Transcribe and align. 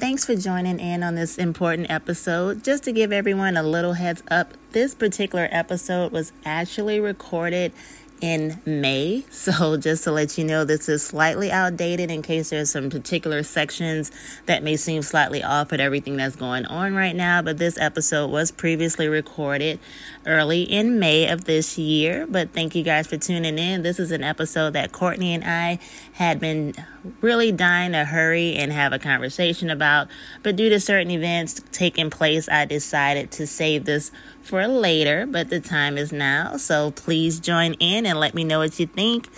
Thanks 0.00 0.24
for 0.24 0.34
joining 0.34 0.80
in 0.80 1.02
on 1.02 1.14
this 1.14 1.36
important 1.36 1.90
episode. 1.90 2.64
Just 2.64 2.84
to 2.84 2.92
give 2.92 3.12
everyone 3.12 3.58
a 3.58 3.62
little 3.62 3.92
heads 3.92 4.22
up, 4.30 4.54
this 4.70 4.94
particular 4.94 5.46
episode 5.50 6.10
was 6.10 6.32
actually 6.42 7.00
recorded 7.00 7.74
in 8.22 8.60
May. 8.64 9.24
So, 9.40 9.78
just 9.78 10.04
to 10.04 10.12
let 10.12 10.36
you 10.36 10.44
know, 10.44 10.64
this 10.64 10.88
is 10.88 11.02
slightly 11.02 11.50
outdated 11.50 12.10
in 12.10 12.20
case 12.20 12.50
there's 12.50 12.70
some 12.70 12.90
particular 12.90 13.42
sections 13.42 14.10
that 14.46 14.62
may 14.62 14.76
seem 14.76 15.00
slightly 15.00 15.42
off 15.42 15.72
at 15.72 15.80
everything 15.80 16.16
that's 16.16 16.36
going 16.36 16.66
on 16.66 16.94
right 16.94 17.16
now. 17.16 17.40
But 17.40 17.56
this 17.56 17.78
episode 17.78 18.30
was 18.30 18.50
previously 18.50 19.08
recorded 19.08 19.80
early 20.26 20.62
in 20.62 20.98
May 20.98 21.28
of 21.28 21.44
this 21.44 21.78
year. 21.78 22.26
But 22.26 22.52
thank 22.52 22.74
you 22.74 22.82
guys 22.82 23.06
for 23.06 23.16
tuning 23.16 23.58
in. 23.58 23.82
This 23.82 23.98
is 23.98 24.10
an 24.10 24.22
episode 24.22 24.74
that 24.74 24.92
Courtney 24.92 25.34
and 25.34 25.44
I 25.44 25.78
had 26.12 26.38
been 26.38 26.74
really 27.20 27.52
dying 27.52 27.92
to 27.92 28.04
hurry 28.04 28.54
and 28.56 28.72
have 28.72 28.92
a 28.92 28.98
conversation 28.98 29.70
about. 29.70 30.08
But 30.42 30.56
due 30.56 30.68
to 30.70 30.80
certain 30.80 31.10
events 31.10 31.60
taking 31.72 32.10
place, 32.10 32.48
I 32.48 32.64
decided 32.64 33.30
to 33.32 33.46
save 33.46 33.84
this 33.84 34.10
for 34.42 34.66
later, 34.66 35.26
but 35.26 35.50
the 35.50 35.60
time 35.60 35.98
is 35.98 36.12
now. 36.12 36.56
So 36.56 36.90
please 36.90 37.40
join 37.40 37.74
in 37.74 38.06
and 38.06 38.18
let 38.18 38.34
me 38.34 38.44
know 38.44 38.58
what 38.58 38.78
you 38.78 38.86
think. 38.86 39.28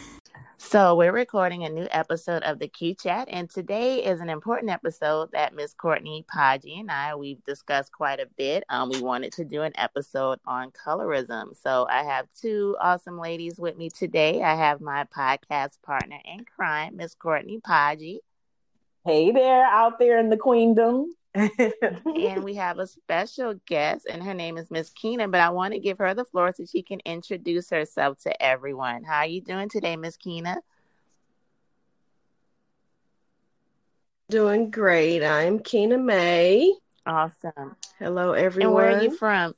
So, 0.65 0.95
we're 0.95 1.13
recording 1.13 1.65
a 1.65 1.69
new 1.69 1.89
episode 1.91 2.45
of 2.45 2.59
the 2.59 2.69
Q 2.69 2.95
Chat, 2.95 3.29
and 3.31 3.51
today 3.51 4.05
is 4.05 4.21
an 4.21 4.31
important 4.31 4.71
episode 4.71 5.31
that 5.33 5.55
Miss 5.55 5.75
Courtney 5.75 6.25
Podgy 6.33 6.79
and 6.81 6.91
I 6.91 7.15
we've 7.17 7.45
discussed 7.45 7.93
quite 7.93 8.21
a 8.21 8.29
bit. 8.39 8.65
Um, 8.71 8.89
we 8.89 9.03
wanted 9.03 9.33
to 9.33 9.45
do 9.45 9.63
an 9.63 9.73
episode 9.75 10.39
on 10.47 10.71
colorism. 10.71 11.61
So, 11.61 11.87
I 11.91 12.05
have 12.05 12.27
two 12.41 12.77
awesome 12.81 13.19
ladies 13.19 13.59
with 13.59 13.77
me 13.77 13.91
today. 13.91 14.41
I 14.41 14.55
have 14.55 14.81
my 14.81 15.05
podcast 15.15 15.83
partner 15.83 16.21
in 16.25 16.45
crime, 16.45 16.97
Miss 16.97 17.15
Courtney 17.17 17.61
Podgy. 17.61 18.21
Hey 19.05 19.33
there, 19.33 19.67
out 19.67 19.99
there 19.99 20.19
in 20.19 20.31
the 20.31 20.39
queendom 20.39 21.13
and 21.35 22.45
we 22.45 22.55
have 22.55 22.79
a 22.79 22.87
special 22.87 23.55
guest, 23.67 24.07
and 24.09 24.23
her 24.23 24.35
name 24.35 24.59
is 24.59 24.71
Miss 24.71 24.91
Keena. 24.91 25.29
But 25.29 25.41
I 25.41 25.51
want 25.51 25.73
to 25.73 25.81
give 25.81 25.99
her 25.99 26.15
the 26.15 26.25
floor 26.25 26.53
so 26.53 26.65
she 26.65 26.83
can 26.83 27.01
introduce 27.05 27.71
herself 27.71 28.19
to 28.23 28.43
everyone. 28.43 29.05
How 29.05 29.19
are 29.19 29.27
you 29.27 29.41
doing 29.41 29.69
today, 29.69 29.97
Miss 29.97 30.17
Keena? 30.17 30.59
Doing 34.29 34.71
great. 34.71 35.23
I'm 35.23 35.59
Keena 35.59 35.99
May. 35.99 36.75
Awesome. 37.07 37.77
Hello, 37.99 38.33
everyone. 38.33 38.69
And 38.69 38.75
where 38.75 38.97
are 38.97 39.03
you 39.03 39.17
from? 39.17 39.55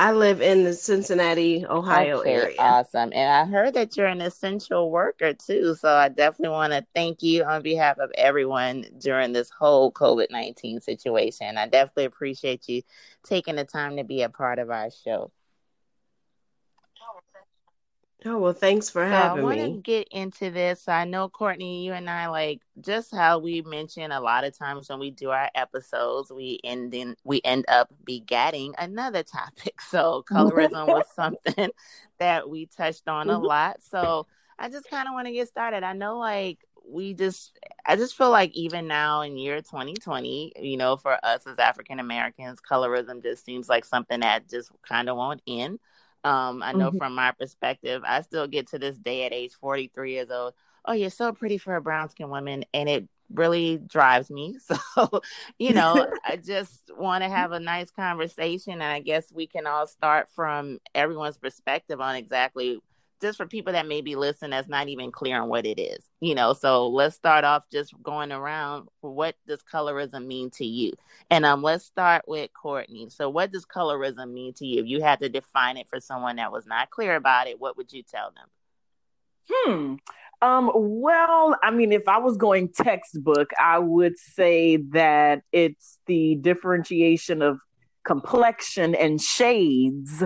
I 0.00 0.12
live 0.12 0.40
in 0.40 0.64
the 0.64 0.72
Cincinnati, 0.72 1.66
Ohio 1.68 2.20
okay, 2.20 2.32
area. 2.32 2.56
Awesome. 2.58 3.12
And 3.12 3.30
I 3.30 3.44
heard 3.44 3.74
that 3.74 3.98
you're 3.98 4.06
an 4.06 4.22
essential 4.22 4.90
worker 4.90 5.34
too. 5.34 5.74
So 5.74 5.94
I 5.94 6.08
definitely 6.08 6.54
want 6.54 6.72
to 6.72 6.86
thank 6.94 7.22
you 7.22 7.44
on 7.44 7.60
behalf 7.60 7.98
of 7.98 8.10
everyone 8.14 8.86
during 8.96 9.34
this 9.34 9.50
whole 9.50 9.92
COVID 9.92 10.28
19 10.30 10.80
situation. 10.80 11.58
I 11.58 11.66
definitely 11.68 12.06
appreciate 12.06 12.66
you 12.66 12.80
taking 13.24 13.56
the 13.56 13.66
time 13.66 13.98
to 13.98 14.04
be 14.04 14.22
a 14.22 14.30
part 14.30 14.58
of 14.58 14.70
our 14.70 14.88
show. 15.04 15.32
Oh 18.26 18.38
well, 18.38 18.52
thanks 18.52 18.90
for 18.90 19.04
so 19.04 19.08
having 19.08 19.38
me. 19.38 19.42
I 19.42 19.44
want 19.44 19.74
to 19.74 19.80
get 19.80 20.08
into 20.10 20.50
this. 20.50 20.88
I 20.88 21.04
know 21.04 21.28
Courtney, 21.28 21.86
you 21.86 21.94
and 21.94 22.08
I 22.08 22.28
like 22.28 22.60
just 22.80 23.14
how 23.14 23.38
we 23.38 23.62
mention 23.62 24.12
a 24.12 24.20
lot 24.20 24.44
of 24.44 24.56
times 24.56 24.90
when 24.90 24.98
we 24.98 25.10
do 25.10 25.30
our 25.30 25.48
episodes, 25.54 26.30
we 26.30 26.60
end 26.62 26.92
in 26.92 27.16
we 27.24 27.40
end 27.44 27.64
up 27.68 27.88
begatting 28.04 28.72
another 28.78 29.22
topic. 29.22 29.80
So 29.90 30.24
colorism 30.30 30.86
was 30.86 31.06
something 31.16 31.70
that 32.18 32.48
we 32.48 32.66
touched 32.66 33.08
on 33.08 33.28
a 33.28 33.34
mm-hmm. 33.34 33.44
lot. 33.44 33.82
So 33.82 34.26
I 34.58 34.68
just 34.68 34.88
kind 34.90 35.08
of 35.08 35.14
want 35.14 35.26
to 35.26 35.32
get 35.32 35.48
started. 35.48 35.82
I 35.82 35.94
know 35.94 36.18
like 36.18 36.58
we 36.86 37.14
just 37.14 37.58
I 37.86 37.96
just 37.96 38.16
feel 38.16 38.30
like 38.30 38.52
even 38.52 38.86
now 38.86 39.22
in 39.22 39.38
year 39.38 39.62
2020, 39.62 40.52
you 40.60 40.76
know, 40.76 40.96
for 40.96 41.18
us 41.24 41.46
as 41.46 41.58
African 41.58 42.00
Americans, 42.00 42.60
colorism 42.60 43.22
just 43.22 43.44
seems 43.44 43.68
like 43.68 43.84
something 43.84 44.20
that 44.20 44.48
just 44.48 44.70
kind 44.86 45.08
of 45.08 45.16
won't 45.16 45.40
end. 45.46 45.78
Um, 46.24 46.62
I 46.62 46.72
know 46.72 46.88
mm-hmm. 46.88 46.98
from 46.98 47.14
my 47.14 47.32
perspective, 47.32 48.02
I 48.06 48.20
still 48.22 48.46
get 48.46 48.68
to 48.68 48.78
this 48.78 48.98
day 48.98 49.24
at 49.24 49.32
age 49.32 49.52
43 49.54 50.12
years 50.12 50.30
old. 50.30 50.54
Oh, 50.84 50.92
you're 50.92 51.10
so 51.10 51.32
pretty 51.32 51.58
for 51.58 51.76
a 51.76 51.80
brown 51.80 52.08
skinned 52.10 52.30
woman. 52.30 52.64
And 52.74 52.88
it 52.88 53.08
really 53.32 53.78
drives 53.78 54.30
me. 54.30 54.58
So, 54.94 55.22
you 55.58 55.72
know, 55.72 56.10
I 56.24 56.36
just 56.36 56.90
want 56.96 57.24
to 57.24 57.30
have 57.30 57.52
a 57.52 57.60
nice 57.60 57.90
conversation. 57.90 58.74
And 58.74 58.82
I 58.82 59.00
guess 59.00 59.32
we 59.32 59.46
can 59.46 59.66
all 59.66 59.86
start 59.86 60.28
from 60.30 60.78
everyone's 60.94 61.38
perspective 61.38 62.00
on 62.00 62.16
exactly 62.16 62.80
just 63.20 63.36
for 63.38 63.46
people 63.46 63.72
that 63.72 63.86
may 63.86 64.00
be 64.00 64.16
listening 64.16 64.50
that's 64.50 64.68
not 64.68 64.88
even 64.88 65.10
clear 65.10 65.40
on 65.40 65.48
what 65.48 65.66
it 65.66 65.80
is 65.80 66.10
you 66.20 66.34
know? 66.34 66.52
So 66.52 66.88
let's 66.88 67.16
start 67.16 67.44
off 67.44 67.68
just 67.70 67.94
going 68.02 68.30
around 68.30 68.88
what 69.00 69.36
does 69.46 69.62
colorism 69.62 70.26
mean 70.26 70.50
to 70.50 70.64
you? 70.64 70.92
And 71.30 71.44
um 71.44 71.62
let's 71.62 71.84
start 71.84 72.22
with 72.26 72.50
courtney. 72.52 73.08
So 73.10 73.28
what 73.28 73.52
does 73.52 73.64
colorism 73.66 74.32
mean 74.32 74.52
to 74.54 74.66
you? 74.66 74.80
If 74.82 74.86
you 74.86 75.02
had 75.02 75.20
to 75.20 75.28
define 75.28 75.76
it 75.76 75.88
for 75.88 76.00
someone 76.00 76.36
that 76.36 76.52
was 76.52 76.66
not 76.66 76.90
clear 76.90 77.16
about 77.16 77.48
it 77.48 77.60
what 77.60 77.76
would 77.76 77.92
you 77.92 78.02
tell 78.02 78.32
them? 78.32 78.48
Hmm. 79.50 79.94
Um 80.46 80.70
well 80.74 81.56
i 81.62 81.70
mean 81.70 81.92
if 81.92 82.06
i 82.06 82.18
was 82.18 82.36
going 82.36 82.68
textbook 82.68 83.50
i 83.60 83.78
would 83.78 84.16
say 84.18 84.76
that 84.92 85.42
it's 85.52 85.98
the 86.06 86.36
differentiation 86.36 87.42
of 87.42 87.58
complexion 88.04 88.94
and 88.94 89.20
shades 89.20 90.22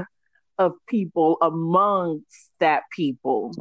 of 0.59 0.73
people 0.89 1.39
amongst 1.43 2.51
that 2.61 2.85
people, 2.95 3.53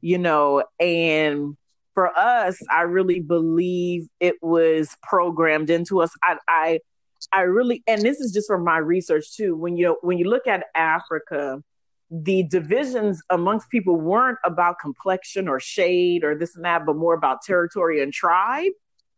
you 0.00 0.18
know, 0.18 0.64
and 0.80 1.56
for 1.94 2.16
us, 2.18 2.58
I 2.70 2.82
really 2.82 3.20
believe 3.20 4.08
it 4.20 4.36
was 4.42 4.96
programmed 5.02 5.70
into 5.70 6.02
us. 6.02 6.10
I, 6.22 6.36
I, 6.48 6.80
I 7.32 7.42
really, 7.42 7.82
and 7.86 8.02
this 8.02 8.20
is 8.20 8.32
just 8.32 8.46
from 8.46 8.64
my 8.64 8.78
research 8.78 9.34
too. 9.34 9.56
When 9.56 9.76
you 9.76 9.96
when 10.02 10.18
you 10.18 10.28
look 10.28 10.46
at 10.46 10.64
Africa, 10.74 11.62
the 12.10 12.42
divisions 12.42 13.22
amongst 13.30 13.70
people 13.70 13.96
weren't 13.96 14.38
about 14.44 14.76
complexion 14.80 15.48
or 15.48 15.58
shade 15.58 16.24
or 16.24 16.36
this 16.36 16.54
and 16.56 16.64
that, 16.64 16.84
but 16.84 16.96
more 16.96 17.14
about 17.14 17.42
territory 17.42 18.02
and 18.02 18.12
tribe. 18.12 18.72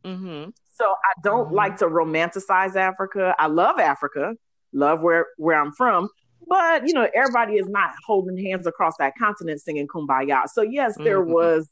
Mm-hmm. 0.04 0.50
So 0.74 0.84
I 0.84 1.20
don't 1.22 1.46
mm-hmm. 1.46 1.54
like 1.54 1.78
to 1.78 1.86
romanticize 1.86 2.76
Africa. 2.76 3.34
I 3.38 3.46
love 3.46 3.78
Africa, 3.78 4.34
love 4.72 5.00
where 5.00 5.26
where 5.36 5.60
I'm 5.60 5.72
from, 5.72 6.08
but 6.46 6.86
you 6.86 6.94
know, 6.94 7.08
everybody 7.14 7.54
is 7.54 7.68
not 7.68 7.90
holding 8.06 8.36
hands 8.36 8.66
across 8.66 8.94
that 8.98 9.14
continent 9.18 9.60
singing 9.60 9.88
kumbaya. 9.88 10.48
So 10.48 10.62
yes, 10.62 10.96
there 10.96 11.20
mm-hmm. 11.20 11.32
was 11.32 11.68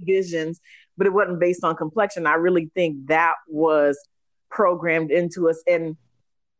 divisions, 0.00 0.60
but 0.96 1.06
it 1.06 1.12
wasn't 1.12 1.40
based 1.40 1.64
on 1.64 1.76
complexion. 1.76 2.26
I 2.26 2.34
really 2.34 2.70
think 2.74 3.06
that 3.08 3.34
was 3.48 3.98
programmed 4.50 5.10
into 5.10 5.48
us 5.48 5.62
and 5.66 5.96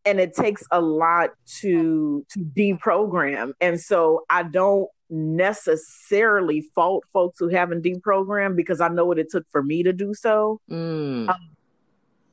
and 0.05 0.21
it 0.21 0.35
takes 0.35 0.63
a 0.71 0.81
lot 0.81 1.31
to 1.61 2.25
to 2.31 2.39
deprogram. 2.39 3.53
And 3.61 3.81
so 3.81 4.25
I 4.31 4.45
don't 4.45 4.89
necessarily 5.11 6.63
fault 6.75 7.05
folks 7.13 7.39
who 7.39 7.49
haven't 7.49 7.85
deprogrammed 7.85 8.57
because 8.57 8.81
I 8.81 8.89
know 8.89 9.05
what 9.05 9.19
it 9.19 9.29
took 9.31 9.45
for 9.51 9.63
me 9.63 9.83
to 9.83 9.93
do 9.93 10.15
so. 10.15 10.61
Mm. 10.71 11.29
Um, 11.29 11.56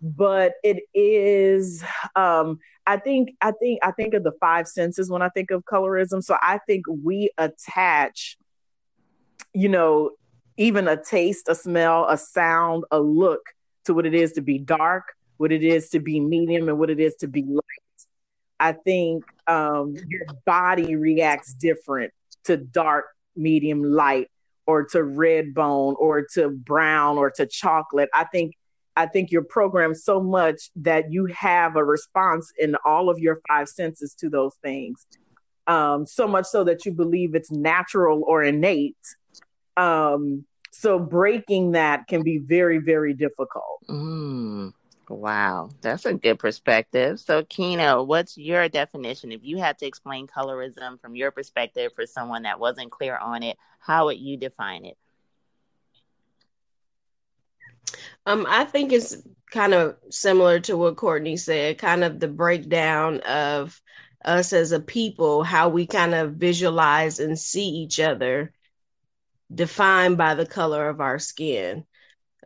but 0.03 0.53
it 0.63 0.83
is 0.93 1.83
um 2.15 2.59
i 2.85 2.97
think 2.97 3.31
i 3.41 3.51
think 3.51 3.79
i 3.81 3.91
think 3.91 4.13
of 4.13 4.23
the 4.23 4.33
five 4.39 4.67
senses 4.67 5.09
when 5.09 5.21
i 5.21 5.29
think 5.29 5.49
of 5.49 5.63
colorism. 5.63 6.21
So 6.21 6.37
i 6.41 6.59
think 6.67 6.85
we 6.87 7.29
attach 7.37 8.37
you 9.53 9.69
know 9.69 10.11
even 10.57 10.87
a 10.87 11.01
taste 11.01 11.47
a 11.47 11.55
smell 11.55 12.05
a 12.09 12.17
sound 12.17 12.83
a 12.91 12.99
look 12.99 13.41
to 13.85 13.93
what 13.93 14.05
it 14.05 14.13
is 14.13 14.33
to 14.33 14.41
be 14.41 14.57
dark 14.57 15.05
what 15.37 15.51
it 15.51 15.63
is 15.63 15.89
to 15.89 15.99
be 15.99 16.19
medium 16.19 16.69
and 16.69 16.79
what 16.79 16.89
it 16.89 16.99
is 16.99 17.15
to 17.15 17.27
be 17.27 17.43
light. 17.43 17.63
I 18.59 18.73
think 18.73 19.25
um 19.47 19.95
your 20.07 20.25
body 20.45 20.95
reacts 20.95 21.53
different 21.53 22.13
to 22.45 22.57
dark 22.57 23.05
medium 23.35 23.83
light 23.83 24.29
or 24.65 24.85
to 24.85 25.03
red 25.03 25.53
bone 25.53 25.95
or 25.99 26.25
to 26.33 26.49
brown 26.49 27.17
or 27.17 27.31
to 27.31 27.45
chocolate. 27.45 28.09
I 28.13 28.23
think 28.25 28.53
I 28.95 29.07
think 29.07 29.31
you're 29.31 29.43
programmed 29.43 29.97
so 29.97 30.21
much 30.21 30.69
that 30.77 31.11
you 31.11 31.25
have 31.27 31.75
a 31.75 31.83
response 31.83 32.51
in 32.57 32.75
all 32.85 33.09
of 33.09 33.19
your 33.19 33.41
five 33.47 33.67
senses 33.67 34.13
to 34.19 34.29
those 34.29 34.55
things. 34.61 35.07
Um, 35.65 36.05
so 36.05 36.27
much 36.27 36.45
so 36.45 36.63
that 36.65 36.85
you 36.85 36.91
believe 36.91 37.35
it's 37.35 37.51
natural 37.51 38.23
or 38.27 38.43
innate. 38.43 38.97
Um, 39.77 40.45
so 40.71 40.99
breaking 40.99 41.71
that 41.71 42.07
can 42.07 42.23
be 42.23 42.39
very, 42.39 42.79
very 42.79 43.13
difficult. 43.13 43.81
Mm, 43.89 44.73
wow, 45.07 45.69
that's 45.81 46.05
a 46.05 46.13
good 46.13 46.39
perspective. 46.39 47.19
So, 47.19 47.43
Keena, 47.43 48.03
what's 48.03 48.37
your 48.37 48.67
definition? 48.69 49.31
If 49.31 49.41
you 49.43 49.57
had 49.57 49.77
to 49.79 49.85
explain 49.85 50.27
colorism 50.27 50.99
from 50.99 51.15
your 51.15 51.31
perspective 51.31 51.93
for 51.95 52.05
someone 52.05 52.43
that 52.43 52.59
wasn't 52.59 52.91
clear 52.91 53.17
on 53.17 53.43
it, 53.43 53.57
how 53.79 54.05
would 54.05 54.17
you 54.17 54.37
define 54.37 54.85
it? 54.85 54.97
Um, 58.25 58.45
I 58.47 58.65
think 58.65 58.91
it's 58.91 59.17
kind 59.51 59.73
of 59.73 59.95
similar 60.09 60.59
to 60.61 60.77
what 60.77 60.97
Courtney 60.97 61.37
said, 61.37 61.77
kind 61.77 62.03
of 62.03 62.19
the 62.19 62.27
breakdown 62.27 63.19
of 63.21 63.79
us 64.25 64.53
as 64.53 64.71
a 64.71 64.79
people, 64.79 65.43
how 65.43 65.69
we 65.69 65.85
kind 65.85 66.15
of 66.15 66.35
visualize 66.35 67.19
and 67.19 67.37
see 67.37 67.67
each 67.67 67.99
other 67.99 68.53
defined 69.53 70.17
by 70.17 70.35
the 70.35 70.45
color 70.45 70.89
of 70.89 71.01
our 71.01 71.19
skin. 71.19 71.85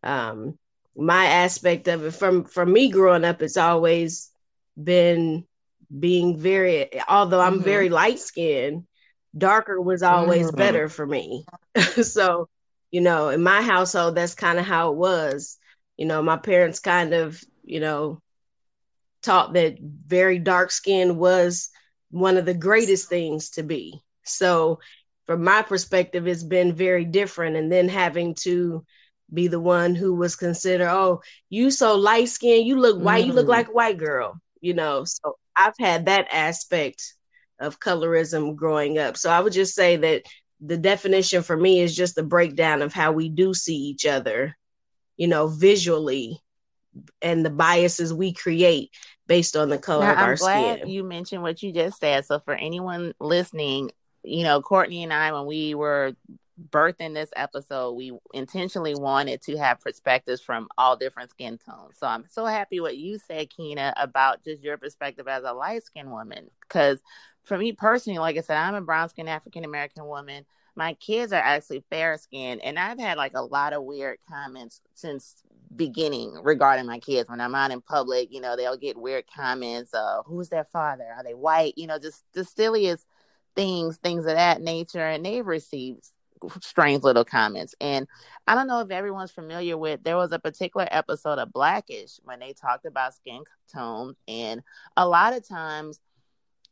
Um, 0.03 0.57
my 0.95 1.25
aspect 1.25 1.87
of 1.87 2.03
it 2.03 2.11
from 2.11 2.43
from 2.43 2.73
me 2.73 2.89
growing 2.89 3.23
up, 3.23 3.41
it's 3.41 3.57
always 3.57 4.31
been 4.81 5.45
being 5.97 6.37
very. 6.37 6.89
Although 7.07 7.41
I'm 7.41 7.55
mm-hmm. 7.55 7.63
very 7.63 7.89
light 7.89 8.19
skinned, 8.19 8.85
darker 9.37 9.79
was 9.79 10.03
always 10.03 10.47
mm-hmm. 10.47 10.57
better 10.57 10.89
for 10.89 11.05
me. 11.05 11.45
so, 12.01 12.49
you 12.91 13.01
know, 13.01 13.29
in 13.29 13.41
my 13.43 13.61
household, 13.61 14.15
that's 14.15 14.35
kind 14.35 14.59
of 14.59 14.65
how 14.65 14.91
it 14.91 14.97
was. 14.97 15.57
You 15.97 16.05
know, 16.05 16.21
my 16.21 16.37
parents 16.37 16.79
kind 16.79 17.13
of, 17.13 17.41
you 17.63 17.79
know, 17.79 18.21
taught 19.23 19.53
that 19.53 19.77
very 19.81 20.39
dark 20.39 20.71
skin 20.71 21.17
was 21.17 21.69
one 22.11 22.37
of 22.37 22.45
the 22.45 22.53
greatest 22.53 23.09
things 23.09 23.51
to 23.51 23.63
be. 23.63 24.01
So, 24.23 24.79
from 25.25 25.43
my 25.43 25.61
perspective, 25.61 26.27
it's 26.27 26.43
been 26.43 26.73
very 26.73 27.03
different. 27.03 27.57
And 27.57 27.69
then 27.69 27.89
having 27.89 28.35
to 28.41 28.85
be 29.33 29.47
the 29.47 29.59
one 29.59 29.93
who 29.93 30.15
was 30.15 30.37
considered, 30.37 30.89
oh, 30.89 31.21
you 31.49 31.69
so 31.69 31.95
light 31.95 32.29
skinned, 32.29 32.65
you 32.65 32.79
look 32.79 33.01
white, 33.01 33.21
mm-hmm. 33.21 33.29
you 33.29 33.33
look 33.33 33.43
mm-hmm. 33.43 33.51
like 33.51 33.67
a 33.67 33.73
white 33.73 33.97
girl, 33.97 34.39
you 34.61 34.73
know. 34.73 35.03
So 35.03 35.37
I've 35.55 35.75
had 35.79 36.05
that 36.05 36.27
aspect 36.31 37.13
of 37.59 37.79
colorism 37.79 38.55
growing 38.55 38.97
up. 38.97 39.17
So 39.17 39.29
I 39.29 39.41
would 39.41 39.53
just 39.53 39.75
say 39.75 39.97
that 39.97 40.23
the 40.59 40.77
definition 40.77 41.43
for 41.43 41.55
me 41.55 41.79
is 41.79 41.95
just 41.95 42.15
the 42.15 42.23
breakdown 42.23 42.81
of 42.81 42.93
how 42.93 43.11
we 43.11 43.29
do 43.29 43.53
see 43.53 43.75
each 43.75 44.05
other, 44.05 44.57
you 45.15 45.27
know, 45.27 45.47
visually 45.47 46.41
and 47.21 47.45
the 47.45 47.49
biases 47.49 48.13
we 48.13 48.33
create 48.33 48.91
based 49.27 49.55
on 49.55 49.69
the 49.69 49.77
color 49.77 50.05
now, 50.05 50.13
of 50.13 50.17
I'm 50.17 50.23
our 50.23 50.35
glad 50.35 50.79
skin. 50.79 50.89
You 50.89 51.03
mentioned 51.03 51.43
what 51.43 51.61
you 51.61 51.71
just 51.71 51.99
said. 51.99 52.25
So 52.25 52.39
for 52.39 52.53
anyone 52.53 53.13
listening, 53.19 53.91
you 54.23 54.43
know, 54.43 54.61
Courtney 54.61 55.03
and 55.03 55.13
I, 55.13 55.31
when 55.31 55.45
we 55.45 55.75
were 55.75 56.13
birthing 56.71 57.13
this 57.13 57.29
episode, 57.35 57.91
we 57.91 58.17
intentionally 58.33 58.95
wanted 58.95 59.43
to 59.43 59.57
have 59.57 59.79
perspectives 59.79 60.41
from 60.41 60.67
all 60.75 60.95
different 60.95 61.29
skin 61.29 61.59
tones. 61.59 61.97
So 61.99 62.07
I'm 62.07 62.25
so 62.29 62.45
happy 62.45 62.79
what 62.79 62.97
you 62.97 63.19
said, 63.19 63.51
Keena, 63.51 63.93
about 63.95 64.43
just 64.43 64.63
your 64.63 64.77
perspective 64.77 65.27
as 65.27 65.43
a 65.43 65.53
light 65.53 65.83
skinned 65.83 66.11
woman. 66.11 66.49
Because 66.61 66.99
for 67.47 67.57
me 67.57 67.71
personally, 67.71 68.19
like 68.19 68.37
I 68.37 68.41
said, 68.41 68.57
I'm 68.57 68.75
a 68.75 68.81
brown 68.81 69.09
skinned 69.09 69.29
African 69.29 69.63
American 69.63 70.05
woman. 70.05 70.45
My 70.75 70.93
kids 70.93 71.33
are 71.33 71.41
actually 71.41 71.83
fair 71.89 72.17
skinned, 72.17 72.61
and 72.61 72.77
I've 72.77 72.99
had 72.99 73.17
like 73.17 73.33
a 73.33 73.41
lot 73.41 73.73
of 73.73 73.83
weird 73.83 74.19
comments 74.29 74.81
since 74.93 75.41
beginning 75.75 76.33
regarding 76.43 76.85
my 76.85 76.99
kids. 76.99 77.29
When 77.29 77.41
I'm 77.41 77.55
out 77.55 77.71
in 77.71 77.81
public, 77.81 78.31
you 78.31 78.41
know, 78.41 78.55
they'll 78.55 78.77
get 78.77 78.97
weird 78.97 79.25
comments. 79.33 79.93
Uh, 79.93 80.21
who's 80.25 80.49
their 80.49 80.65
father? 80.65 81.05
Are 81.05 81.23
they 81.23 81.33
white? 81.33 81.73
You 81.77 81.87
know, 81.87 81.97
just 81.97 82.23
the 82.33 82.43
silliest 82.43 83.07
things, 83.55 83.97
things 83.97 84.25
of 84.25 84.35
that 84.35 84.61
nature. 84.61 85.05
And 85.05 85.25
they've 85.25 85.45
received 85.45 86.05
strange 86.61 87.03
little 87.03 87.25
comments. 87.25 87.75
And 87.81 88.07
I 88.45 88.55
don't 88.55 88.67
know 88.67 88.81
if 88.81 88.91
everyone's 88.91 89.31
familiar 89.31 89.77
with 89.77 90.03
there 90.03 90.17
was 90.17 90.31
a 90.31 90.39
particular 90.39 90.87
episode 90.91 91.39
of 91.39 91.51
Blackish 91.51 92.19
when 92.23 92.39
they 92.39 92.53
talked 92.53 92.85
about 92.85 93.15
skin 93.15 93.43
tone. 93.73 94.15
And 94.27 94.61
a 94.95 95.07
lot 95.07 95.33
of 95.33 95.47
times 95.47 95.99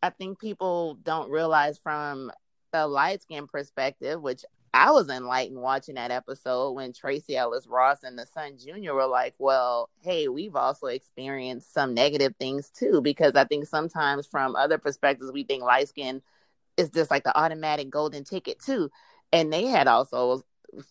I 0.01 0.09
think 0.09 0.39
people 0.39 0.95
don't 1.03 1.29
realize 1.29 1.77
from 1.77 2.31
the 2.71 2.87
light 2.87 3.21
skin 3.21 3.47
perspective, 3.47 4.21
which 4.21 4.43
I 4.73 4.91
was 4.91 5.07
enlightened 5.07 5.61
watching 5.61 5.95
that 5.95 6.11
episode 6.11 6.73
when 6.73 6.91
Tracee 6.91 7.37
Ellis 7.37 7.65
Ross 7.65 8.03
and 8.03 8.19
the 8.19 8.25
Son 8.25 8.57
Jr. 8.57 8.93
were 8.93 9.07
like, 9.07 9.33
well, 9.39 9.89
hey, 10.01 10.27
we've 10.27 10.57
also 10.57 10.87
experienced 10.87 11.73
some 11.73 11.93
negative 11.93 12.35
things 12.37 12.69
too. 12.71 12.99
Because 13.01 13.37
I 13.37 13.45
think 13.45 13.67
sometimes 13.67 14.27
from 14.27 14.55
other 14.57 14.77
perspectives, 14.77 15.31
we 15.31 15.45
think 15.45 15.63
light 15.63 15.87
skin 15.87 16.21
is 16.75 16.89
just 16.89 17.09
like 17.09 17.23
the 17.23 17.37
automatic 17.37 17.89
golden 17.89 18.25
ticket 18.25 18.59
too. 18.59 18.91
And 19.31 19.51
they 19.51 19.67
had 19.67 19.87
also 19.87 20.43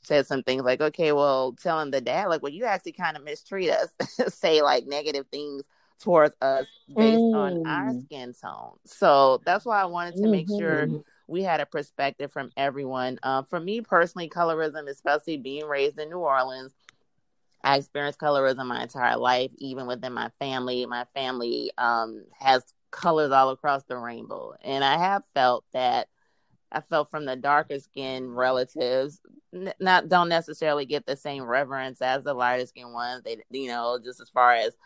said 0.03 0.27
some 0.27 0.43
things 0.43 0.63
like, 0.63 0.81
okay, 0.81 1.13
well, 1.13 1.53
telling 1.53 1.91
the 1.91 2.01
dad, 2.01 2.29
like, 2.29 2.43
well, 2.43 2.53
you 2.53 2.65
actually 2.65 2.93
kind 2.93 3.19
of 3.19 3.23
mistreat 3.23 3.71
us, 3.71 3.91
say 4.35 4.63
like 4.63 4.87
negative 4.87 5.27
things 5.31 5.65
towards 6.05 6.35
us 6.41 6.67
based 6.95 7.19
mm. 7.19 7.35
on 7.35 7.67
our 7.67 7.93
mm. 7.93 8.05
skin 8.05 8.35
tone. 8.41 8.77
So 8.85 9.41
that's 9.45 9.65
why 9.65 9.81
I 9.81 9.87
wanted 9.87 10.17
to 10.17 10.23
mm-hmm. 10.23 10.31
make 10.31 10.49
sure 10.49 10.87
mm-hmm 10.87 10.99
we 11.27 11.43
had 11.43 11.61
a 11.61 11.67
perspective 11.67 12.33
from 12.33 12.51
everyone. 12.57 13.19
Uh, 13.23 13.43
for 13.43 13.59
me 13.59 13.81
personally, 13.81 14.29
colorism, 14.29 14.89
especially 14.89 15.37
being 15.37 15.67
raised 15.67 15.99
in 15.99 16.11
New 16.11 16.19
Orleans, 16.19 16.73
I 17.63 17.77
experienced 17.77 18.21
colorism 18.21 18.67
my 18.67 18.83
entire 18.83 19.17
life, 19.17 19.51
even 19.57 19.87
within 19.87 20.13
my 20.13 20.31
family. 20.39 20.85
My 20.85 21.07
family 21.15 21.71
um, 21.79 22.25
has 22.39 22.63
colors 22.91 23.33
all 23.33 23.51
across 23.51 23.85
the 23.85 23.97
rainbow. 23.97 24.55
And 24.63 24.85
I 24.85 24.99
have 24.99 25.25
felt 25.35 25.65
that 25.73 26.09
I 26.71 26.81
felt 26.81 27.11
from 27.11 27.25
the 27.25 27.37
darker 27.37 27.79
skin 27.79 28.31
relatives 28.31 29.21
n- 29.55 29.73
not 29.81 30.09
don't 30.09 30.29
necessarily 30.29 30.85
get 30.85 31.07
the 31.07 31.17
same 31.17 31.45
reverence 31.45 32.03
as 32.03 32.25
the 32.25 32.35
lighter 32.35 32.67
skin 32.67 32.93
ones. 32.93 33.23
They 33.23 33.39
you 33.51 33.69
know, 33.69 33.99
just 34.03 34.21
as 34.21 34.29
far 34.29 34.53
as 34.53 34.77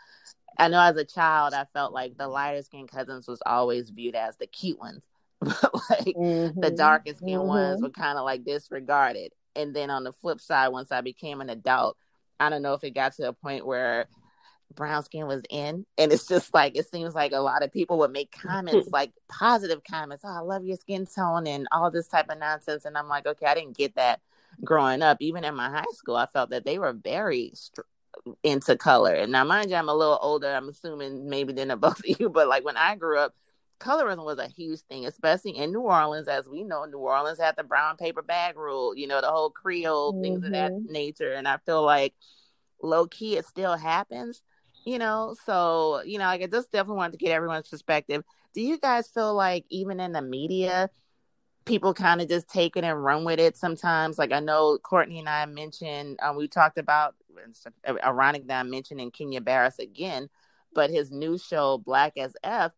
I 0.57 0.67
know 0.67 0.81
as 0.81 0.97
a 0.97 1.05
child 1.05 1.53
I 1.53 1.65
felt 1.65 1.93
like 1.93 2.17
the 2.17 2.27
lighter 2.27 2.61
skin 2.61 2.87
cousins 2.87 3.27
was 3.27 3.41
always 3.45 3.89
viewed 3.89 4.15
as 4.15 4.37
the 4.37 4.47
cute 4.47 4.79
ones. 4.79 5.05
But 5.41 5.73
like 5.89 6.15
mm-hmm. 6.15 6.59
the 6.59 6.71
darker 6.71 7.13
skin 7.13 7.39
mm-hmm. 7.39 7.47
ones 7.47 7.81
were 7.81 7.89
kind 7.89 8.17
of 8.17 8.25
like 8.25 8.43
disregarded. 8.43 9.31
And 9.55 9.75
then 9.75 9.89
on 9.89 10.03
the 10.03 10.11
flip 10.11 10.41
side, 10.41 10.69
once 10.69 10.91
I 10.91 11.01
became 11.01 11.39
an 11.41 11.49
adult, 11.49 11.97
I 12.39 12.49
don't 12.49 12.61
know 12.61 12.73
if 12.73 12.83
it 12.83 12.91
got 12.91 13.13
to 13.15 13.29
a 13.29 13.33
point 13.33 13.65
where 13.65 14.07
brown 14.75 15.03
skin 15.03 15.27
was 15.27 15.41
in 15.49 15.85
and 15.97 16.11
it's 16.13 16.27
just 16.27 16.53
like 16.53 16.77
it 16.77 16.87
seems 16.89 17.15
like 17.15 17.31
a 17.31 17.39
lot 17.39 17.63
of 17.63 17.71
people 17.71 17.97
would 17.97 18.11
make 18.11 18.31
comments 18.31 18.87
like 18.91 19.11
positive 19.27 19.81
comments 19.83 20.23
oh 20.25 20.29
i 20.29 20.39
love 20.39 20.63
your 20.63 20.77
skin 20.77 21.07
tone 21.07 21.47
and 21.47 21.67
all 21.71 21.89
this 21.89 22.07
type 22.07 22.29
of 22.29 22.37
nonsense 22.37 22.85
and 22.85 22.97
i'm 22.97 23.07
like 23.07 23.25
okay 23.25 23.47
i 23.47 23.55
didn't 23.55 23.75
get 23.75 23.95
that 23.95 24.21
growing 24.63 25.01
up 25.01 25.17
even 25.19 25.43
in 25.43 25.55
my 25.55 25.69
high 25.69 25.83
school 25.93 26.15
i 26.15 26.25
felt 26.27 26.51
that 26.51 26.65
they 26.65 26.77
were 26.77 26.93
very 26.93 27.51
into 28.43 28.75
color 28.75 29.13
and 29.13 29.31
now 29.31 29.43
mind 29.43 29.69
you 29.69 29.75
i'm 29.75 29.89
a 29.89 29.93
little 29.93 30.19
older 30.21 30.51
i'm 30.51 30.69
assuming 30.69 31.29
maybe 31.29 31.53
than 31.53 31.69
both 31.79 31.99
of 31.99 32.19
you 32.19 32.29
but 32.29 32.47
like 32.47 32.65
when 32.65 32.77
i 32.77 32.95
grew 32.95 33.17
up 33.17 33.33
colorism 33.79 34.25
was 34.25 34.39
a 34.39 34.47
huge 34.47 34.81
thing, 34.81 35.05
especially 35.05 35.57
in 35.57 35.71
New 35.71 35.81
Orleans. 35.81 36.27
As 36.27 36.47
we 36.47 36.63
know, 36.63 36.85
New 36.85 36.99
Orleans 36.99 37.39
had 37.39 37.55
the 37.55 37.63
brown 37.63 37.97
paper 37.97 38.21
bag 38.21 38.57
rule, 38.57 38.95
you 38.95 39.07
know, 39.07 39.21
the 39.21 39.29
whole 39.31 39.49
Creole 39.49 40.13
mm-hmm. 40.13 40.21
things 40.21 40.43
of 40.43 40.51
that 40.51 40.71
mm-hmm. 40.71 40.91
nature. 40.91 41.33
And 41.33 41.47
I 41.47 41.57
feel 41.65 41.83
like 41.83 42.13
low 42.81 43.07
key 43.07 43.37
it 43.37 43.45
still 43.45 43.75
happens, 43.75 44.41
you 44.85 44.99
know. 44.99 45.35
So, 45.45 46.01
you 46.03 46.19
know, 46.19 46.25
like 46.25 46.41
I 46.41 46.47
just 46.47 46.71
definitely 46.71 46.97
wanted 46.97 47.13
to 47.13 47.25
get 47.25 47.31
everyone's 47.31 47.69
perspective. 47.69 48.23
Do 48.53 48.61
you 48.61 48.77
guys 48.77 49.07
feel 49.07 49.33
like 49.33 49.65
even 49.69 49.99
in 49.99 50.11
the 50.11 50.21
media, 50.21 50.89
people 51.65 51.93
kind 51.93 52.21
of 52.21 52.27
just 52.27 52.49
take 52.49 52.75
it 52.75 52.83
and 52.83 53.03
run 53.03 53.23
with 53.23 53.39
it 53.39 53.57
sometimes? 53.57 54.17
Like 54.17 54.31
I 54.31 54.39
know 54.39 54.77
Courtney 54.77 55.19
and 55.19 55.29
I 55.29 55.45
mentioned, 55.45 56.19
um, 56.21 56.35
we 56.35 56.47
talked 56.47 56.77
about, 56.77 57.15
ironic 58.03 58.47
that 58.47 58.59
I'm 58.59 58.69
mentioning 58.69 59.11
Kenya 59.11 59.41
Barris 59.41 59.79
again, 59.79 60.29
but 60.73 60.89
his 60.89 61.11
new 61.11 61.37
show, 61.37 61.77
Black 61.77 62.17
as 62.17 62.35
F, 62.43 62.71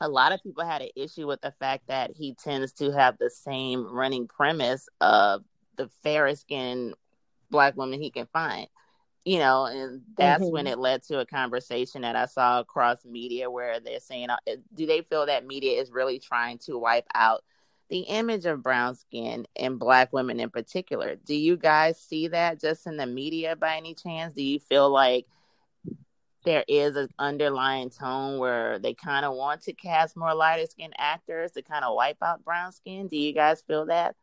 a 0.00 0.08
lot 0.08 0.32
of 0.32 0.42
people 0.42 0.64
had 0.64 0.82
an 0.82 0.90
issue 0.96 1.26
with 1.26 1.40
the 1.42 1.52
fact 1.52 1.88
that 1.88 2.12
he 2.16 2.34
tends 2.34 2.72
to 2.72 2.90
have 2.90 3.18
the 3.18 3.30
same 3.30 3.86
running 3.86 4.26
premise 4.26 4.88
of 5.00 5.44
the 5.76 5.88
fairest 6.02 6.42
skinned 6.42 6.94
black 7.50 7.76
woman 7.76 8.00
he 8.00 8.10
can 8.10 8.26
find 8.26 8.68
you 9.24 9.38
know 9.38 9.66
and 9.66 10.02
that's 10.16 10.42
mm-hmm. 10.42 10.52
when 10.52 10.66
it 10.66 10.78
led 10.78 11.02
to 11.02 11.18
a 11.18 11.26
conversation 11.26 12.02
that 12.02 12.16
i 12.16 12.26
saw 12.26 12.60
across 12.60 13.04
media 13.04 13.50
where 13.50 13.80
they're 13.80 14.00
saying 14.00 14.30
uh, 14.30 14.36
do 14.74 14.86
they 14.86 15.02
feel 15.02 15.26
that 15.26 15.46
media 15.46 15.80
is 15.80 15.90
really 15.90 16.18
trying 16.18 16.58
to 16.58 16.78
wipe 16.78 17.06
out 17.14 17.42
the 17.90 18.00
image 18.00 18.46
of 18.46 18.62
brown 18.62 18.94
skin 18.94 19.46
and 19.56 19.78
black 19.78 20.12
women 20.12 20.40
in 20.40 20.50
particular 20.50 21.16
do 21.26 21.34
you 21.34 21.56
guys 21.56 22.00
see 22.00 22.28
that 22.28 22.60
just 22.60 22.86
in 22.86 22.96
the 22.96 23.06
media 23.06 23.56
by 23.56 23.76
any 23.76 23.94
chance 23.94 24.32
do 24.34 24.42
you 24.42 24.58
feel 24.58 24.90
like 24.90 25.26
there 26.44 26.64
is 26.68 26.96
an 26.96 27.08
underlying 27.18 27.90
tone 27.90 28.38
where 28.38 28.78
they 28.78 28.94
kind 28.94 29.26
of 29.26 29.34
want 29.34 29.62
to 29.62 29.72
cast 29.72 30.16
more 30.16 30.34
lighter 30.34 30.66
skinned 30.66 30.94
actors 30.96 31.52
to 31.52 31.62
kind 31.62 31.84
of 31.84 31.94
wipe 31.94 32.16
out 32.22 32.44
brown 32.44 32.72
skin. 32.72 33.08
Do 33.08 33.16
you 33.16 33.32
guys 33.32 33.62
feel 33.66 33.86
that? 33.86 34.14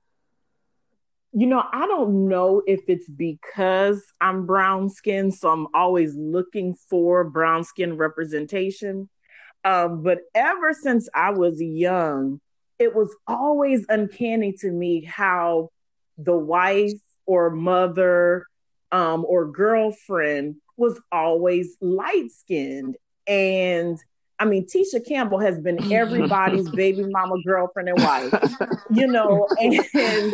You 1.34 1.46
know, 1.46 1.64
I 1.72 1.86
don't 1.86 2.28
know 2.28 2.64
if 2.66 2.82
it's 2.88 3.10
because 3.10 4.02
I'm 4.20 4.46
brown 4.46 4.90
skinned, 4.90 5.36
so 5.36 5.50
I'm 5.50 5.68
always 5.74 6.16
looking 6.16 6.74
for 6.74 7.24
brown 7.24 7.64
skin 7.64 7.98
representation. 7.98 9.10
Um, 9.64 10.02
but 10.02 10.20
ever 10.34 10.74
since 10.74 11.10
I 11.14 11.32
was 11.32 11.62
young, 11.62 12.40
it 12.80 12.96
was 12.96 13.16
always 13.28 13.86
uncanny 13.90 14.54
to 14.54 14.72
me 14.72 15.04
how 15.04 15.70
the 16.18 16.36
wife 16.36 17.00
or 17.26 17.50
mother 17.50 18.46
um, 18.92 19.26
or 19.28 19.52
girlfriend 19.52 20.56
was 20.78 21.00
always 21.12 21.76
light 21.82 22.32
skinned. 22.32 22.98
And 23.28 23.98
I 24.40 24.46
mean, 24.46 24.68
Tisha 24.68 25.06
Campbell 25.06 25.40
has 25.40 25.60
been 25.60 25.92
everybody's 25.94 26.70
baby 26.70 27.04
mama, 27.08 27.36
girlfriend, 27.46 27.90
and 27.90 28.00
wife, 28.00 28.54
you 28.92 29.08
know, 29.08 29.48
and 29.60 30.34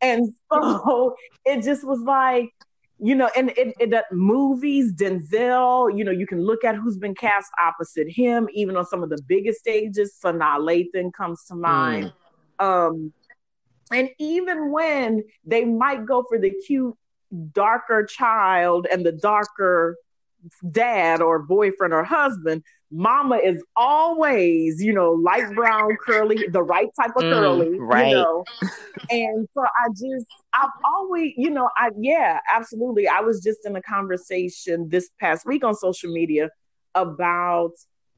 and 0.00 0.34
so 0.52 1.14
it 1.44 1.62
just 1.62 1.84
was 1.84 2.00
like, 2.00 2.50
you 2.98 3.14
know, 3.14 3.28
and 3.36 3.50
it, 3.50 3.74
it, 3.80 3.92
it, 3.92 4.04
movies, 4.12 4.92
Denzel, 4.92 5.96
you 5.96 6.04
know, 6.04 6.12
you 6.12 6.26
can 6.26 6.40
look 6.40 6.64
at 6.64 6.76
who's 6.76 6.96
been 6.96 7.14
cast 7.14 7.50
opposite 7.62 8.08
him, 8.08 8.48
even 8.52 8.76
on 8.76 8.86
some 8.86 9.02
of 9.02 9.10
the 9.10 9.20
biggest 9.26 9.60
stages. 9.60 10.16
Sanaa 10.22 10.58
Lathan 10.58 11.12
comes 11.12 11.44
to 11.46 11.54
mind. 11.54 12.12
Mm. 12.60 12.64
Um, 12.64 13.12
and 13.92 14.10
even 14.18 14.70
when 14.70 15.24
they 15.44 15.64
might 15.64 16.06
go 16.06 16.24
for 16.28 16.38
the 16.38 16.50
cute 16.66 16.96
darker 17.52 18.04
child 18.04 18.86
and 18.90 19.04
the 19.04 19.12
darker 19.12 19.96
dad 20.70 21.20
or 21.20 21.40
boyfriend 21.40 21.92
or 21.92 22.04
husband, 22.04 22.62
mama 22.94 23.36
is 23.36 23.62
always, 23.74 24.80
you 24.80 24.92
know, 24.92 25.10
light 25.12 25.52
brown, 25.54 25.96
curly, 25.96 26.46
the 26.52 26.62
right 26.62 26.88
type 26.98 27.10
of 27.16 27.24
mm, 27.24 27.32
curly, 27.32 27.78
right. 27.80 28.10
you 28.10 28.14
know. 28.14 28.44
and 29.10 29.48
so 29.52 29.62
I 29.62 29.88
just, 29.90 30.26
I've 30.54 30.70
always, 30.84 31.32
you 31.36 31.50
know, 31.50 31.68
I, 31.76 31.90
yeah, 31.98 32.38
absolutely. 32.48 33.08
I 33.08 33.20
was 33.20 33.42
just 33.42 33.66
in 33.66 33.74
a 33.74 33.82
conversation 33.82 34.88
this 34.88 35.10
past 35.20 35.44
week 35.44 35.64
on 35.64 35.74
social 35.74 36.12
media 36.12 36.50
about 36.94 37.72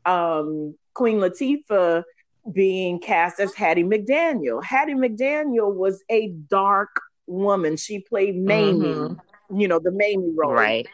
um, 0.04 0.76
Queen 0.92 1.18
Latifah 1.18 2.04
being 2.52 3.00
cast 3.00 3.40
as 3.40 3.54
Hattie 3.54 3.82
McDaniel. 3.82 4.62
Hattie 4.62 4.94
McDaniel 4.94 5.74
was 5.74 6.04
a 6.10 6.28
dark 6.50 7.00
woman. 7.26 7.78
She 7.78 8.00
played 8.00 8.36
Mamie, 8.36 8.84
mm-hmm. 8.84 9.58
you 9.58 9.68
know, 9.68 9.78
the 9.78 9.90
Mamie 9.90 10.34
role. 10.36 10.52
Right. 10.52 10.86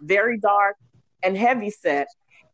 Very 0.00 0.38
dark 0.38 0.76
and 1.24 1.36
heavy 1.36 1.70
set. 1.70 2.06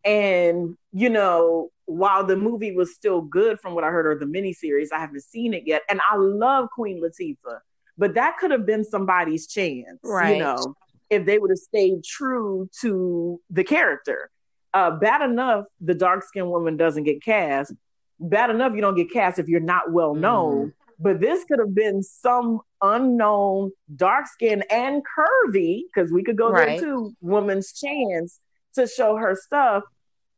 And, 0.04 0.76
you 0.92 1.10
know, 1.10 1.70
while 1.86 2.24
the 2.24 2.36
movie 2.36 2.74
was 2.74 2.94
still 2.94 3.20
good 3.20 3.60
from 3.60 3.74
what 3.74 3.84
I 3.84 3.88
heard 3.88 4.06
or 4.06 4.18
the 4.18 4.26
miniseries, 4.26 4.88
I 4.92 5.00
haven't 5.00 5.22
seen 5.22 5.52
it 5.52 5.64
yet. 5.66 5.82
And 5.90 6.00
I 6.08 6.16
love 6.16 6.68
Queen 6.70 7.02
Latifah, 7.02 7.58
but 7.98 8.14
that 8.14 8.38
could 8.38 8.50
have 8.50 8.64
been 8.64 8.84
somebody's 8.84 9.46
chance, 9.46 9.98
right. 10.04 10.36
you 10.36 10.42
know, 10.42 10.76
if 11.10 11.26
they 11.26 11.38
would 11.38 11.50
have 11.50 11.58
stayed 11.58 12.04
true 12.04 12.70
to 12.80 13.40
the 13.50 13.64
character. 13.64 14.30
Uh, 14.72 14.92
bad 14.92 15.20
enough 15.28 15.64
the 15.80 15.94
dark 15.94 16.22
skinned 16.22 16.48
woman 16.48 16.76
doesn't 16.76 17.02
get 17.02 17.22
cast. 17.22 17.74
Bad 18.20 18.50
enough 18.50 18.72
you 18.74 18.80
don't 18.80 18.94
get 18.94 19.12
cast 19.12 19.40
if 19.40 19.48
you're 19.48 19.58
not 19.58 19.90
well 19.90 20.14
known. 20.14 20.68
Mm. 20.68 20.72
But 21.00 21.20
this 21.20 21.44
could 21.44 21.58
have 21.58 21.74
been 21.74 22.02
some 22.02 22.60
unknown, 22.80 23.72
dark 23.96 24.26
skinned 24.26 24.64
and 24.70 25.02
curvy, 25.02 25.82
because 25.92 26.12
we 26.12 26.22
could 26.22 26.36
go 26.36 26.50
right. 26.50 26.78
there 26.78 26.88
too, 26.88 27.16
woman's 27.20 27.72
chance 27.72 28.38
to 28.74 28.86
show 28.86 29.16
her 29.16 29.36
stuff 29.36 29.84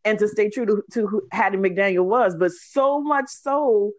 and 0.05 0.19
to 0.19 0.29
stay 0.29 0.51
true 0.51 0.67
to, 0.67 0.83
to 0.93 1.07
who 1.07 1.23
Hattie 1.33 1.59
McDaniel 1.59 2.05
was. 2.05 2.35
But 2.37 2.53
so 2.53 3.01
much 3.01 3.29
so, 3.29 3.93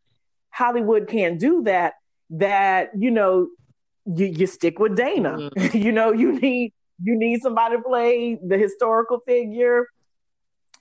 Hollywood 0.50 1.08
can't 1.08 1.40
do 1.40 1.64
that. 1.64 1.94
That 2.30 2.92
you 2.98 3.12
know, 3.12 3.48
you, 4.06 4.26
you 4.26 4.48
stick 4.48 4.80
with 4.80 4.96
Dana. 4.96 5.38
Mm-hmm. 5.38 5.78
you 5.86 5.92
know, 5.92 6.12
you 6.12 6.40
need 6.40 6.74
you 7.02 7.16
need 7.16 7.42
somebody 7.42 7.76
to 7.78 7.82
play 7.82 8.40
the 8.46 8.58
historical 8.58 9.20
figure. 9.26 9.88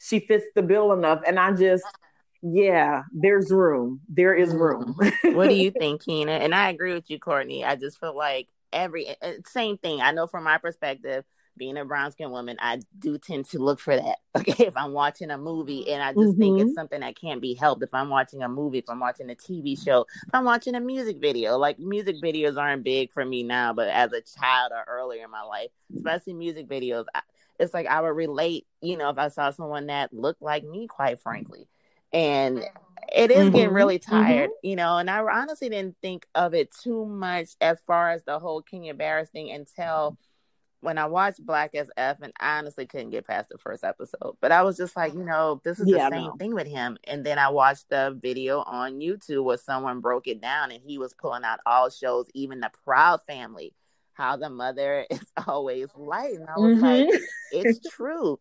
She 0.00 0.20
fits 0.20 0.46
the 0.54 0.62
bill 0.62 0.92
enough, 0.92 1.20
and 1.26 1.38
I 1.38 1.52
just 1.52 1.84
yeah, 2.42 3.04
there's 3.12 3.52
room. 3.52 4.00
There 4.08 4.34
is 4.34 4.52
room. 4.52 4.96
Mm-hmm. 4.98 5.34
what 5.36 5.48
do 5.48 5.54
you 5.54 5.70
think, 5.78 6.04
Keena? 6.04 6.32
And 6.32 6.54
I 6.54 6.70
agree 6.70 6.92
with 6.92 7.08
you, 7.08 7.18
Courtney. 7.18 7.64
I 7.64 7.76
just 7.76 8.00
feel 8.00 8.16
like 8.16 8.48
every 8.72 9.08
uh, 9.22 9.32
same 9.46 9.78
thing. 9.78 10.00
I 10.00 10.10
know 10.10 10.26
from 10.26 10.44
my 10.44 10.58
perspective, 10.58 11.24
being 11.56 11.76
a 11.76 11.84
brown 11.84 12.10
skinned 12.12 12.32
woman, 12.32 12.56
I 12.60 12.80
do 12.98 13.18
tend 13.18 13.46
to 13.50 13.58
look 13.58 13.80
for 13.80 13.96
that. 13.96 14.18
Okay, 14.34 14.64
if 14.64 14.74
I'm 14.78 14.92
watching 14.92 15.30
a 15.30 15.36
movie 15.36 15.92
and 15.92 16.02
I 16.02 16.14
just 16.14 16.30
mm-hmm. 16.30 16.40
think 16.40 16.60
it's 16.60 16.70
mm-hmm. 16.70 16.74
something 16.74 17.00
that 17.00 17.20
can't 17.20 17.42
be 17.42 17.52
helped, 17.52 17.82
if 17.82 17.92
I'm 17.92 18.08
watching 18.08 18.42
a 18.42 18.48
movie, 18.48 18.78
if 18.78 18.88
I'm 18.88 18.98
watching 18.98 19.30
a 19.30 19.34
TV 19.34 19.78
show, 19.78 20.06
if 20.26 20.34
I'm 20.34 20.44
watching 20.44 20.74
a 20.74 20.80
music 20.80 21.18
video, 21.20 21.58
like 21.58 21.78
music 21.78 22.16
videos 22.16 22.56
aren't 22.56 22.82
big 22.82 23.12
for 23.12 23.26
me 23.26 23.42
now, 23.42 23.74
but 23.74 23.88
as 23.88 24.10
a 24.14 24.22
child 24.22 24.72
or 24.72 24.84
earlier 24.88 25.24
in 25.24 25.30
my 25.30 25.42
life, 25.42 25.68
especially 25.94 26.32
music 26.32 26.66
videos, 26.66 27.04
it's 27.58 27.74
like 27.74 27.86
I 27.86 28.00
would 28.00 28.16
relate, 28.16 28.66
you 28.80 28.96
know, 28.96 29.10
if 29.10 29.18
I 29.18 29.28
saw 29.28 29.50
someone 29.50 29.88
that 29.88 30.14
looked 30.14 30.40
like 30.40 30.64
me, 30.64 30.86
quite 30.86 31.20
frankly. 31.20 31.68
And 32.10 32.64
it 33.14 33.30
is 33.30 33.38
mm-hmm. 33.38 33.54
getting 33.54 33.74
really 33.74 33.98
tired, 33.98 34.50
mm-hmm. 34.50 34.66
you 34.66 34.76
know, 34.76 34.98
and 34.98 35.10
I 35.10 35.20
honestly 35.20 35.68
didn't 35.68 35.96
think 36.00 36.26
of 36.34 36.54
it 36.54 36.70
too 36.82 37.04
much 37.04 37.50
as 37.60 37.78
far 37.86 38.10
as 38.10 38.24
the 38.24 38.38
whole 38.38 38.62
Kenya 38.62 38.94
Barris 38.94 39.30
thing 39.30 39.50
until 39.50 40.16
when 40.82 40.98
I 40.98 41.06
watched 41.06 41.46
Black 41.46 41.76
as 41.76 41.90
F, 41.96 42.18
and 42.22 42.32
I 42.40 42.58
honestly 42.58 42.86
couldn't 42.86 43.10
get 43.10 43.26
past 43.26 43.48
the 43.48 43.56
first 43.56 43.84
episode. 43.84 44.36
But 44.40 44.50
I 44.50 44.62
was 44.62 44.76
just 44.76 44.96
like, 44.96 45.14
you 45.14 45.24
know, 45.24 45.60
this 45.64 45.78
is 45.78 45.88
yeah, 45.88 46.10
the 46.10 46.16
same 46.16 46.32
thing 46.38 46.54
with 46.54 46.66
him. 46.66 46.98
And 47.04 47.24
then 47.24 47.38
I 47.38 47.50
watched 47.50 47.88
the 47.88 48.18
video 48.20 48.58
on 48.62 48.98
YouTube 48.98 49.44
where 49.44 49.56
someone 49.56 50.00
broke 50.00 50.26
it 50.26 50.42
down, 50.42 50.72
and 50.72 50.82
he 50.84 50.98
was 50.98 51.14
pulling 51.14 51.44
out 51.44 51.60
all 51.64 51.88
shows, 51.88 52.26
even 52.34 52.58
the 52.58 52.70
Proud 52.84 53.20
Family, 53.28 53.72
how 54.14 54.36
the 54.36 54.50
mother 54.50 55.06
is 55.10 55.24
always 55.46 55.88
light. 55.96 56.34
And 56.34 56.48
I 56.48 56.58
was 56.58 56.76
mm-hmm. 56.78 57.10
like, 57.10 57.20
it's 57.52 57.88
true. 57.88 58.40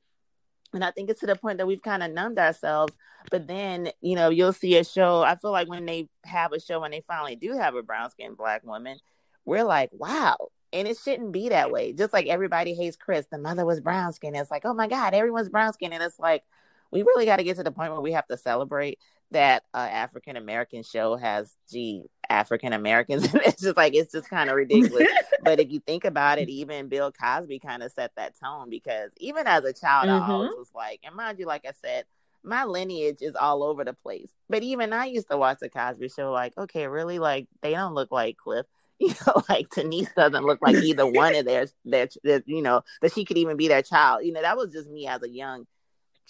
And 0.74 0.84
I 0.84 0.90
think 0.90 1.12
it's 1.12 1.20
to 1.20 1.28
the 1.28 1.36
point 1.36 1.60
that 1.60 1.68
we've 1.68 1.84
kind 1.84 2.02
of 2.02 2.12
numbed 2.12 2.40
ourselves. 2.40 2.94
But 3.30 3.48
then, 3.48 3.92
you 4.02 4.16
know, 4.16 4.30
you'll 4.30 4.54
see 4.54 4.78
a 4.78 4.84
show. 4.84 5.22
I 5.22 5.36
feel 5.36 5.52
like 5.52 5.70
when 5.70 5.86
they 5.86 6.10
have 6.26 6.54
a 6.54 6.60
show 6.60 6.84
and 6.84 6.94
they 6.94 7.02
finally 7.02 7.36
do 7.36 7.56
have 7.56 7.76
a 7.76 7.84
brown 7.84 8.10
skinned 8.10 8.38
black 8.38 8.64
woman, 8.66 8.98
we're 9.46 9.64
like, 9.64 9.92
wow, 9.94 10.38
and 10.74 10.88
it 10.88 10.98
shouldn't 10.98 11.32
be 11.32 11.50
that 11.50 11.72
way. 11.72 11.94
Just 11.94 12.14
like 12.14 12.28
everybody 12.28 12.74
hates 12.74 12.96
Chris, 12.98 13.26
the 13.32 13.38
mother 13.38 13.66
was 13.66 13.82
brown 13.82 14.14
skin. 14.14 14.36
It's 14.36 14.52
like, 14.52 14.66
oh 14.66 14.74
my 14.74 14.88
God, 14.88 15.14
everyone's 15.14 15.50
brown 15.50 15.74
skin. 15.74 15.94
And 15.94 16.04
it's 16.04 16.20
like, 16.20 16.44
we 16.92 17.04
really 17.04 17.26
got 17.26 17.38
to 17.38 17.44
get 17.44 17.58
to 17.58 17.64
the 17.64 17.72
point 17.72 17.92
where 17.92 18.02
we 18.02 18.12
have 18.14 18.28
to 18.28 18.38
celebrate 18.38 19.00
that 19.32 19.64
uh, 19.74 19.78
African 19.78 20.36
American 20.36 20.84
show 20.84 21.16
has, 21.16 21.56
gee, 21.70 22.04
African 22.30 22.74
Americans. 22.74 23.30
it's 23.34 23.62
just 23.62 23.78
like, 23.78 23.96
it's 23.96 24.12
just 24.12 24.30
kind 24.30 24.50
of 24.50 24.56
ridiculous. 24.56 25.08
but 25.44 25.60
if 25.60 25.72
you 25.72 25.80
think 25.80 26.06
about 26.06 26.38
it, 26.38 26.50
even 26.50 26.90
Bill 26.90 27.12
Cosby 27.12 27.60
kind 27.60 27.84
of 27.84 27.92
set 27.92 28.12
that 28.16 28.34
tone 28.40 28.70
because 28.70 29.12
even 29.18 29.48
as 29.48 29.64
a 29.64 29.74
child, 29.74 30.10
mm-hmm. 30.10 30.32
I 30.32 30.34
always 30.34 30.52
was 30.58 30.72
like, 30.76 31.00
and 31.04 31.16
mind 31.16 31.40
you, 31.40 31.46
like 31.46 31.66
I 31.66 31.72
said, 31.82 32.06
my 32.44 32.66
lineage 32.66 33.22
is 33.22 33.36
all 33.36 33.64
over 33.64 33.86
the 33.86 33.94
place. 33.94 34.32
But 34.50 34.64
even 34.64 34.94
I 34.94 35.06
used 35.06 35.30
to 35.30 35.38
watch 35.38 35.60
the 35.62 35.70
Cosby 35.70 36.10
show, 36.10 36.32
like, 36.32 36.58
okay, 36.58 36.88
really? 36.88 37.20
Like, 37.20 37.48
they 37.62 37.72
don't 37.72 37.94
look 37.94 38.12
like 38.12 38.38
Cliff 38.38 38.66
you 39.08 39.16
know, 39.26 39.42
like 39.50 39.70
Denise 39.72 40.12
doesn't 40.16 40.46
look 40.46 40.60
like 40.62 40.76
either 40.76 41.08
one 41.08 41.36
of 41.36 41.46
their, 41.46 41.66
their, 41.84 42.08
their, 42.24 42.44
you 42.46 42.62
know, 42.62 42.84
that 43.02 43.12
she 43.14 43.26
could 43.26 43.38
even 43.38 43.58
be 43.58 43.68
their 43.68 43.82
child. 43.82 44.24
You 44.24 44.32
know, 44.32 44.44
that 44.44 44.58
was 44.58 44.72
just 44.72 44.90
me 44.90 45.08
as 45.08 45.24
a 45.24 45.30
young 45.30 45.66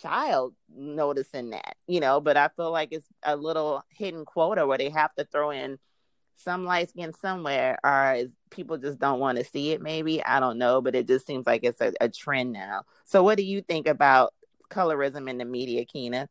child 0.02 0.54
noticing 0.74 1.50
that, 1.50 1.76
you 1.86 2.00
know, 2.00 2.22
but 2.22 2.38
I 2.38 2.48
feel 2.56 2.72
like 2.72 2.94
it's 2.94 3.06
a 3.24 3.36
little 3.36 3.84
hidden 3.90 4.24
quota 4.24 4.66
where 4.66 4.78
they 4.78 4.90
have 4.90 5.14
to 5.16 5.26
throw 5.26 5.50
in 5.52 5.80
some 6.38 6.64
light 6.64 6.90
skin 6.90 7.14
somewhere, 7.14 7.78
or 7.84 8.24
people 8.50 8.78
just 8.78 9.00
don't 9.00 9.20
want 9.20 9.38
to 9.38 9.44
see 9.44 9.72
it, 9.72 9.82
maybe. 9.82 10.24
I 10.24 10.40
don't 10.40 10.58
know, 10.58 10.82
but 10.82 10.96
it 10.96 11.08
just 11.08 11.28
seems 11.28 11.46
like 11.46 11.64
it's 11.64 11.82
a, 11.82 11.92
a 12.00 12.08
trend 12.08 12.54
now. 12.54 12.84
So, 13.04 13.22
what 13.22 13.38
do 13.38 13.44
you 13.44 13.62
think 13.62 13.86
about 13.86 14.34
colorism 14.70 15.30
in 15.30 15.38
the 15.38 15.46
media, 15.46 15.86
Keena? 15.86 16.30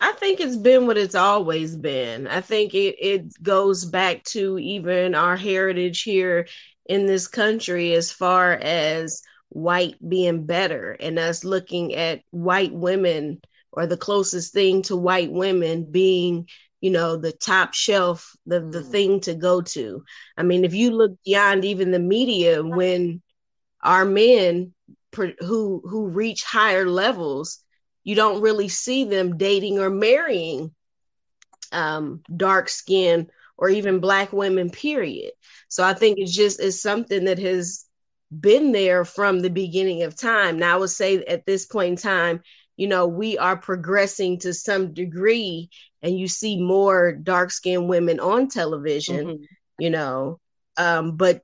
I 0.00 0.12
think 0.12 0.40
it's 0.40 0.56
been 0.56 0.86
what 0.86 0.98
it's 0.98 1.14
always 1.14 1.76
been. 1.76 2.26
I 2.26 2.40
think 2.40 2.74
it, 2.74 2.96
it 3.00 3.42
goes 3.42 3.84
back 3.84 4.24
to 4.24 4.58
even 4.58 5.14
our 5.14 5.36
heritage 5.36 6.02
here 6.02 6.46
in 6.86 7.06
this 7.06 7.26
country 7.26 7.94
as 7.94 8.12
far 8.12 8.52
as 8.52 9.22
white 9.48 9.96
being 10.06 10.44
better 10.44 10.96
and 11.00 11.18
us 11.18 11.44
looking 11.44 11.94
at 11.94 12.20
white 12.30 12.72
women 12.72 13.40
or 13.72 13.86
the 13.86 13.96
closest 13.96 14.52
thing 14.52 14.82
to 14.82 14.96
white 14.96 15.30
women 15.30 15.90
being 15.90 16.48
you 16.80 16.90
know 16.90 17.16
the 17.16 17.32
top 17.32 17.72
shelf 17.72 18.36
the 18.44 18.60
the 18.60 18.80
mm. 18.80 18.90
thing 18.90 19.20
to 19.20 19.34
go 19.34 19.62
to 19.62 20.04
i 20.36 20.42
mean 20.42 20.64
if 20.64 20.74
you 20.74 20.90
look 20.90 21.12
beyond 21.24 21.64
even 21.64 21.90
the 21.90 21.98
media 21.98 22.62
when 22.62 23.22
our 23.82 24.04
men 24.04 24.74
who 25.40 25.80
who 25.84 26.08
reach 26.08 26.44
higher 26.44 26.86
levels 26.86 27.64
you 28.06 28.14
don't 28.14 28.40
really 28.40 28.68
see 28.68 29.02
them 29.02 29.36
dating 29.36 29.80
or 29.80 29.90
marrying 29.90 30.72
um, 31.72 32.22
dark 32.34 32.68
skin 32.68 33.28
or 33.58 33.68
even 33.68 33.98
black 33.98 34.32
women 34.32 34.70
period. 34.70 35.32
So 35.68 35.82
i 35.82 35.92
think 35.92 36.18
it's 36.18 36.34
just 36.34 36.60
it's 36.60 36.80
something 36.80 37.24
that 37.24 37.40
has 37.40 37.84
been 38.40 38.72
there 38.72 39.04
from 39.04 39.40
the 39.40 39.50
beginning 39.50 40.04
of 40.04 40.16
time. 40.16 40.58
Now 40.58 40.76
i 40.76 40.78
would 40.78 40.90
say 40.90 41.24
at 41.24 41.44
this 41.44 41.66
point 41.66 41.90
in 41.90 41.96
time 41.96 42.40
you 42.76 42.86
know 42.86 43.06
we 43.06 43.36
are 43.38 43.56
progressing 43.56 44.38
to 44.38 44.54
some 44.54 44.94
degree 44.94 45.68
and 46.02 46.18
you 46.18 46.28
see 46.28 46.60
more 46.60 47.12
dark 47.12 47.50
skinned 47.50 47.88
women 47.88 48.20
on 48.20 48.48
television 48.48 49.26
mm-hmm. 49.26 49.44
you 49.78 49.90
know 49.90 50.38
um, 50.76 51.16
but 51.16 51.40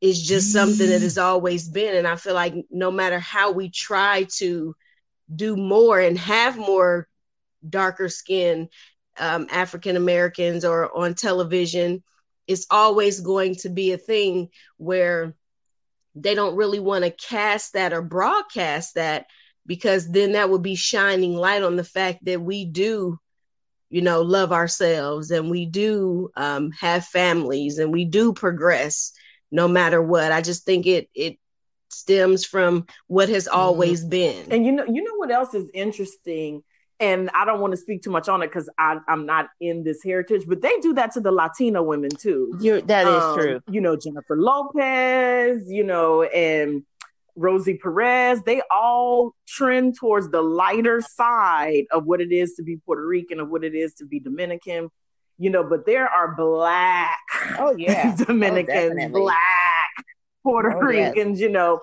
it's 0.00 0.20
just 0.20 0.52
something 0.52 0.88
that 0.88 1.02
has 1.02 1.18
always 1.28 1.68
been. 1.68 1.94
And 1.94 2.08
i 2.08 2.16
feel 2.16 2.34
like 2.34 2.54
no 2.70 2.90
matter 2.90 3.18
how 3.18 3.52
we 3.52 3.68
try 3.68 4.26
to 4.38 4.74
do 5.34 5.56
more 5.56 6.00
and 6.00 6.18
have 6.18 6.56
more 6.56 7.08
darker 7.68 8.08
skin 8.08 8.68
um, 9.18 9.46
African 9.50 9.96
Americans 9.96 10.64
or 10.64 10.96
on 10.96 11.14
television, 11.14 12.02
it's 12.46 12.66
always 12.70 13.20
going 13.20 13.56
to 13.56 13.68
be 13.68 13.92
a 13.92 13.98
thing 13.98 14.48
where 14.78 15.34
they 16.14 16.34
don't 16.34 16.56
really 16.56 16.80
want 16.80 17.04
to 17.04 17.10
cast 17.10 17.74
that 17.74 17.92
or 17.92 18.02
broadcast 18.02 18.94
that 18.94 19.26
because 19.66 20.10
then 20.10 20.32
that 20.32 20.50
would 20.50 20.62
be 20.62 20.74
shining 20.74 21.36
light 21.36 21.62
on 21.62 21.76
the 21.76 21.84
fact 21.84 22.24
that 22.24 22.40
we 22.40 22.64
do 22.64 23.18
you 23.90 24.00
know 24.00 24.22
love 24.22 24.52
ourselves 24.52 25.30
and 25.30 25.50
we 25.50 25.66
do 25.66 26.30
um, 26.36 26.70
have 26.72 27.04
families 27.04 27.78
and 27.78 27.92
we 27.92 28.04
do 28.04 28.32
progress 28.32 29.12
no 29.50 29.68
matter 29.68 30.02
what. 30.02 30.32
I 30.32 30.40
just 30.40 30.64
think 30.64 30.86
it 30.86 31.08
it 31.14 31.38
stems 31.92 32.44
from 32.44 32.86
what 33.06 33.28
has 33.28 33.46
mm-hmm. 33.46 33.58
always 33.58 34.00
mm-hmm. 34.00 34.10
been. 34.10 34.52
And 34.52 34.64
you 34.64 34.72
know, 34.72 34.84
you 34.84 35.02
know 35.02 35.14
what 35.16 35.30
else 35.30 35.54
is 35.54 35.70
interesting 35.74 36.62
and 37.00 37.30
I 37.34 37.46
don't 37.46 37.60
want 37.60 37.70
to 37.72 37.78
speak 37.78 38.02
too 38.02 38.10
much 38.10 38.28
on 38.28 38.42
it 38.42 38.48
because 38.48 38.68
I'm 38.78 39.24
not 39.24 39.48
in 39.58 39.82
this 39.82 40.02
heritage, 40.04 40.44
but 40.46 40.60
they 40.60 40.78
do 40.80 40.92
that 40.94 41.12
to 41.12 41.20
the 41.20 41.32
Latina 41.32 41.82
women 41.82 42.10
too. 42.10 42.54
You're, 42.60 42.82
that 42.82 43.06
is 43.06 43.22
um, 43.22 43.38
true. 43.38 43.60
You 43.70 43.80
know, 43.80 43.96
Jennifer 43.96 44.36
Lopez, 44.36 45.64
you 45.66 45.82
know, 45.82 46.22
and 46.22 46.84
Rosie 47.36 47.78
Perez, 47.78 48.42
they 48.42 48.60
all 48.70 49.34
trend 49.48 49.96
towards 49.98 50.28
the 50.28 50.42
lighter 50.42 51.00
side 51.00 51.84
of 51.90 52.04
what 52.04 52.20
it 52.20 52.32
is 52.32 52.54
to 52.56 52.62
be 52.62 52.76
Puerto 52.76 53.06
Rican, 53.06 53.40
of 53.40 53.48
what 53.48 53.64
it 53.64 53.74
is 53.74 53.94
to 53.94 54.04
be 54.04 54.20
Dominican, 54.20 54.90
you 55.38 55.48
know, 55.48 55.64
but 55.64 55.86
there 55.86 56.06
are 56.06 56.34
black 56.34 57.18
oh 57.58 57.74
yeah 57.78 58.14
Dominicans, 58.26 59.00
oh, 59.02 59.08
black 59.08 59.79
Puerto 60.42 60.76
oh, 60.76 60.80
Ricans, 60.80 61.40
yes. 61.40 61.46
you 61.46 61.50
know. 61.50 61.80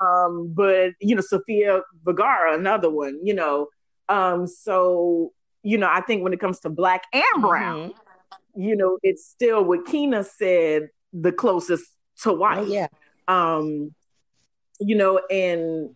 Um, 0.00 0.52
but 0.54 0.92
you 1.00 1.14
know, 1.14 1.20
Sofia 1.20 1.82
Vergara, 2.04 2.58
another 2.58 2.90
one, 2.90 3.20
you 3.22 3.34
know, 3.34 3.68
um, 4.08 4.46
so 4.46 5.32
you 5.62 5.78
know, 5.78 5.88
I 5.90 6.00
think 6.00 6.22
when 6.22 6.32
it 6.32 6.40
comes 6.40 6.60
to 6.60 6.70
black 6.70 7.04
and 7.12 7.42
brown, 7.42 7.90
mm-hmm. 7.90 8.62
you 8.62 8.76
know, 8.76 8.98
it's 9.02 9.26
still 9.26 9.62
what 9.64 9.86
Keena 9.86 10.24
said 10.24 10.88
the 11.12 11.32
closest 11.32 11.84
to 12.22 12.32
white. 12.32 12.58
Oh, 12.58 12.64
yeah. 12.64 12.86
Um, 13.28 13.94
you 14.80 14.96
know, 14.96 15.20
and 15.30 15.94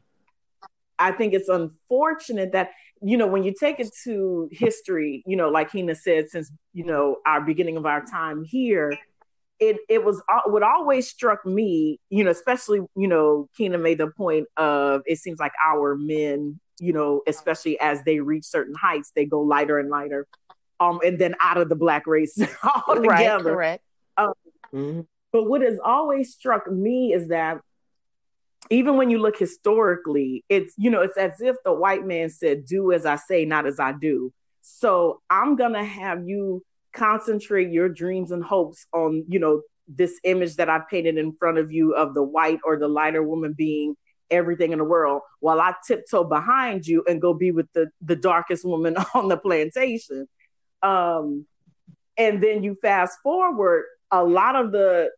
I 0.98 1.12
think 1.12 1.34
it's 1.34 1.48
unfortunate 1.48 2.52
that 2.52 2.70
you 3.02 3.16
know 3.16 3.26
when 3.26 3.42
you 3.42 3.54
take 3.58 3.80
it 3.80 3.90
to 4.04 4.48
history, 4.52 5.22
you 5.26 5.36
know, 5.36 5.48
like 5.48 5.72
Keena 5.72 5.94
said, 5.94 6.28
since 6.28 6.50
you 6.72 6.84
know 6.84 7.18
our 7.26 7.40
beginning 7.40 7.76
of 7.76 7.86
our 7.86 8.04
time 8.04 8.44
here, 8.44 8.96
it 9.60 9.78
it 9.88 10.04
was 10.04 10.22
uh, 10.28 10.42
what 10.46 10.62
always 10.62 11.08
struck 11.08 11.44
me, 11.46 12.00
you 12.10 12.24
know, 12.24 12.30
especially 12.30 12.80
you 12.96 13.08
know, 13.08 13.48
Keena 13.56 13.78
made 13.78 13.98
the 13.98 14.08
point 14.08 14.46
of 14.56 15.02
it 15.06 15.18
seems 15.18 15.38
like 15.38 15.52
our 15.64 15.96
men 15.96 16.60
you 16.80 16.92
know, 16.92 17.22
especially 17.26 17.78
as 17.80 18.02
they 18.04 18.20
reach 18.20 18.44
certain 18.44 18.74
heights, 18.74 19.12
they 19.14 19.24
go 19.24 19.40
lighter 19.40 19.78
and 19.78 19.90
lighter, 19.90 20.26
um, 20.80 21.00
and 21.04 21.18
then 21.18 21.34
out 21.40 21.56
of 21.56 21.68
the 21.68 21.76
black 21.76 22.06
race 22.06 22.38
altogether. 22.86 23.08
Right, 23.08 23.42
correct. 23.42 23.84
Um, 24.16 24.32
mm-hmm. 24.72 25.00
But 25.32 25.44
what 25.44 25.62
has 25.62 25.78
always 25.84 26.32
struck 26.32 26.70
me 26.70 27.12
is 27.12 27.28
that 27.28 27.60
even 28.70 28.96
when 28.96 29.10
you 29.10 29.18
look 29.18 29.36
historically, 29.36 30.44
it's 30.48 30.74
you 30.76 30.90
know, 30.90 31.02
it's 31.02 31.16
as 31.16 31.40
if 31.40 31.56
the 31.64 31.72
white 31.72 32.06
man 32.06 32.30
said, 32.30 32.66
"Do 32.66 32.92
as 32.92 33.04
I 33.06 33.16
say, 33.16 33.44
not 33.44 33.66
as 33.66 33.78
I 33.78 33.92
do." 33.92 34.32
So 34.62 35.20
I'm 35.28 35.56
gonna 35.56 35.84
have 35.84 36.26
you 36.26 36.64
concentrate 36.94 37.70
your 37.70 37.88
dreams 37.88 38.30
and 38.30 38.42
hopes 38.42 38.86
on 38.92 39.24
you 39.28 39.38
know 39.38 39.62
this 39.86 40.18
image 40.24 40.56
that 40.56 40.70
I 40.70 40.80
painted 40.90 41.18
in 41.18 41.34
front 41.38 41.58
of 41.58 41.70
you 41.70 41.94
of 41.94 42.14
the 42.14 42.22
white 42.22 42.60
or 42.64 42.78
the 42.78 42.88
lighter 42.88 43.22
woman 43.22 43.54
being 43.56 43.96
everything 44.30 44.72
in 44.72 44.78
the 44.78 44.84
world 44.84 45.20
while 45.40 45.60
I 45.60 45.74
tiptoe 45.86 46.24
behind 46.24 46.86
you 46.86 47.04
and 47.06 47.20
go 47.20 47.34
be 47.34 47.50
with 47.50 47.66
the 47.74 47.88
the 48.00 48.16
darkest 48.16 48.64
woman 48.64 48.96
on 49.14 49.28
the 49.28 49.36
plantation. 49.36 50.26
Um, 50.82 51.46
and 52.16 52.42
then 52.42 52.62
you 52.62 52.76
fast 52.80 53.18
forward, 53.22 53.84
a 54.10 54.22
lot 54.22 54.54
of 54.56 54.70
the 54.70 55.10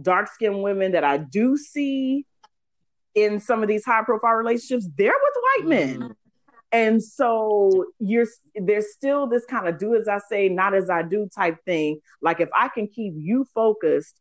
dark 0.00 0.28
skinned 0.28 0.62
women 0.62 0.92
that 0.92 1.04
I 1.04 1.16
do 1.16 1.56
see 1.56 2.26
in 3.14 3.40
some 3.40 3.62
of 3.62 3.68
these 3.68 3.84
high 3.84 4.02
profile 4.02 4.34
relationships, 4.34 4.88
they're 4.96 5.12
with 5.12 5.34
white 5.42 5.68
men. 5.68 6.14
And 6.72 7.02
so 7.02 7.86
you're 8.00 8.26
there's 8.54 8.92
still 8.94 9.26
this 9.26 9.44
kind 9.44 9.68
of 9.68 9.78
do 9.78 9.94
as 9.94 10.08
I 10.08 10.18
say, 10.30 10.48
not 10.48 10.74
as 10.74 10.88
I 10.88 11.02
do 11.02 11.28
type 11.28 11.58
thing. 11.66 12.00
Like 12.22 12.40
if 12.40 12.48
I 12.56 12.68
can 12.68 12.88
keep 12.88 13.12
you 13.16 13.46
focused 13.54 14.18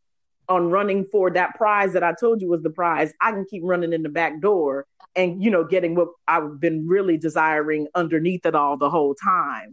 on 0.50 0.70
running 0.70 1.06
for 1.06 1.32
that 1.32 1.56
prize 1.56 1.94
that 1.94 2.04
I 2.04 2.14
told 2.20 2.42
you 2.42 2.50
was 2.50 2.62
the 2.62 2.70
prize, 2.70 3.14
I 3.22 3.32
can 3.32 3.46
keep 3.50 3.64
running 3.64 3.94
in 3.94 4.04
the 4.04 4.10
back 4.10 4.42
door 4.42 4.86
and 5.16 5.42
you 5.44 5.50
know 5.50 5.64
getting 5.64 5.96
what 5.96 6.10
I've 6.28 6.60
been 6.60 6.88
really 6.88 7.18
desiring 7.18 7.88
underneath 7.96 8.46
it 8.46 8.54
all 8.54 8.78
the 8.78 8.90
whole 8.90 9.16
time. 9.16 9.72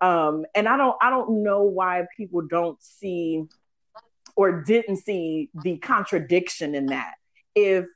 Um, 0.00 0.46
and 0.54 0.66
I 0.68 0.78
don't 0.78 0.96
I 1.02 1.10
don't 1.10 1.42
know 1.42 1.62
why 1.62 2.04
people 2.16 2.42
don't 2.42 2.82
see 2.82 3.44
or 4.36 4.62
didn't 4.62 4.98
see 4.98 5.50
the 5.54 5.76
contradiction 5.78 6.74
in 6.74 6.86
that. 6.86 7.14
If 7.54 7.86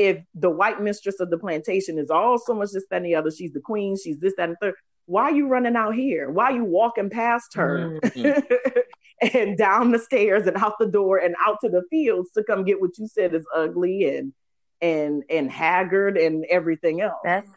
if 0.00 0.24
the 0.34 0.48
white 0.48 0.80
mistress 0.80 1.20
of 1.20 1.28
the 1.28 1.36
plantation 1.36 1.98
is 1.98 2.08
all 2.08 2.38
so 2.38 2.54
much 2.54 2.70
this, 2.72 2.86
that, 2.88 2.96
and 2.96 3.04
the 3.04 3.14
other, 3.14 3.30
she's 3.30 3.52
the 3.52 3.60
queen, 3.60 3.98
she's 4.02 4.18
this, 4.18 4.32
that, 4.38 4.48
and 4.48 4.56
third. 4.58 4.74
Why 5.04 5.24
are 5.24 5.34
you 5.34 5.46
running 5.46 5.76
out 5.76 5.94
here? 5.94 6.30
Why 6.30 6.44
are 6.44 6.56
you 6.56 6.64
walking 6.64 7.10
past 7.10 7.54
her? 7.54 8.00
Mm-hmm. 8.02 9.28
and 9.34 9.58
down 9.58 9.90
the 9.90 9.98
stairs 9.98 10.46
and 10.46 10.56
out 10.56 10.78
the 10.78 10.86
door 10.86 11.18
and 11.18 11.34
out 11.46 11.58
to 11.60 11.68
the 11.68 11.82
fields 11.90 12.30
to 12.32 12.42
come 12.42 12.64
get 12.64 12.80
what 12.80 12.96
you 12.96 13.08
said 13.08 13.34
is 13.34 13.46
ugly 13.54 14.16
and 14.16 14.32
and 14.80 15.22
and 15.28 15.50
haggard 15.50 16.16
and 16.16 16.46
everything 16.48 17.02
else. 17.02 17.20
That's 17.22 17.48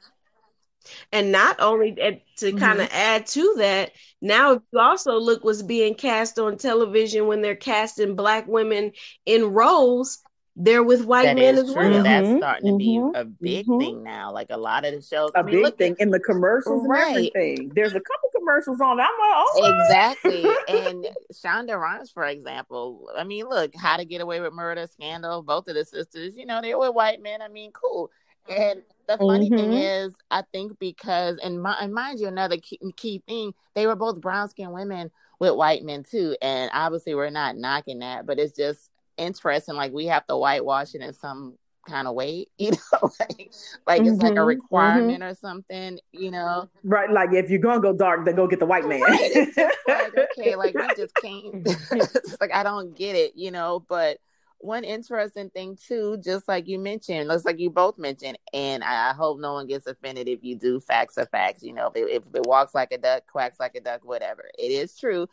and 1.14 1.32
not 1.32 1.62
only 1.62 1.94
to 1.94 2.12
mm-hmm. 2.12 2.58
kind 2.58 2.82
of 2.82 2.90
add 2.92 3.26
to 3.28 3.56
that, 3.60 3.94
now 4.22 4.54
if 4.54 4.62
you 4.74 4.80
also 4.80 5.18
look 5.18 5.46
what's 5.46 5.62
being 5.62 5.96
cast 5.96 6.38
on 6.40 6.58
television 6.58 7.28
when 7.28 7.42
they're 7.42 7.56
casting 7.56 8.18
black 8.18 8.50
women 8.50 8.92
in 9.26 9.46
roles, 9.46 10.22
they're 10.56 10.84
with 10.84 11.06
white 11.06 11.24
that 11.24 11.36
men 11.36 11.58
as 11.58 11.74
true. 11.74 11.76
well. 11.76 12.04
That's 12.04 12.28
mm-hmm. 12.28 12.38
starting 12.38 12.72
to 12.72 12.78
be 12.78 12.98
mm-hmm. 12.98 13.16
a 13.16 13.26
big 13.26 13.66
mm-hmm. 13.66 13.80
thing 13.80 14.04
now. 14.04 14.32
Like 14.32 14.48
a 14.52 14.58
lot 14.58 14.86
of 14.86 14.94
the 14.94 15.02
shows, 15.02 15.32
a 15.36 15.40
I 15.40 15.42
mean, 15.42 15.64
big 15.64 15.78
thing 15.78 15.96
in 16.00 16.12
the 16.12 16.20
commercials 16.20 16.86
right. 16.88 17.08
and 17.08 17.18
everything. 17.36 17.72
There's 17.74 17.96
a 17.96 18.00
couple 18.00 18.30
commercials 18.38 18.80
on. 18.80 19.00
I'm 19.00 19.08
like, 19.08 19.08
oh, 19.10 19.84
exactly. 19.84 20.46
and 20.68 21.08
Shonda 21.34 21.80
Rhimes, 21.80 22.12
for 22.12 22.26
example. 22.26 23.10
I 23.18 23.24
mean, 23.24 23.48
look, 23.50 23.72
How 23.76 23.98
to 23.98 24.06
Get 24.06 24.22
Away 24.22 24.42
with 24.42 24.54
Murder, 24.54 24.86
Scandal. 24.86 25.42
Both 25.42 25.68
of 25.68 25.76
the 25.76 25.86
sisters, 25.86 26.38
you 26.38 26.46
know, 26.46 26.62
they 26.62 26.76
were 26.76 26.92
white 26.92 27.22
men. 27.22 27.42
I 27.42 27.48
mean, 27.48 27.72
cool. 27.72 28.12
And 28.48 28.84
the 29.08 29.18
funny 29.18 29.50
mm-hmm. 29.50 29.58
thing 29.58 29.74
is, 29.74 30.14
I 30.30 30.44
think 30.52 30.78
because, 30.78 31.40
and, 31.42 31.62
my, 31.62 31.78
and 31.80 31.94
mind 31.94 32.20
you, 32.20 32.28
another 32.28 32.58
key, 32.58 32.80
key 32.96 33.24
thing, 33.28 33.54
they 33.74 33.88
were 33.88 33.96
both 33.96 34.22
brown 34.22 34.50
skinned 34.50 34.74
women 34.74 35.10
with 35.40 35.56
white 35.56 35.84
men 35.84 36.04
too. 36.04 36.36
And 36.42 36.70
obviously, 36.74 37.16
we're 37.16 37.30
not 37.30 37.58
knocking 37.58 38.00
that, 38.00 38.26
but 38.26 38.38
it's 38.38 38.56
just 38.56 38.92
interesting. 39.18 39.76
Like 39.76 39.94
we 39.94 40.08
have 40.08 40.26
to 40.28 40.38
whitewash 40.38 40.96
it 40.96 41.02
in 41.02 41.14
some 41.14 41.58
kind 41.88 42.08
of 42.08 42.16
way, 42.16 42.48
you 42.58 42.72
know, 42.72 43.12
like, 43.20 43.52
like 43.86 44.02
mm-hmm, 44.02 44.14
it's 44.14 44.24
like 44.24 44.32
a 44.34 44.36
mm-hmm, 44.36 44.46
requirement 44.46 45.22
mm-hmm. 45.22 45.32
or 45.32 45.36
something, 45.36 46.00
you 46.12 46.32
know. 46.32 46.70
Right, 46.84 47.10
like 47.10 47.34
if 47.34 47.50
you're 47.50 47.60
gonna 47.60 47.82
go 47.82 47.94
dark, 47.94 48.26
then 48.26 48.36
go 48.36 48.48
get 48.48 48.60
the 48.60 48.66
white 48.66 48.88
man. 48.88 49.02
Right. 49.02 49.48
like, 49.88 50.18
okay, 50.38 50.56
like 50.56 50.76
we 50.76 50.88
just 50.96 51.16
can't. 51.16 51.68
like 52.42 52.54
I 52.54 52.64
don't 52.64 52.96
get 52.96 53.16
it, 53.16 53.34
you 53.36 53.52
know. 53.52 53.86
But 53.88 54.18
one 54.60 54.86
interesting 54.86 55.50
thing 55.50 55.78
too, 55.86 56.18
just 56.24 56.48
like 56.48 56.68
you 56.68 56.80
mentioned, 56.80 57.28
looks 57.28 57.46
like 57.46 57.60
you 57.60 57.70
both 57.70 57.98
mentioned, 57.98 58.38
and 58.54 58.84
I, 58.84 59.10
I 59.10 59.14
hope 59.14 59.40
no 59.40 59.54
one 59.54 59.68
gets 59.68 59.88
offended 59.88 60.28
if 60.30 60.44
you 60.44 60.56
do 60.56 60.80
facts 60.80 61.18
are 61.18 61.26
facts. 61.26 61.64
You 61.64 61.74
know, 61.74 61.92
if 61.94 62.24
if 62.24 62.36
it 62.36 62.46
walks 62.46 62.74
like 62.74 62.92
a 62.92 62.98
duck, 62.98 63.28
quacks 63.28 63.60
like 63.60 63.76
a 63.76 63.82
duck, 63.82 64.02
whatever. 64.04 64.50
It 64.58 64.72
is 64.72 64.98
true 64.98 65.28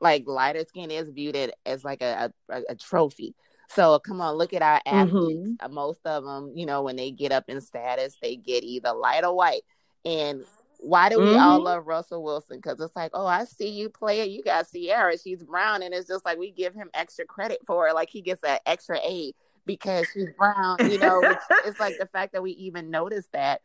like 0.00 0.24
lighter 0.26 0.64
skin 0.66 0.90
is 0.90 1.08
viewed 1.08 1.52
as 1.64 1.84
like 1.84 2.02
a, 2.02 2.32
a, 2.48 2.62
a 2.70 2.74
trophy. 2.74 3.34
So 3.68 3.98
come 3.98 4.20
on, 4.20 4.36
look 4.36 4.52
at 4.52 4.62
our 4.62 4.80
athletes. 4.86 5.48
Mm-hmm. 5.48 5.74
Most 5.74 6.00
of 6.04 6.24
them, 6.24 6.52
you 6.54 6.66
know, 6.66 6.82
when 6.82 6.96
they 6.96 7.10
get 7.10 7.32
up 7.32 7.44
in 7.48 7.60
status, 7.60 8.16
they 8.22 8.36
get 8.36 8.62
either 8.62 8.92
light 8.92 9.24
or 9.24 9.34
white. 9.34 9.62
And 10.04 10.44
why 10.78 11.08
do 11.08 11.18
we 11.18 11.26
mm-hmm. 11.26 11.38
all 11.40 11.60
love 11.60 11.86
Russell 11.86 12.22
Wilson? 12.22 12.58
Because 12.58 12.80
it's 12.80 12.94
like, 12.94 13.10
oh, 13.14 13.26
I 13.26 13.44
see 13.44 13.68
you 13.68 13.88
play 13.88 14.20
it. 14.20 14.30
You 14.30 14.42
got 14.42 14.66
Ciara, 14.70 15.18
she's 15.18 15.42
brown, 15.42 15.82
and 15.82 15.92
it's 15.92 16.08
just 16.08 16.24
like 16.24 16.38
we 16.38 16.50
give 16.52 16.74
him 16.74 16.90
extra 16.94 17.24
credit 17.24 17.58
for 17.66 17.88
it, 17.88 17.94
like 17.94 18.10
he 18.10 18.20
gets 18.20 18.42
an 18.44 18.58
extra 18.66 18.98
A 18.98 19.32
because 19.64 20.06
she's 20.12 20.28
brown. 20.38 20.76
You 20.88 20.98
know, 20.98 21.20
it's 21.64 21.80
like 21.80 21.98
the 21.98 22.06
fact 22.06 22.34
that 22.34 22.42
we 22.42 22.52
even 22.52 22.90
notice 22.90 23.26
that. 23.32 23.62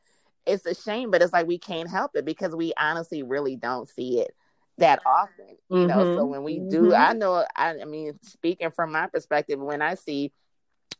It's 0.48 0.66
a 0.66 0.74
shame, 0.74 1.12
but 1.12 1.22
it's 1.22 1.34
like 1.34 1.46
we 1.46 1.60
can't 1.60 1.88
help 1.88 2.16
it 2.16 2.26
because 2.26 2.56
we 2.56 2.74
honestly 2.76 3.22
really 3.22 3.56
don't 3.56 3.88
see 3.88 4.22
it 4.22 4.34
that 4.78 5.02
often, 5.06 5.58
you 5.70 5.78
mm-hmm. 5.78 5.88
know. 5.88 6.16
So 6.18 6.26
when 6.26 6.44
we 6.44 6.60
do, 6.60 6.84
mm-hmm. 6.84 7.02
I 7.02 7.14
know, 7.14 7.46
I, 7.56 7.82
I 7.82 7.86
mean, 7.86 8.20
speaking 8.24 8.72
from 8.72 8.92
my 8.92 9.08
perspective, 9.08 9.60
when 9.60 9.82
I 9.82 9.96
see 9.96 10.32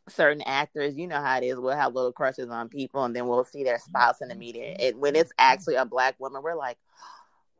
certain 0.08 0.42
actors, 0.42 0.96
you 0.96 1.06
know 1.06 1.20
how 1.20 1.38
it 1.38 1.44
is. 1.44 1.58
We'll 1.58 1.76
have 1.76 1.94
little 1.94 2.12
crushes 2.12 2.48
on 2.50 2.68
people, 2.68 3.04
and 3.04 3.14
then 3.14 3.26
we'll 3.26 3.44
see 3.44 3.64
their 3.64 3.78
spouse 3.78 4.20
in 4.20 4.28
the 4.28 4.34
media. 4.34 4.76
And 4.78 4.98
when 4.98 5.16
it's 5.16 5.32
actually 5.38 5.76
a 5.76 5.84
black 5.84 6.18
woman, 6.18 6.42
we're 6.42 6.54
like, 6.54 6.78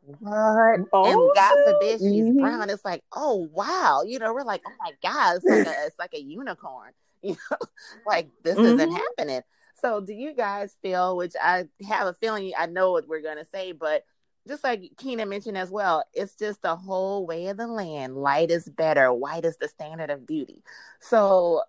"What?" 0.03 0.81
Oh, 0.93 1.05
and 1.05 1.35
God 1.35 1.57
forbid 1.65 2.01
she's 2.01 2.25
mm-hmm. 2.25 2.41
brown. 2.41 2.71
It's 2.71 2.85
like, 2.85 3.03
"Oh 3.13 3.49
wow!" 3.53 4.03
You 4.07 4.19
know, 4.19 4.33
we're 4.33 4.43
like, 4.43 4.63
"Oh 4.67 4.73
my 4.81 4.93
God!" 5.03 5.37
It's 5.37 5.45
like 5.45 5.67
a, 5.67 5.87
it's 5.87 5.99
like 5.99 6.15
a 6.15 6.23
unicorn. 6.23 6.93
You 7.25 7.37
know, 7.53 7.57
like 8.05 8.31
this 8.43 8.59
isn't 8.59 8.81
mm-hmm. 8.81 8.97
happening. 8.97 9.43
So, 9.81 10.01
do 10.01 10.13
you 10.13 10.35
guys 10.35 10.77
feel? 10.83 11.17
Which 11.17 11.35
I 11.41 11.69
have 11.89 12.09
a 12.09 12.15
feeling 12.15 12.53
I 12.59 12.67
know 12.67 12.91
what 12.91 13.07
we're 13.07 13.23
gonna 13.23 13.45
say, 13.45 13.71
but 13.71 14.03
just 14.49 14.65
like 14.65 14.93
Keena 14.97 15.27
mentioned 15.27 15.57
as 15.57 15.71
well, 15.71 16.05
it's 16.13 16.35
just 16.35 16.63
the 16.63 16.77
whole 16.77 17.27
way 17.27 17.49
of 17.49 17.57
the 17.57 17.67
land. 17.67 18.17
Light 18.17 18.51
is 18.51 18.69
better. 18.69 19.13
White 19.13 19.45
is 19.45 19.57
the 19.57 19.69
standard 19.69 20.11
of 20.11 20.27
beauty. 20.27 20.63
So 21.01 21.63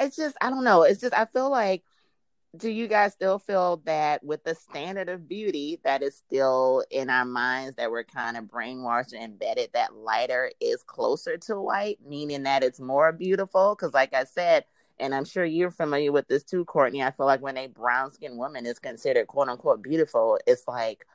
it's 0.00 0.16
just, 0.16 0.36
I 0.40 0.50
don't 0.50 0.64
know. 0.64 0.82
It's 0.82 1.00
just, 1.00 1.14
I 1.14 1.26
feel 1.26 1.50
like, 1.50 1.84
do 2.56 2.70
you 2.70 2.86
guys 2.86 3.12
still 3.12 3.40
feel 3.40 3.82
that 3.84 4.22
with 4.22 4.44
the 4.44 4.54
standard 4.54 5.08
of 5.08 5.28
beauty 5.28 5.80
that 5.82 6.02
is 6.02 6.16
still 6.16 6.84
in 6.90 7.10
our 7.10 7.24
minds 7.24 7.76
that 7.76 7.90
we're 7.90 8.04
kind 8.04 8.36
of 8.36 8.44
brainwashed 8.44 9.12
and 9.12 9.24
embedded 9.24 9.70
that 9.72 9.94
lighter 9.94 10.52
is 10.60 10.82
closer 10.84 11.36
to 11.36 11.60
white, 11.60 11.98
meaning 12.06 12.44
that 12.44 12.62
it's 12.62 12.78
more 12.78 13.10
beautiful? 13.12 13.74
Because, 13.74 13.92
like 13.92 14.14
I 14.14 14.22
said, 14.24 14.64
and 15.00 15.12
I'm 15.12 15.24
sure 15.24 15.44
you're 15.44 15.72
familiar 15.72 16.12
with 16.12 16.28
this 16.28 16.44
too, 16.44 16.64
Courtney. 16.64 17.02
I 17.02 17.10
feel 17.10 17.26
like 17.26 17.42
when 17.42 17.56
a 17.56 17.66
brown 17.66 18.12
skinned 18.12 18.38
woman 18.38 18.66
is 18.66 18.78
considered 18.78 19.26
quote 19.26 19.48
unquote 19.48 19.82
beautiful, 19.82 20.38
it's 20.46 20.68
like, 20.68 21.06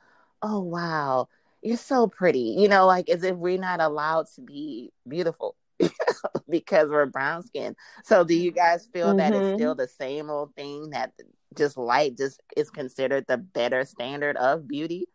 oh 0.42 0.60
wow, 0.60 1.28
you're 1.62 1.76
so 1.76 2.06
pretty. 2.06 2.56
You 2.58 2.68
know, 2.68 2.86
like 2.86 3.08
as 3.08 3.22
if 3.22 3.36
we're 3.36 3.58
not 3.58 3.80
allowed 3.80 4.26
to 4.36 4.40
be 4.40 4.92
beautiful 5.06 5.56
because 6.48 6.88
we're 6.88 7.06
brown 7.06 7.42
skin. 7.42 7.76
So 8.04 8.24
do 8.24 8.34
you 8.34 8.52
guys 8.52 8.88
feel 8.92 9.08
mm-hmm. 9.08 9.18
that 9.18 9.32
it's 9.32 9.42
mm-hmm. 9.42 9.56
still 9.56 9.74
the 9.74 9.88
same 9.88 10.30
old 10.30 10.54
thing 10.54 10.90
that 10.90 11.12
just 11.56 11.76
light 11.76 12.16
just 12.16 12.40
is 12.56 12.70
considered 12.70 13.24
the 13.26 13.38
better 13.38 13.84
standard 13.84 14.36
of 14.36 14.68
beauty? 14.68 15.06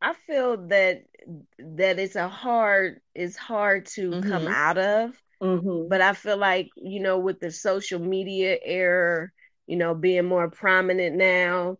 I 0.00 0.12
feel 0.26 0.58
that 0.68 1.04
that 1.58 1.98
it's 1.98 2.16
a 2.16 2.28
hard 2.28 3.00
it's 3.14 3.36
hard 3.36 3.86
to 3.86 4.10
mm-hmm. 4.10 4.30
come 4.30 4.46
out 4.46 4.78
of. 4.78 5.12
Mm-hmm. 5.42 5.88
But 5.88 6.00
I 6.00 6.12
feel 6.12 6.38
like, 6.38 6.70
you 6.76 7.00
know, 7.00 7.18
with 7.18 7.40
the 7.40 7.50
social 7.50 7.98
media 7.98 8.56
era, 8.64 9.30
you 9.66 9.76
know, 9.76 9.94
being 9.94 10.26
more 10.26 10.50
prominent 10.50 11.16
now, 11.16 11.78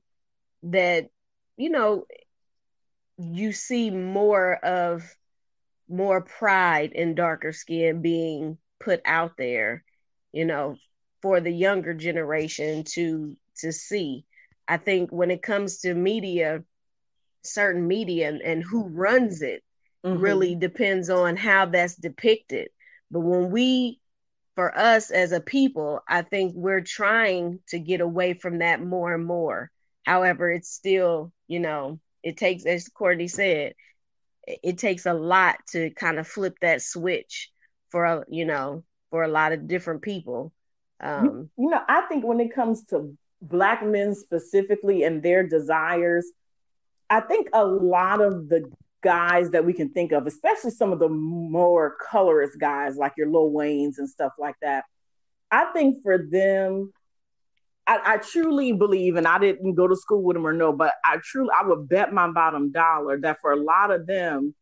that, 0.62 1.08
you 1.56 1.70
know, 1.70 2.06
you 3.18 3.52
see 3.52 3.90
more 3.90 4.54
of 4.54 5.02
more 5.88 6.22
pride 6.22 6.92
in 6.92 7.14
darker 7.14 7.52
skin 7.52 8.02
being 8.02 8.58
put 8.80 9.00
out 9.04 9.32
there, 9.36 9.84
you 10.32 10.44
know, 10.44 10.76
for 11.22 11.40
the 11.40 11.52
younger 11.52 11.94
generation 11.94 12.84
to 12.84 13.36
to 13.58 13.72
see. 13.72 14.24
I 14.66 14.78
think 14.78 15.10
when 15.10 15.30
it 15.30 15.42
comes 15.42 15.80
to 15.80 15.94
media, 15.94 16.64
certain 17.42 17.86
media 17.86 18.36
and, 18.44 18.62
who 18.62 18.84
runs 18.88 19.42
it 19.42 19.62
mm-hmm. 20.04 20.20
really 20.20 20.54
depends 20.54 21.10
on 21.10 21.36
how 21.36 21.66
that's 21.66 21.94
depicted. 21.96 22.68
But 23.10 23.20
when 23.20 23.50
we, 23.50 24.00
for 24.54 24.76
us 24.76 25.10
as 25.10 25.32
a 25.32 25.40
people, 25.40 26.00
I 26.08 26.22
think 26.22 26.54
we're 26.54 26.80
trying 26.80 27.60
to 27.68 27.78
get 27.78 28.00
away 28.00 28.34
from 28.34 28.58
that 28.58 28.82
more 28.82 29.14
and 29.14 29.24
more. 29.24 29.70
However, 30.04 30.50
it's 30.50 30.70
still, 30.70 31.32
you 31.48 31.60
know, 31.60 31.98
it 32.22 32.36
takes, 32.36 32.64
as 32.64 32.88
Courtney 32.88 33.28
said, 33.28 33.74
it 34.46 34.78
takes 34.78 35.06
a 35.06 35.14
lot 35.14 35.56
to 35.70 35.90
kind 35.90 36.18
of 36.18 36.28
flip 36.28 36.56
that 36.60 36.82
switch 36.82 37.50
for, 37.90 38.04
a, 38.04 38.24
you 38.28 38.44
know, 38.44 38.84
for 39.10 39.22
a 39.22 39.28
lot 39.28 39.52
of 39.52 39.66
different 39.66 40.02
people. 40.02 40.52
Um, 41.00 41.50
you, 41.56 41.64
you 41.64 41.70
know, 41.70 41.80
I 41.88 42.02
think 42.02 42.24
when 42.24 42.40
it 42.40 42.54
comes 42.54 42.84
to 42.86 43.16
black 43.40 43.84
men 43.84 44.14
specifically 44.14 45.02
and 45.02 45.22
their 45.22 45.46
desires, 45.46 46.26
I 47.10 47.20
think 47.20 47.48
a 47.52 47.64
lot 47.64 48.20
of 48.20 48.48
the 48.48 48.70
guys 49.04 49.50
that 49.50 49.64
we 49.64 49.72
can 49.72 49.90
think 49.90 50.10
of, 50.10 50.26
especially 50.26 50.70
some 50.70 50.92
of 50.92 50.98
the 50.98 51.08
more 51.08 51.96
colorist 52.10 52.58
guys 52.58 52.96
like 52.96 53.12
your 53.16 53.30
Lil 53.30 53.52
Waynes 53.52 53.98
and 53.98 54.08
stuff 54.08 54.32
like 54.38 54.56
that, 54.62 54.84
I 55.50 55.66
think 55.66 56.02
for 56.02 56.18
them, 56.18 56.92
I, 57.86 58.00
I, 58.04 58.16
truly 58.16 58.72
believe, 58.72 59.16
and 59.16 59.28
I 59.28 59.38
didn't 59.38 59.74
go 59.74 59.86
to 59.86 59.94
school 59.94 60.22
with 60.22 60.34
them 60.34 60.46
or 60.46 60.54
no, 60.54 60.72
but 60.72 60.94
I 61.04 61.18
truly, 61.22 61.50
I 61.56 61.66
would 61.66 61.86
bet 61.86 62.14
my 62.14 62.30
bottom 62.30 62.72
dollar 62.72 63.20
that 63.20 63.40
for 63.42 63.52
a 63.52 63.56
lot 63.56 63.90
of 63.90 64.06
them, 64.06 64.54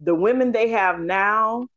the 0.00 0.14
women 0.14 0.50
they 0.50 0.70
have 0.70 0.98
now 0.98 1.68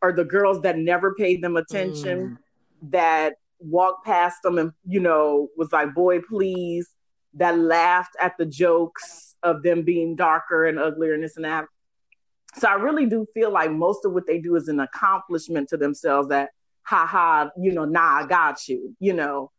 are 0.00 0.12
the 0.12 0.24
girls 0.24 0.62
that 0.62 0.78
never 0.78 1.14
paid 1.16 1.42
them 1.42 1.56
attention, 1.56 2.38
mm. 2.38 2.90
that 2.92 3.34
walked 3.58 4.06
past 4.06 4.36
them 4.44 4.58
and, 4.58 4.72
you 4.86 5.00
know, 5.00 5.48
was 5.56 5.72
like, 5.72 5.92
boy, 5.94 6.20
please, 6.20 6.88
that 7.34 7.58
laughed 7.58 8.14
at 8.20 8.38
the 8.38 8.46
jokes 8.46 9.31
of 9.42 9.62
them 9.62 9.82
being 9.82 10.16
darker 10.16 10.66
and 10.66 10.78
uglier 10.78 11.14
and 11.14 11.22
this 11.22 11.36
and 11.36 11.44
that. 11.44 11.66
So 12.58 12.68
I 12.68 12.74
really 12.74 13.06
do 13.06 13.26
feel 13.32 13.50
like 13.50 13.70
most 13.70 14.04
of 14.04 14.12
what 14.12 14.26
they 14.26 14.38
do 14.38 14.56
is 14.56 14.68
an 14.68 14.80
accomplishment 14.80 15.68
to 15.70 15.76
themselves 15.76 16.28
that, 16.28 16.50
ha 16.82 17.06
ha, 17.06 17.50
you 17.58 17.72
know, 17.72 17.84
nah, 17.84 18.22
I 18.22 18.26
got 18.26 18.68
you, 18.68 18.94
you 19.00 19.12
know. 19.12 19.50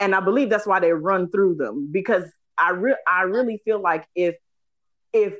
And 0.00 0.14
I 0.14 0.20
believe 0.20 0.50
that's 0.50 0.66
why 0.66 0.80
they 0.80 0.92
run 0.92 1.30
through 1.30 1.54
them 1.54 1.88
because 1.90 2.24
I 2.58 2.70
re- 2.70 2.96
I 3.06 3.22
really 3.22 3.60
feel 3.64 3.80
like 3.80 4.06
if 4.14 4.36
if 5.12 5.34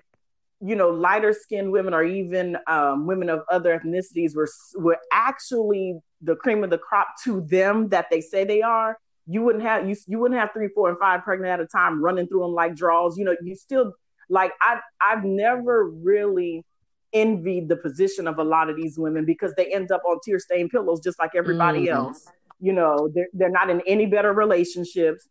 you 0.61 0.77
know 0.77 0.91
lighter 0.91 1.33
skinned 1.33 1.71
women 1.71 1.93
or 1.93 2.03
even 2.03 2.57
um, 2.67 3.07
women 3.07 3.29
of 3.29 3.43
other 3.51 3.79
ethnicities 3.79 4.35
were 4.35 4.49
were 4.77 4.99
actually 5.13 5.99
the 6.23 6.37
cream 6.37 6.65
of 6.65 6.71
the 6.71 6.79
crop 6.79 7.09
to 7.25 7.41
them 7.43 7.89
that 7.89 8.07
they 8.11 8.21
say 8.21 8.45
they 8.45 8.63
are, 8.63 8.99
you 9.27 9.43
wouldn't 9.43 9.65
have 9.65 9.89
you 9.89 9.97
you 10.07 10.19
wouldn't 10.19 10.39
have 10.39 10.51
three, 10.53 10.69
four, 10.69 10.89
and 10.89 10.99
five 10.99 11.23
pregnant 11.23 11.51
at 11.51 11.61
a 11.61 11.67
time 11.67 12.03
running 12.03 12.27
through 12.27 12.41
them 12.41 12.53
like 12.53 12.75
draws. 12.75 13.17
You 13.17 13.25
know, 13.25 13.37
you 13.43 13.55
still 13.55 13.95
like 14.29 14.53
I 14.61 14.81
I've 15.01 15.25
never 15.25 15.89
really 15.89 16.65
envied 17.13 17.69
the 17.69 17.77
position 17.77 18.27
of 18.27 18.39
a 18.39 18.45
lot 18.45 18.69
of 18.69 18.77
these 18.77 18.99
women 18.99 19.25
because 19.25 19.55
they 19.57 19.73
end 19.73 19.93
up 19.93 20.03
on 20.05 20.19
tear 20.25 20.39
stained 20.39 20.71
pillows 20.71 21.01
just 21.01 21.19
like 21.19 21.31
everybody 21.35 21.87
mm-hmm. 21.87 21.97
else. 21.97 22.27
You 22.61 22.73
know, 22.73 23.11
they're 23.15 23.29
they're 23.33 23.51
not 23.51 23.71
in 23.71 23.81
any 23.87 24.07
better 24.07 24.33
relationships. 24.33 25.29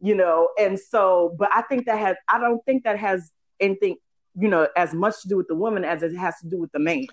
You 0.00 0.16
know, 0.16 0.48
and 0.58 0.78
so, 0.78 1.34
but 1.38 1.48
I 1.52 1.62
think 1.62 1.86
that 1.86 1.98
has 1.98 2.16
I 2.28 2.38
don't 2.38 2.64
think 2.64 2.84
that 2.84 2.98
has 2.98 3.30
anything 3.60 3.96
you 4.36 4.48
know 4.48 4.68
as 4.76 4.94
much 4.94 5.20
to 5.22 5.28
do 5.28 5.36
with 5.36 5.48
the 5.48 5.54
woman 5.54 5.84
as 5.84 6.02
it 6.02 6.16
has 6.16 6.38
to 6.42 6.48
do 6.48 6.58
with 6.58 6.72
the 6.72 6.78
man. 6.78 7.06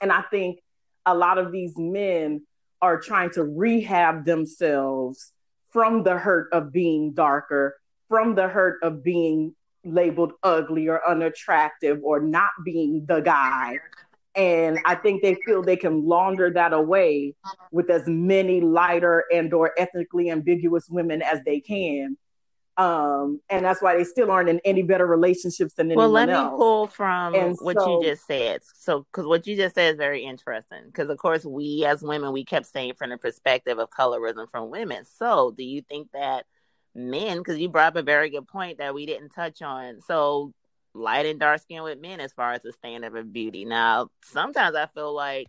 And 0.00 0.10
I 0.12 0.22
think 0.30 0.60
a 1.06 1.14
lot 1.14 1.38
of 1.38 1.52
these 1.52 1.74
men 1.76 2.42
are 2.84 3.00
trying 3.00 3.30
to 3.30 3.42
rehab 3.42 4.26
themselves 4.26 5.32
from 5.70 6.02
the 6.02 6.18
hurt 6.18 6.48
of 6.52 6.70
being 6.70 7.14
darker, 7.14 7.76
from 8.10 8.34
the 8.34 8.46
hurt 8.46 8.78
of 8.82 9.02
being 9.02 9.54
labeled 9.84 10.32
ugly 10.42 10.86
or 10.88 11.00
unattractive 11.08 11.98
or 12.02 12.20
not 12.20 12.50
being 12.62 13.06
the 13.06 13.20
guy. 13.20 13.78
And 14.34 14.78
I 14.84 14.96
think 14.96 15.22
they 15.22 15.36
feel 15.46 15.62
they 15.62 15.78
can 15.78 16.06
launder 16.06 16.50
that 16.50 16.74
away 16.74 17.34
with 17.72 17.88
as 17.88 18.06
many 18.06 18.60
lighter 18.60 19.24
and 19.32 19.54
or 19.54 19.72
ethnically 19.78 20.28
ambiguous 20.28 20.86
women 20.90 21.22
as 21.22 21.40
they 21.46 21.60
can 21.60 22.18
um, 22.76 23.40
and 23.48 23.64
that's 23.64 23.80
why 23.80 23.96
they 23.96 24.04
still 24.04 24.30
aren't 24.30 24.48
in 24.48 24.60
any 24.64 24.82
better 24.82 25.06
relationships 25.06 25.74
than 25.74 25.86
anyone 25.86 26.04
else. 26.04 26.12
Well, 26.12 26.26
let 26.26 26.28
else. 26.30 26.52
me 26.52 26.56
pull 26.56 26.86
from 26.88 27.34
and 27.34 27.56
what 27.60 27.76
so, 27.76 28.02
you 28.02 28.08
just 28.08 28.26
said. 28.26 28.62
So, 28.64 29.06
because 29.10 29.26
what 29.26 29.46
you 29.46 29.56
just 29.56 29.76
said 29.76 29.92
is 29.92 29.98
very 29.98 30.24
interesting. 30.24 30.80
Because 30.86 31.08
of 31.08 31.18
course, 31.18 31.44
we 31.44 31.84
as 31.86 32.02
women, 32.02 32.32
we 32.32 32.44
kept 32.44 32.66
saying 32.66 32.94
from 32.94 33.10
the 33.10 33.18
perspective 33.18 33.78
of 33.78 33.90
colorism 33.90 34.50
from 34.50 34.70
women. 34.70 35.04
So, 35.04 35.52
do 35.56 35.62
you 35.62 35.82
think 35.82 36.10
that 36.12 36.46
men? 36.96 37.38
Because 37.38 37.58
you 37.58 37.68
brought 37.68 37.88
up 37.88 37.96
a 37.96 38.02
very 38.02 38.28
good 38.30 38.48
point 38.48 38.78
that 38.78 38.94
we 38.94 39.06
didn't 39.06 39.30
touch 39.30 39.62
on. 39.62 40.00
So, 40.00 40.52
light 40.94 41.26
and 41.26 41.38
dark 41.38 41.60
skin 41.60 41.84
with 41.84 42.00
men, 42.00 42.18
as 42.18 42.32
far 42.32 42.54
as 42.54 42.62
the 42.62 42.72
standard 42.72 43.16
of 43.16 43.32
beauty. 43.32 43.64
Now, 43.64 44.08
sometimes 44.24 44.74
I 44.74 44.86
feel 44.86 45.14
like 45.14 45.46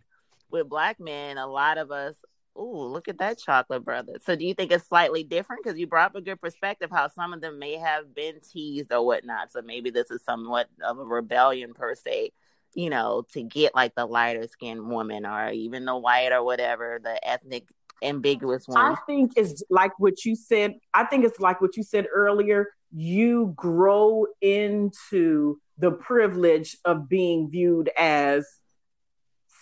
with 0.50 0.68
black 0.68 1.00
men, 1.00 1.38
a 1.38 1.46
lot 1.48 1.78
of 1.78 1.90
us 1.90 2.14
oh, 2.56 2.88
look 2.88 3.08
at 3.08 3.18
that 3.18 3.38
chocolate 3.38 3.84
brother. 3.84 4.14
So 4.24 4.36
do 4.36 4.44
you 4.44 4.54
think 4.54 4.72
it's 4.72 4.88
slightly 4.88 5.22
different? 5.22 5.62
Because 5.62 5.78
you 5.78 5.86
brought 5.86 6.10
up 6.10 6.16
a 6.16 6.20
good 6.20 6.40
perspective 6.40 6.90
how 6.90 7.08
some 7.08 7.32
of 7.32 7.40
them 7.40 7.58
may 7.58 7.74
have 7.76 8.14
been 8.14 8.40
teased 8.40 8.92
or 8.92 9.04
whatnot. 9.04 9.52
So 9.52 9.62
maybe 9.62 9.90
this 9.90 10.10
is 10.10 10.22
somewhat 10.24 10.68
of 10.82 10.98
a 10.98 11.04
rebellion 11.04 11.74
per 11.74 11.94
se, 11.94 12.32
you 12.74 12.90
know, 12.90 13.26
to 13.32 13.42
get 13.42 13.74
like 13.74 13.94
the 13.94 14.06
lighter 14.06 14.46
skinned 14.46 14.88
woman 14.88 15.26
or 15.26 15.50
even 15.50 15.84
the 15.84 15.96
white 15.96 16.32
or 16.32 16.42
whatever, 16.42 17.00
the 17.02 17.26
ethnic 17.26 17.68
ambiguous 18.02 18.68
one. 18.68 18.78
I 18.78 18.96
think 19.06 19.32
it's 19.36 19.62
like 19.70 19.98
what 19.98 20.24
you 20.24 20.36
said. 20.36 20.74
I 20.92 21.04
think 21.04 21.24
it's 21.24 21.40
like 21.40 21.60
what 21.60 21.76
you 21.76 21.82
said 21.82 22.06
earlier. 22.12 22.68
You 22.94 23.52
grow 23.56 24.26
into 24.40 25.58
the 25.78 25.90
privilege 25.90 26.76
of 26.84 27.08
being 27.08 27.50
viewed 27.50 27.90
as 27.98 28.46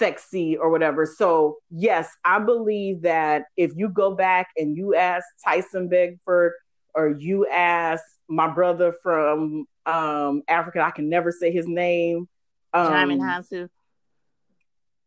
sexy 0.05 0.57
or 0.57 0.71
whatever. 0.71 1.07
So, 1.07 1.59
yes, 1.71 2.11
I 2.25 2.38
believe 2.38 3.03
that 3.03 3.45
if 3.57 3.73
you 3.75 3.88
go 3.88 4.14
back 4.14 4.49
and 4.57 4.77
you 4.77 4.95
ask 4.95 5.25
Tyson 5.43 5.88
Beckford 5.88 6.53
or 6.95 7.17
you 7.19 7.47
ask 7.49 8.05
my 8.29 8.49
brother 8.49 8.95
from 9.03 9.67
um, 9.87 10.43
Africa, 10.47 10.83
I 10.83 10.90
can 10.90 11.09
never 11.09 11.33
say 11.33 11.51
his 11.51 11.67
name. 11.67 12.29
Um, 12.75 12.93
Hounsou. 12.93 13.69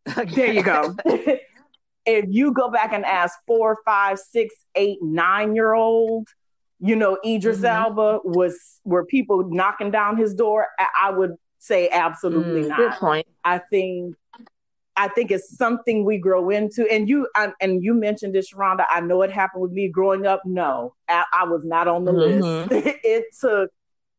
there 0.34 0.54
you 0.54 0.64
go. 0.64 0.96
if 2.06 2.26
you 2.30 2.54
go 2.54 2.72
back 2.72 2.94
and 2.94 3.06
ask 3.06 3.38
four, 3.46 3.78
five, 3.86 4.18
six, 4.18 4.56
eight, 4.76 4.98
nine 5.02 5.56
year 5.56 5.74
old, 5.74 6.28
you 6.80 6.96
know, 6.96 7.20
Idris 7.26 7.58
mm-hmm. 7.58 7.66
Elba 7.66 8.22
was 8.24 8.58
were 8.84 9.06
people 9.06 9.50
knocking 9.50 9.92
down 9.92 10.18
his 10.18 10.34
door. 10.34 10.68
I, 10.80 10.88
I 11.08 11.12
would 11.12 11.36
say 11.60 11.90
absolutely 11.90 12.64
mm, 12.64 12.70
not. 12.70 12.78
Good 12.78 12.92
point. 12.94 13.28
I 13.44 13.58
think 13.58 14.16
I 14.98 15.08
think 15.10 15.30
it's 15.30 15.56
something 15.56 16.04
we 16.04 16.18
grow 16.18 16.50
into. 16.50 16.88
And 16.92 17.08
you 17.08 17.28
and 17.62 17.84
you 17.84 17.94
mentioned 17.94 18.34
this, 18.34 18.52
Rhonda. 18.54 18.86
I 18.90 19.00
know 19.00 19.22
it 19.22 19.32
happened 19.32 19.62
with 19.62 19.72
me 19.72 19.88
growing 19.90 20.26
up. 20.26 20.42
No, 20.44 20.96
I, 21.08 21.24
I 21.32 21.46
was 21.46 21.64
not 21.64 21.88
on 21.88 22.04
the 22.04 22.12
mm-hmm. 22.12 22.74
list. 22.74 22.98
it 23.04 23.26
took 23.40 23.70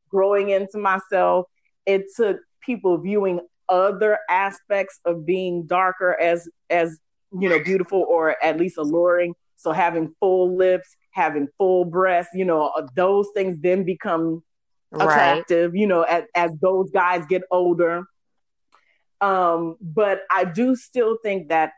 growing 0.08 0.50
into 0.50 0.78
myself. 0.78 1.46
It 1.84 2.04
took 2.16 2.38
people 2.60 2.98
viewing 2.98 3.40
other 3.68 4.18
aspects 4.30 5.00
of 5.04 5.26
being 5.26 5.66
darker 5.66 6.18
as 6.18 6.48
as 6.70 6.98
you 7.38 7.48
know 7.48 7.62
beautiful 7.62 8.06
or 8.08 8.36
at 8.42 8.58
least 8.58 8.78
alluring. 8.78 9.34
So 9.56 9.72
having 9.72 10.14
full 10.20 10.56
lips, 10.56 10.88
having 11.10 11.48
full 11.58 11.84
breasts, 11.84 12.32
you 12.34 12.44
know, 12.44 12.68
uh, 12.68 12.86
those 12.94 13.26
things 13.34 13.58
then 13.58 13.82
become 13.82 14.44
attractive. 14.92 15.72
Right. 15.72 15.80
You 15.80 15.86
know, 15.88 16.02
as 16.02 16.24
as 16.36 16.56
those 16.60 16.90
guys 16.92 17.26
get 17.26 17.42
older 17.50 18.04
um, 19.20 19.76
but 19.80 20.22
I 20.30 20.44
do 20.44 20.76
still 20.76 21.18
think 21.22 21.48
that 21.48 21.72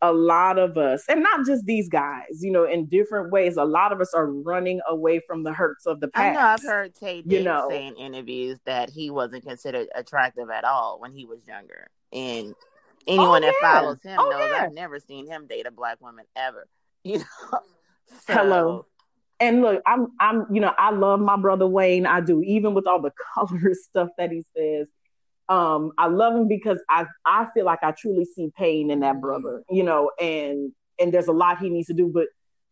a 0.00 0.12
lot 0.12 0.58
of 0.58 0.78
us, 0.78 1.04
and 1.08 1.22
not 1.22 1.44
just 1.44 1.66
these 1.66 1.88
guys, 1.88 2.40
you 2.40 2.52
know, 2.52 2.64
in 2.64 2.86
different 2.86 3.32
ways, 3.32 3.56
a 3.56 3.64
lot 3.64 3.92
of 3.92 4.00
us 4.00 4.14
are 4.14 4.30
running 4.30 4.80
away 4.88 5.20
from 5.26 5.42
the 5.42 5.52
hurts 5.52 5.86
of 5.86 6.00
the 6.00 6.08
past. 6.08 6.24
I 6.24 6.32
know 6.32 6.46
I've 6.46 6.62
heard 6.62 6.94
Tay 6.94 7.22
you 7.26 7.42
know, 7.42 7.66
say 7.68 7.86
in 7.86 7.96
interviews 7.96 8.58
that 8.64 8.90
he 8.90 9.10
wasn't 9.10 9.44
considered 9.44 9.88
attractive 9.94 10.50
at 10.50 10.64
all 10.64 11.00
when 11.00 11.12
he 11.12 11.24
was 11.24 11.46
younger. 11.46 11.88
And 12.12 12.54
anyone 13.06 13.44
oh, 13.44 13.46
that 13.46 13.54
follows 13.60 14.00
him 14.02 14.18
oh, 14.20 14.30
knows 14.30 14.50
yeah. 14.52 14.64
I've 14.64 14.72
never 14.72 15.00
seen 15.00 15.26
him 15.26 15.46
date 15.46 15.66
a 15.66 15.70
black 15.70 16.00
woman 16.00 16.26
ever. 16.36 16.66
You 17.04 17.18
know. 17.18 17.60
So, 18.26 18.34
Hello. 18.34 18.86
And 19.38 19.62
look, 19.62 19.80
I'm 19.86 20.08
I'm 20.18 20.46
you 20.52 20.60
know, 20.60 20.74
I 20.76 20.90
love 20.90 21.20
my 21.20 21.36
brother 21.36 21.66
Wayne. 21.66 22.06
I 22.06 22.20
do, 22.20 22.42
even 22.42 22.74
with 22.74 22.88
all 22.88 23.00
the 23.00 23.12
color 23.34 23.72
stuff 23.74 24.08
that 24.18 24.32
he 24.32 24.42
says. 24.54 24.88
Um, 25.48 25.92
I 25.96 26.08
love 26.08 26.34
him 26.34 26.48
because 26.48 26.78
I 26.90 27.06
I 27.24 27.46
feel 27.54 27.64
like 27.64 27.82
I 27.82 27.92
truly 27.92 28.24
see 28.24 28.50
pain 28.56 28.90
in 28.90 29.00
that 29.00 29.20
brother, 29.20 29.62
you 29.70 29.82
know, 29.82 30.10
and 30.20 30.72
and 30.98 31.12
there's 31.12 31.28
a 31.28 31.32
lot 31.32 31.58
he 31.58 31.70
needs 31.70 31.88
to 31.88 31.94
do. 31.94 32.10
But 32.12 32.26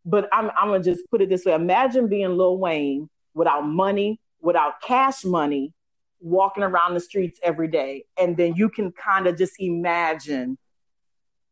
but 0.05 0.29
I'm 0.33 0.51
I'm 0.59 0.69
gonna 0.69 0.83
just 0.83 1.01
put 1.11 1.23
it 1.23 1.29
this 1.29 1.45
way: 1.45 1.55
Imagine 1.55 2.09
being 2.09 2.37
Lil 2.37 2.59
Wayne 2.59 3.09
without 3.35 3.62
money, 3.62 4.21
without 4.41 4.81
cash 4.83 5.25
money, 5.25 5.73
walking 6.21 6.62
around 6.62 6.95
the 6.95 7.01
streets 7.01 7.39
every 7.43 7.69
day, 7.69 8.05
and 8.19 8.37
then 8.37 8.55
you 8.57 8.69
can 8.69 8.93
kind 8.93 9.27
of 9.27 9.39
just 9.39 9.55
imagine 9.59 10.59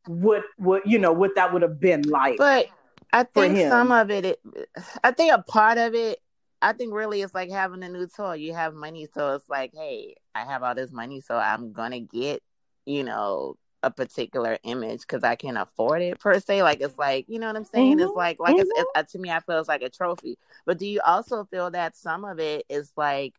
what 0.06 0.42
what 0.56 0.86
you 0.86 0.98
know 0.98 1.12
what 1.12 1.34
that 1.36 1.52
would 1.52 1.62
have 1.62 1.80
been 1.80 2.02
like. 2.02 2.36
But 2.36 2.68
I 3.12 3.22
think 3.22 3.58
some 3.70 3.92
of 3.92 4.10
it, 4.10 4.24
it, 4.24 4.40
I 5.02 5.12
think 5.12 5.32
a 5.32 5.42
part 5.42 5.78
of 5.78 5.94
it 5.94 6.18
I 6.64 6.72
think 6.72 6.94
really 6.94 7.20
it's 7.20 7.34
like 7.34 7.50
having 7.50 7.82
a 7.82 7.90
new 7.90 8.06
toy. 8.06 8.34
You 8.34 8.54
have 8.54 8.74
money, 8.74 9.06
so 9.12 9.34
it's 9.34 9.48
like, 9.50 9.72
hey, 9.74 10.16
I 10.34 10.46
have 10.46 10.62
all 10.62 10.74
this 10.74 10.90
money, 10.90 11.20
so 11.20 11.36
I'm 11.36 11.72
gonna 11.72 12.00
get, 12.00 12.42
you 12.86 13.04
know, 13.04 13.56
a 13.82 13.90
particular 13.90 14.56
image 14.64 15.02
because 15.02 15.22
I 15.22 15.36
can 15.36 15.58
afford 15.58 16.00
it 16.00 16.18
per 16.18 16.40
se. 16.40 16.62
Like 16.62 16.80
it's 16.80 16.96
like, 16.96 17.26
you 17.28 17.38
know 17.38 17.48
what 17.48 17.56
I'm 17.56 17.64
saying? 17.64 17.98
Mm-hmm. 17.98 18.06
It's 18.06 18.16
like, 18.16 18.40
like 18.40 18.56
mm-hmm. 18.56 18.66
it's, 18.76 18.90
it, 18.96 19.08
to 19.10 19.18
me, 19.18 19.30
I 19.30 19.40
feel 19.40 19.58
it's 19.58 19.68
like 19.68 19.82
a 19.82 19.90
trophy. 19.90 20.38
But 20.64 20.78
do 20.78 20.86
you 20.86 21.02
also 21.04 21.44
feel 21.44 21.70
that 21.72 21.96
some 21.96 22.24
of 22.24 22.40
it 22.40 22.64
is 22.70 22.92
like 22.96 23.34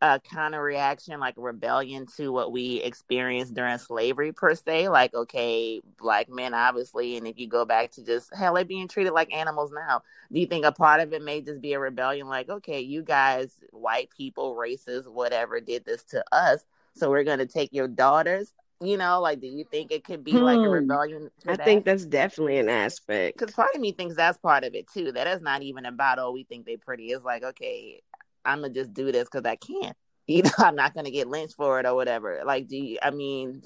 a 0.00 0.20
kind 0.20 0.54
of 0.54 0.60
reaction, 0.60 1.20
like 1.20 1.34
rebellion 1.36 2.06
to 2.16 2.30
what 2.30 2.52
we 2.52 2.82
experienced 2.82 3.54
during 3.54 3.78
slavery 3.78 4.32
per 4.32 4.54
se. 4.54 4.88
Like, 4.88 5.14
okay, 5.14 5.80
black 5.98 6.28
men 6.28 6.54
obviously, 6.54 7.16
and 7.16 7.26
if 7.26 7.38
you 7.38 7.48
go 7.48 7.64
back 7.64 7.90
to 7.92 8.04
just 8.04 8.34
hell, 8.34 8.54
they're 8.54 8.64
being 8.64 8.88
treated 8.88 9.12
like 9.12 9.32
animals 9.32 9.72
now. 9.72 10.02
Do 10.32 10.40
you 10.40 10.46
think 10.46 10.64
a 10.64 10.72
part 10.72 11.00
of 11.00 11.12
it 11.12 11.22
may 11.22 11.40
just 11.40 11.60
be 11.60 11.72
a 11.72 11.78
rebellion? 11.78 12.28
Like, 12.28 12.48
okay, 12.48 12.80
you 12.80 13.02
guys, 13.02 13.60
white 13.70 14.10
people, 14.10 14.56
racists, 14.56 15.06
whatever, 15.06 15.60
did 15.60 15.84
this 15.84 16.04
to 16.04 16.24
us, 16.32 16.64
so 16.94 17.10
we're 17.10 17.24
gonna 17.24 17.46
take 17.46 17.72
your 17.72 17.88
daughters. 17.88 18.52
You 18.80 18.98
know, 18.98 19.20
like, 19.20 19.40
do 19.40 19.46
you 19.46 19.64
think 19.70 19.92
it 19.92 20.04
could 20.04 20.24
be 20.24 20.32
hmm. 20.32 20.38
like 20.38 20.58
a 20.58 20.62
hmm. 20.62 20.68
rebellion? 20.68 21.30
I 21.46 21.56
that? 21.56 21.64
think 21.64 21.84
that's 21.84 22.04
definitely 22.04 22.58
an 22.58 22.68
aspect. 22.68 23.38
Because 23.38 23.54
part 23.54 23.74
of 23.74 23.80
me 23.80 23.92
thinks 23.92 24.16
that's 24.16 24.36
part 24.36 24.64
of 24.64 24.74
it 24.74 24.88
too. 24.92 25.12
That 25.12 25.26
is 25.28 25.40
not 25.40 25.62
even 25.62 25.86
about 25.86 26.18
oh, 26.18 26.32
we 26.32 26.44
think 26.44 26.66
they 26.66 26.76
pretty. 26.76 27.06
It's 27.06 27.24
like 27.24 27.42
okay, 27.42 28.02
I'm 28.44 28.60
gonna 28.60 28.72
just 28.72 28.92
do 28.92 29.10
this 29.12 29.28
because 29.30 29.44
I 29.44 29.56
can. 29.56 29.94
You 30.26 30.42
know, 30.42 30.50
I'm 30.56 30.74
not 30.74 30.94
gonna 30.94 31.10
get 31.10 31.28
lynched 31.28 31.54
for 31.54 31.78
it 31.80 31.84
or 31.84 31.94
whatever. 31.94 32.40
Like, 32.46 32.66
do 32.66 32.78
you? 32.78 32.98
I 33.02 33.10
mean, 33.10 33.60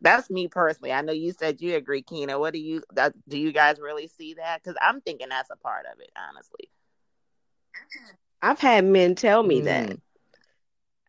that's 0.00 0.28
me 0.28 0.48
personally. 0.48 0.92
I 0.92 1.02
know 1.02 1.12
you 1.12 1.32
said 1.32 1.60
you 1.60 1.76
agree, 1.76 2.02
Keena. 2.02 2.36
What 2.36 2.52
do 2.52 2.58
you? 2.58 2.82
That, 2.94 3.14
do 3.28 3.38
you 3.38 3.52
guys 3.52 3.78
really 3.78 4.08
see 4.08 4.34
that? 4.34 4.60
Because 4.60 4.76
I'm 4.82 5.00
thinking 5.02 5.28
that's 5.28 5.50
a 5.50 5.56
part 5.56 5.86
of 5.86 6.00
it, 6.00 6.10
honestly. 6.16 6.68
I've 8.42 8.58
had 8.58 8.84
men 8.84 9.14
tell 9.14 9.42
me 9.42 9.60
mm. 9.60 9.64
that. 9.64 9.98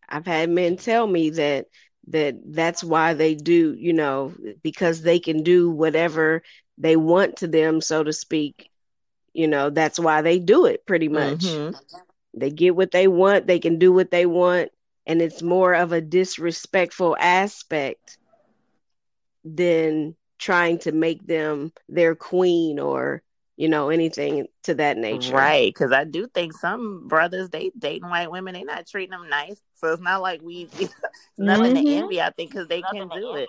I've 0.08 0.26
had 0.26 0.50
men 0.50 0.76
tell 0.76 1.06
me 1.06 1.30
that 1.30 1.66
that 2.08 2.36
that's 2.46 2.84
why 2.84 3.14
they 3.14 3.34
do, 3.34 3.74
you 3.76 3.92
know, 3.92 4.32
because 4.62 5.02
they 5.02 5.18
can 5.18 5.42
do 5.42 5.70
whatever 5.70 6.42
they 6.78 6.96
want 6.96 7.36
to 7.38 7.48
them, 7.48 7.80
so 7.80 8.02
to 8.04 8.12
speak. 8.12 8.70
You 9.32 9.48
know, 9.48 9.68
that's 9.70 9.98
why 9.98 10.22
they 10.22 10.38
do 10.38 10.64
it 10.64 10.86
pretty 10.86 11.08
much. 11.08 11.40
Mm-hmm. 11.40 11.76
They 12.36 12.50
get 12.50 12.76
what 12.76 12.90
they 12.90 13.08
want, 13.08 13.46
they 13.46 13.58
can 13.58 13.78
do 13.78 13.92
what 13.92 14.10
they 14.10 14.26
want, 14.26 14.70
and 15.06 15.22
it's 15.22 15.42
more 15.42 15.74
of 15.74 15.92
a 15.92 16.00
disrespectful 16.00 17.16
aspect 17.18 18.18
than 19.44 20.14
trying 20.38 20.78
to 20.80 20.92
make 20.92 21.26
them 21.26 21.72
their 21.88 22.14
queen 22.14 22.78
or 22.78 23.22
you 23.56 23.70
know 23.70 23.88
anything 23.88 24.46
to 24.64 24.74
that 24.74 24.98
nature. 24.98 25.34
Right 25.34 25.72
because 25.72 25.92
i 25.92 26.04
do 26.04 26.26
think 26.26 26.52
some 26.52 27.08
brothers 27.08 27.48
they 27.48 27.70
dating 27.78 28.10
white 28.10 28.30
women 28.30 28.52
they 28.52 28.64
not 28.64 28.86
treating 28.86 29.12
them 29.12 29.30
nice. 29.30 29.60
So 29.76 29.92
it's 29.92 30.02
not 30.02 30.20
like 30.20 30.42
we 30.42 30.68
nothing 31.38 31.74
mm-hmm. 31.74 31.86
to 31.86 31.94
envy 31.94 32.20
i 32.20 32.30
think 32.30 32.50
because 32.50 32.68
they, 32.68 32.82
can 32.82 33.08
do 33.08 33.34
it 33.36 33.48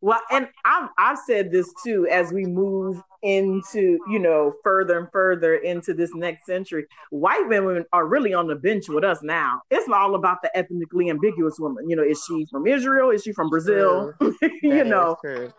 well, 0.00 0.20
and 0.30 0.48
I've 0.64 0.88
I've 0.96 1.18
said 1.26 1.50
this 1.50 1.72
too 1.84 2.06
as 2.10 2.32
we 2.32 2.44
move 2.44 3.02
into 3.22 3.98
you 4.08 4.20
know 4.20 4.52
further 4.62 4.96
and 4.96 5.08
further 5.10 5.56
into 5.56 5.92
this 5.92 6.14
next 6.14 6.46
century. 6.46 6.86
White 7.10 7.48
women 7.48 7.84
are 7.92 8.06
really 8.06 8.32
on 8.32 8.46
the 8.46 8.54
bench 8.54 8.88
with 8.88 9.02
us 9.02 9.18
now. 9.22 9.60
It's 9.70 9.88
all 9.88 10.14
about 10.14 10.38
the 10.42 10.56
ethnically 10.56 11.10
ambiguous 11.10 11.58
woman. 11.58 11.90
You 11.90 11.96
know, 11.96 12.04
is 12.04 12.22
she 12.26 12.46
from 12.50 12.66
Israel? 12.68 13.10
Is 13.10 13.24
she 13.24 13.32
from 13.32 13.50
Brazil? 13.50 14.12
you 14.62 14.84
know, 14.84 15.16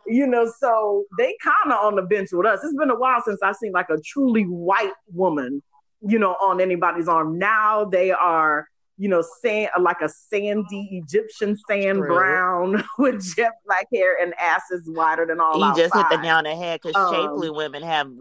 you 0.07 0.25
know. 0.25 0.49
So 0.59 1.03
they 1.17 1.35
kind 1.43 1.73
of 1.73 1.83
on 1.85 1.95
the 1.97 2.03
bench 2.03 2.29
with 2.31 2.45
us. 2.45 2.61
It's 2.63 2.77
been 2.77 2.91
a 2.91 2.97
while 2.99 3.21
since 3.25 3.41
I've 3.43 3.57
seen 3.57 3.73
like 3.73 3.89
a 3.89 3.97
truly 4.05 4.43
white 4.43 4.93
woman, 5.13 5.61
you 6.01 6.17
know, 6.17 6.31
on 6.41 6.61
anybody's 6.61 7.09
arm. 7.09 7.37
Now 7.37 7.83
they 7.83 8.11
are 8.11 8.67
you 8.99 9.07
know, 9.07 9.23
sand 9.41 9.69
like 9.81 10.01
a 10.01 10.09
sandy 10.09 10.89
Egyptian 10.91 11.57
sand 11.67 11.99
True. 11.99 12.07
brown 12.07 12.83
with 12.99 13.35
jet 13.35 13.53
black 13.65 13.87
hair 13.93 14.21
and 14.21 14.33
asses 14.37 14.83
wider 14.87 15.25
than 15.25 15.39
all. 15.39 15.57
You 15.57 15.73
just 15.73 15.95
hit 15.95 16.05
the 16.11 16.17
nail 16.17 16.35
on 16.35 16.43
the 16.43 16.55
head 16.55 16.81
because 16.83 16.95
um, 16.95 17.15
shapely 17.15 17.49
women 17.49 17.81
have 17.81 18.11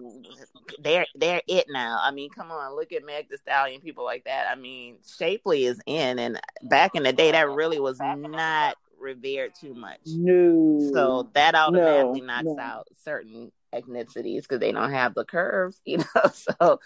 they're 0.81 1.07
they're 1.17 1.43
it 1.49 1.67
now. 1.69 1.99
I 2.01 2.13
mean, 2.13 2.31
come 2.31 2.53
on, 2.53 2.77
look 2.77 2.93
at 2.93 3.05
Meg 3.05 3.29
the 3.29 3.39
Stallion, 3.39 3.81
people 3.81 4.05
like 4.05 4.25
that. 4.25 4.47
I 4.49 4.55
mean, 4.55 4.99
shapely 5.19 5.65
is 5.65 5.81
in, 5.85 6.21
and 6.21 6.41
back 6.63 6.95
in 6.95 7.03
the 7.03 7.13
day, 7.13 7.33
that 7.33 7.51
really 7.51 7.81
was 7.81 7.99
not 7.99 8.77
revered 9.01 9.55
too 9.61 9.75
much. 9.75 10.01
No, 10.07 10.91
so 10.95 11.29
that 11.35 11.57
automatically 11.57 12.21
no, 12.21 12.27
knocks 12.27 12.45
no. 12.45 12.63
out 12.63 12.87
certain 13.03 13.51
ethnicities 13.75 14.43
because 14.43 14.61
they 14.61 14.71
don't 14.71 14.93
have 14.93 15.15
the 15.15 15.25
curves, 15.25 15.81
you 15.85 15.99
know. 15.99 16.31
So, 16.33 16.79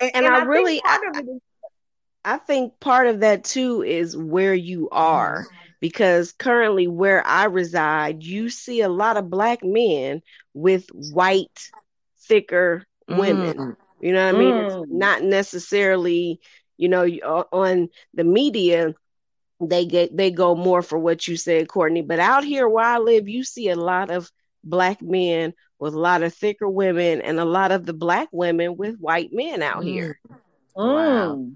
and, 0.00 0.10
and, 0.14 0.26
and 0.26 0.34
I, 0.34 0.40
I, 0.40 0.42
really, 0.44 0.80
I, 0.84 1.00
I 2.26 2.38
think 2.38 2.80
part 2.80 3.06
of 3.06 3.20
that 3.20 3.44
too 3.44 3.82
is 3.82 4.16
where 4.16 4.54
you 4.54 4.88
are. 4.90 5.46
Because 5.78 6.32
currently, 6.32 6.88
where 6.88 7.24
I 7.26 7.44
reside, 7.44 8.22
you 8.22 8.48
see 8.48 8.80
a 8.80 8.88
lot 8.88 9.16
of 9.16 9.30
black 9.30 9.62
men 9.62 10.22
with 10.54 10.88
white, 10.90 11.70
thicker 12.26 12.84
women. 13.08 13.56
Mm. 13.56 13.76
You 14.00 14.12
know 14.12 14.26
what 14.26 14.34
I 14.34 14.38
mean? 14.38 14.54
Mm. 14.54 14.82
It's 14.82 14.92
not 14.92 15.22
necessarily, 15.22 16.40
you 16.76 16.88
know, 16.88 17.04
on 17.52 17.88
the 18.14 18.24
media, 18.24 18.94
they 19.60 19.84
get 19.86 20.16
they 20.16 20.30
go 20.30 20.54
more 20.54 20.82
for 20.82 20.98
what 20.98 21.28
you 21.28 21.36
said, 21.36 21.68
Courtney. 21.68 22.02
But 22.02 22.18
out 22.18 22.42
here 22.42 22.68
where 22.68 22.84
I 22.84 22.98
live, 22.98 23.28
you 23.28 23.44
see 23.44 23.68
a 23.68 23.76
lot 23.76 24.10
of 24.10 24.30
black 24.64 25.00
men 25.02 25.54
with 25.78 25.94
a 25.94 26.00
lot 26.00 26.22
of 26.22 26.34
thicker 26.34 26.68
women 26.68 27.20
and 27.20 27.38
a 27.38 27.44
lot 27.44 27.70
of 27.70 27.86
the 27.86 27.92
black 27.92 28.28
women 28.32 28.76
with 28.76 28.98
white 28.98 29.30
men 29.32 29.62
out 29.62 29.82
mm. 29.82 29.88
here. 29.88 30.20
Wow. 30.74 31.46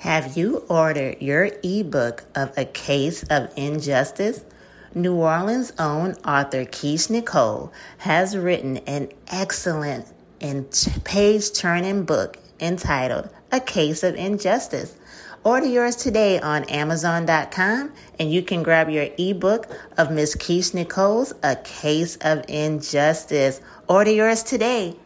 Have 0.00 0.34
you 0.34 0.64
ordered 0.66 1.20
your 1.20 1.50
ebook 1.62 2.24
of 2.34 2.56
A 2.56 2.64
Case 2.64 3.22
of 3.24 3.52
Injustice? 3.54 4.46
New 4.94 5.14
Orleans' 5.14 5.74
own 5.78 6.12
author 6.24 6.64
Keish 6.64 7.10
Nicole 7.10 7.70
has 7.98 8.34
written 8.34 8.78
an 8.78 9.10
excellent 9.28 10.06
and 10.40 10.64
page 11.04 11.52
turning 11.52 12.04
book 12.04 12.38
entitled 12.58 13.28
A 13.52 13.60
Case 13.60 14.02
of 14.02 14.14
Injustice. 14.14 14.96
Order 15.44 15.66
yours 15.66 15.96
today 15.96 16.40
on 16.40 16.64
Amazon.com 16.70 17.92
and 18.18 18.32
you 18.32 18.40
can 18.40 18.62
grab 18.62 18.88
your 18.88 19.08
ebook 19.18 19.66
of 19.98 20.10
Miss 20.10 20.34
Keish 20.34 20.72
Nicole's 20.72 21.34
A 21.42 21.56
Case 21.56 22.16
of 22.22 22.42
Injustice. 22.48 23.60
Order 23.86 24.12
yours 24.12 24.42
today. 24.42 24.96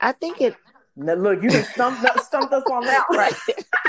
I 0.00 0.10
think 0.10 0.40
it 0.40 0.56
now, 0.96 1.14
look, 1.14 1.42
you 1.42 1.50
stumped, 1.50 2.00
stumped 2.22 2.52
us 2.52 2.64
on 2.70 2.84
that. 2.84 3.04
Right. 3.10 3.34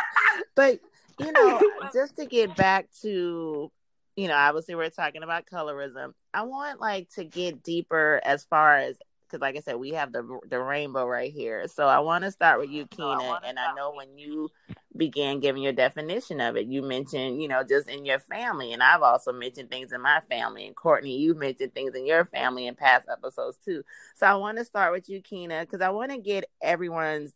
but, 0.56 0.80
you 1.20 1.32
know, 1.32 1.62
just 1.94 2.18
to 2.18 2.26
get 2.26 2.56
back 2.56 2.90
to, 3.02 3.72
you 4.16 4.28
know, 4.28 4.36
obviously 4.36 4.76
we're 4.76 4.90
talking 4.90 5.24
about 5.24 5.46
colorism. 5.46 6.14
I 6.34 6.44
want 6.44 6.82
like 6.82 7.10
to 7.12 7.24
get 7.24 7.64
deeper 7.64 8.20
as 8.24 8.44
far 8.46 8.78
as 8.78 8.98
because 9.28 9.42
like 9.42 9.56
I 9.58 9.60
said, 9.60 9.76
we 9.76 9.92
have 9.92 10.12
the 10.12 10.40
the 10.50 10.60
rainbow 10.60 11.06
right 11.06 11.32
here. 11.32 11.68
So 11.68 11.88
I 11.88 12.00
want 12.00 12.24
to 12.24 12.32
start 12.32 12.60
with 12.60 12.70
you, 12.70 12.86
Keena. 12.88 13.20
So 13.20 13.38
and 13.46 13.60
I 13.60 13.76
know 13.76 13.92
when 13.94 14.18
you 14.18 14.50
began 14.96 15.40
giving 15.40 15.62
your 15.62 15.74
definition 15.74 16.42
of 16.42 16.56
it, 16.56 16.68
you 16.68 16.82
mentioned, 16.82 17.42
you 17.42 17.48
know, 17.48 17.64
just 17.64 17.90
in 17.90 18.06
your 18.06 18.20
family, 18.20 18.74
and 18.74 18.82
I've 18.82 19.02
also 19.02 19.32
mentioned 19.32 19.70
things 19.70 19.92
in 19.92 20.02
my 20.02 20.22
family. 20.30 20.66
And 20.66 20.76
Courtney, 20.76 21.18
you 21.18 21.34
mentioned 21.36 21.74
things 21.74 21.96
in 21.96 22.06
your 22.06 22.26
family 22.26 22.68
in 22.68 22.76
past 22.76 23.08
episodes 23.12 23.58
too. 23.64 23.84
So 24.16 24.26
I 24.26 24.36
want 24.36 24.58
to 24.58 24.66
start 24.66 24.94
with 24.94 25.10
you, 25.10 25.22
Keena, 25.22 25.62
because 25.62 25.82
I 25.82 25.90
want 25.90 26.12
to 26.12 26.18
get 26.18 26.46
everyone's 26.62 27.34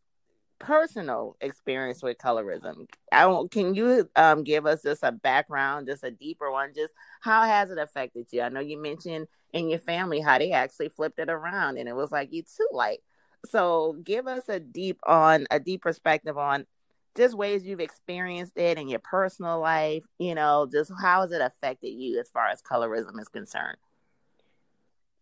personal 0.61 1.35
experience 1.41 2.03
with 2.03 2.17
colorism. 2.19 2.87
I 3.11 3.21
don't, 3.23 3.51
can 3.51 3.73
you 3.73 4.09
um, 4.15 4.43
give 4.43 4.65
us 4.65 4.83
just 4.83 5.03
a 5.03 5.11
background, 5.11 5.87
just 5.87 6.03
a 6.03 6.11
deeper 6.11 6.51
one? 6.51 6.73
Just 6.75 6.93
how 7.19 7.43
has 7.43 7.71
it 7.71 7.79
affected 7.79 8.27
you? 8.31 8.41
I 8.41 8.49
know 8.49 8.59
you 8.59 8.79
mentioned 8.79 9.27
in 9.53 9.69
your 9.69 9.79
family 9.79 10.19
how 10.19 10.37
they 10.37 10.51
actually 10.51 10.89
flipped 10.89 11.19
it 11.19 11.29
around 11.29 11.77
and 11.77 11.89
it 11.89 11.95
was 11.95 12.11
like 12.11 12.31
you 12.31 12.43
too 12.43 12.67
light. 12.71 12.99
So 13.45 13.97
give 14.03 14.27
us 14.27 14.49
a 14.49 14.59
deep 14.59 14.99
on 15.05 15.47
a 15.51 15.59
deep 15.59 15.81
perspective 15.81 16.37
on 16.37 16.65
just 17.15 17.35
ways 17.35 17.65
you've 17.65 17.79
experienced 17.79 18.57
it 18.57 18.77
in 18.77 18.87
your 18.87 18.99
personal 18.99 19.59
life. 19.59 20.05
You 20.19 20.35
know, 20.35 20.67
just 20.71 20.91
how 21.01 21.21
has 21.21 21.31
it 21.31 21.41
affected 21.41 21.89
you 21.89 22.19
as 22.19 22.29
far 22.29 22.47
as 22.47 22.61
colorism 22.61 23.19
is 23.19 23.27
concerned? 23.27 23.77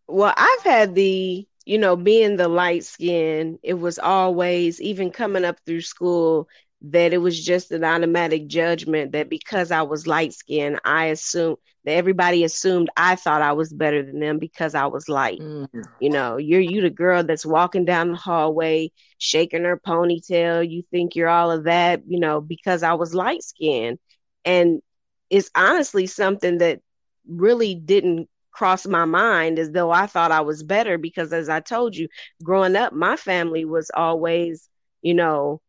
Well, 0.08 0.34
I've 0.36 0.64
had 0.64 0.96
the 0.96 1.48
you 1.70 1.78
know, 1.78 1.96
being 1.96 2.36
the 2.36 2.48
light 2.48 2.84
skin, 2.84 3.60
it 3.62 3.76
was 3.76 4.00
always, 4.00 4.82
even 4.82 5.12
coming 5.12 5.46
up 5.46 5.60
through 5.68 5.82
school, 5.82 6.50
that 6.82 7.14
it 7.14 7.18
was 7.18 7.44
just 7.44 7.72
an 7.72 7.84
automatic 7.84 8.48
judgment 8.48 9.12
that 9.12 9.30
because 9.30 9.72
I 9.72 9.82
was 9.82 10.08
light 10.08 10.34
skinned, 10.34 10.80
I 10.86 11.06
assumed 11.08 11.58
that 11.86 11.94
everybody 11.94 12.44
assumed 12.44 12.90
I 12.96 13.16
thought 13.16 13.42
I 13.42 13.54
was 13.54 13.74
better 13.74 14.04
than 14.04 14.20
them 14.20 14.40
because 14.40 14.76
I 14.76 14.86
was 14.86 15.10
light. 15.10 15.40
Mm-hmm. 15.40 15.82
You 16.00 16.10
know, 16.10 16.38
you're 16.38 16.62
you 16.62 16.82
the 16.82 16.90
girl 16.90 17.24
that's 17.24 17.46
walking 17.46 17.86
down 17.86 18.12
the 18.12 18.18
hallway, 18.18 18.92
shaking 19.18 19.64
her 19.64 19.78
ponytail. 19.78 20.70
You 20.70 20.84
think 20.90 21.16
you're 21.16 21.30
all 21.30 21.52
of 21.52 21.66
that, 21.66 22.04
you 22.08 22.20
know, 22.20 22.40
because 22.40 22.84
I 22.84 22.94
was 22.94 23.14
light 23.14 23.44
skinned. 23.44 24.00
And 24.46 24.82
it's 25.30 25.52
honestly 25.56 26.08
something 26.08 26.60
that 26.60 26.82
really 27.28 27.76
didn't 27.76 28.30
cross 28.52 28.86
my 28.86 29.06
mind 29.06 29.60
as 29.60 29.72
though 29.72 29.92
I 29.92 30.08
thought 30.08 30.32
I 30.32 30.42
was 30.42 30.64
better 30.64 30.98
because 30.98 31.32
as 31.34 31.50
I 31.50 31.60
told 31.60 31.96
you, 31.96 32.08
growing 32.44 32.76
up, 32.76 32.94
my 32.94 33.16
family 33.16 33.64
was 33.66 33.92
always, 33.94 34.68
you 35.02 35.14
know, 35.14 35.62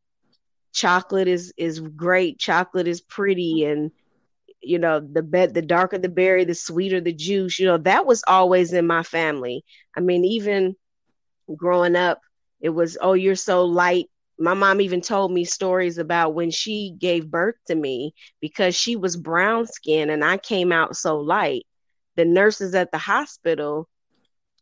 chocolate 0.72 1.28
is 1.28 1.52
is 1.56 1.80
great, 1.80 2.38
chocolate 2.38 2.88
is 2.88 3.00
pretty 3.00 3.64
and 3.64 3.90
you 4.62 4.78
know, 4.78 5.00
the 5.00 5.22
bed 5.22 5.54
the 5.54 5.62
darker 5.62 5.98
the 5.98 6.08
berry, 6.08 6.44
the 6.44 6.54
sweeter 6.54 7.00
the 7.00 7.12
juice, 7.12 7.58
you 7.58 7.66
know, 7.66 7.78
that 7.78 8.06
was 8.06 8.22
always 8.28 8.72
in 8.72 8.86
my 8.86 9.02
family. 9.02 9.64
I 9.96 10.00
mean, 10.00 10.24
even 10.24 10.76
growing 11.56 11.96
up, 11.96 12.20
it 12.60 12.70
was, 12.70 12.96
oh, 13.00 13.14
you're 13.14 13.34
so 13.36 13.64
light. 13.64 14.06
My 14.38 14.54
mom 14.54 14.80
even 14.80 15.00
told 15.00 15.32
me 15.32 15.44
stories 15.44 15.98
about 15.98 16.34
when 16.34 16.50
she 16.50 16.94
gave 16.98 17.30
birth 17.30 17.56
to 17.68 17.74
me 17.74 18.14
because 18.40 18.74
she 18.74 18.96
was 18.96 19.16
brown 19.16 19.66
skinned 19.66 20.10
and 20.10 20.24
I 20.24 20.38
came 20.38 20.72
out 20.72 20.96
so 20.96 21.18
light 21.18 21.64
the 22.16 22.24
nurses 22.24 22.74
at 22.74 22.90
the 22.92 22.98
hospital 22.98 23.88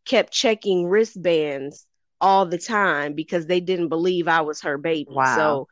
kept 0.04 0.32
checking 0.32 0.86
wristbands 0.86 1.86
all 2.20 2.46
the 2.46 2.58
time 2.58 3.14
because 3.14 3.46
they 3.46 3.60
didn't 3.60 3.88
believe 3.88 4.28
I 4.28 4.40
was 4.42 4.62
her 4.62 4.78
baby. 4.78 5.22
Wow. 5.22 5.24
So, 5.24 5.68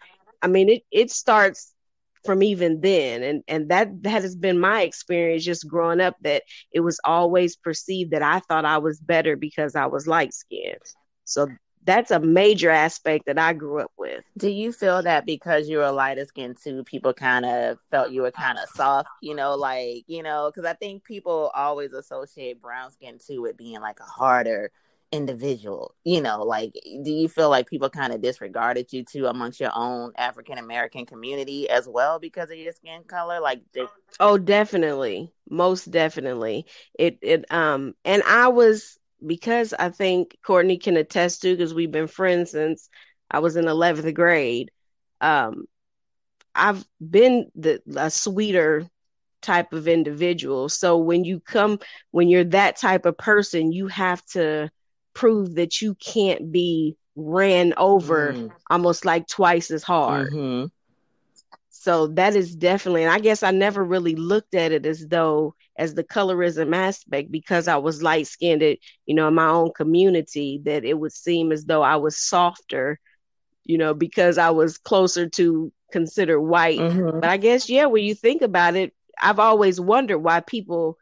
I 0.47 0.49
mean, 0.49 0.69
it 0.69 0.83
it 0.93 1.11
starts 1.11 1.75
from 2.25 2.41
even 2.41 2.81
then, 2.81 3.25
and 3.25 3.43
and 3.49 3.69
that 3.69 3.89
that 4.05 4.23
has 4.23 4.37
been 4.37 4.61
my 4.61 4.83
experience 4.83 5.45
just 5.45 5.67
growing 5.67 6.01
up. 6.01 6.15
That 6.21 6.45
it 6.71 6.81
was 6.81 7.01
always 7.03 7.57
perceived 7.57 8.13
that 8.13 8.23
I 8.23 8.39
thought 8.39 8.65
I 8.65 8.79
was 8.79 9.01
better 9.01 9.35
because 9.35 9.75
I 9.75 9.87
was 9.87 10.07
light 10.07 10.33
skinned. 10.33 10.79
So 11.25 11.49
that's 11.83 12.13
a 12.13 12.21
major 12.21 12.71
aspect 12.71 13.27
that 13.27 13.41
I 13.41 13.55
grew 13.55 13.81
up 13.81 13.91
with. 13.99 14.23
Do 14.39 14.49
you 14.49 14.73
feel 14.73 15.03
that 15.03 15.27
because 15.27 15.69
you 15.69 15.79
were 15.79 15.91
lighter 15.91 16.25
skinned 16.25 16.59
too, 16.63 16.85
people 16.85 17.13
kind 17.13 17.45
of 17.45 17.79
felt 17.91 18.13
you 18.13 18.23
were 18.23 18.31
kind 18.31 18.57
of 18.59 18.69
soft, 18.69 19.09
you 19.21 19.35
know, 19.35 19.57
like, 19.57 20.05
you 20.07 20.23
know, 20.23 20.53
because 20.53 20.69
I 20.69 20.75
think 20.75 21.03
people 21.03 21.51
always 21.55 21.93
associate 21.93 22.63
brown 22.63 22.93
skin 22.93 23.19
too 23.25 23.43
with 23.43 23.57
being 23.57 23.81
like 23.81 23.99
a 23.99 24.05
harder 24.05 24.71
individual, 25.13 25.95
you 26.05 26.21
know, 26.21 26.43
like, 26.43 26.73
do 27.03 27.11
you 27.11 27.29
feel 27.29 27.49
like 27.49 27.69
people 27.69 27.89
kind 27.91 28.13
of 28.13 28.21
disregarded 28.21 28.93
you 28.93 29.05
too 29.05 29.27
amongst 29.27 29.61
your 29.61 29.71
own 29.75 30.13
African 30.17 30.59
American 30.59 31.07
community 31.07 31.69
as 31.69 31.89
well 31.89 32.19
because 32.19 32.51
of 32.51 32.57
your 32.57 32.73
skin 32.73 33.03
color? 33.05 33.41
Like, 33.41 33.63
they- 33.73 33.87
oh, 34.21 34.39
definitely, 34.39 35.33
most 35.49 35.91
definitely. 35.91 36.67
It, 36.99 37.19
it, 37.23 37.53
um, 37.53 37.95
and 38.05 38.23
I 38.25 38.49
was, 38.49 38.99
because 39.25 39.73
I 39.73 39.91
think 39.91 40.37
Courtney 40.45 40.79
can 40.79 40.97
attest 40.97 41.43
to 41.43 41.57
because 41.57 41.73
we've 41.75 41.91
been 41.91 42.09
friends 42.09 42.51
since 42.51 42.89
I 43.31 43.39
was 43.39 43.57
in 43.57 43.69
11th 43.69 44.13
grade. 44.15 44.71
Um, 45.21 45.67
I've 46.55 46.85
been 47.01 47.51
the 47.55 47.81
a 47.97 48.11
sweeter 48.11 48.89
type 49.43 49.73
of 49.73 49.89
individual. 49.89 50.69
So 50.69 50.99
when 50.99 51.25
you 51.25 51.41
come, 51.41 51.79
when 52.11 52.29
you're 52.29 52.45
that 52.45 52.77
type 52.77 53.07
of 53.07 53.17
person, 53.17 53.73
you 53.73 53.89
have 53.89 54.25
to 54.27 54.71
prove 55.17 55.55
that 55.55 55.81
you 55.81 55.95
can't 55.95 56.53
be 56.53 56.95
ran 57.17 57.73
over 57.79 58.35
mm. 58.35 58.53
almost 58.71 59.07
like 59.07 59.27
twice 59.27 59.71
as 59.71 59.83
hard. 59.83 60.31
Mm-hmm. 60.31 60.67
So 61.71 62.09
that 62.09 62.37
is 62.37 62.55
definitely, 62.55 63.05
and 63.05 63.13
I 63.13 63.19
guess 63.19 63.43
I 63.43 63.51
never 63.51 63.83
really 63.83 64.15
looked 64.15 64.55
at 64.55 64.73
it 64.73 64.85
as 64.85 65.07
though 65.07 65.55
as 65.79 65.95
the 65.95 66.05
colorism 66.05 66.75
aspect 66.77 67.33
because 67.33 67.67
I 67.67 67.77
was 67.77 68.03
light 68.03 68.27
skinned, 68.27 68.63
it, 68.63 68.81
you 69.07 69.15
know, 69.15 69.29
in 69.29 69.35
my 69.35 69.49
own 69.49 69.71
community, 69.75 70.61
that 70.65 70.85
it 70.85 70.99
would 70.99 71.13
seem 71.13 71.51
as 71.51 71.65
though 71.65 71.83
I 71.83 71.97
was 71.97 72.19
softer, 72.19 73.01
you 73.65 73.79
know, 73.79 73.95
because 73.95 74.37
I 74.37 74.51
was 74.51 74.79
closer 74.79 75.29
to 75.31 75.73
consider 75.93 76.39
white. 76.39 76.79
Mm-hmm. 76.79 77.21
But 77.21 77.31
I 77.31 77.39
guess, 77.39 77.71
yeah, 77.71 77.87
when 77.87 78.05
you 78.05 78.15
think 78.15 78.43
about 78.43 78.77
it, 78.77 78.93
I've 79.19 79.39
always 79.39 79.81
wondered 79.81 80.19
why 80.19 80.41
people 80.41 80.99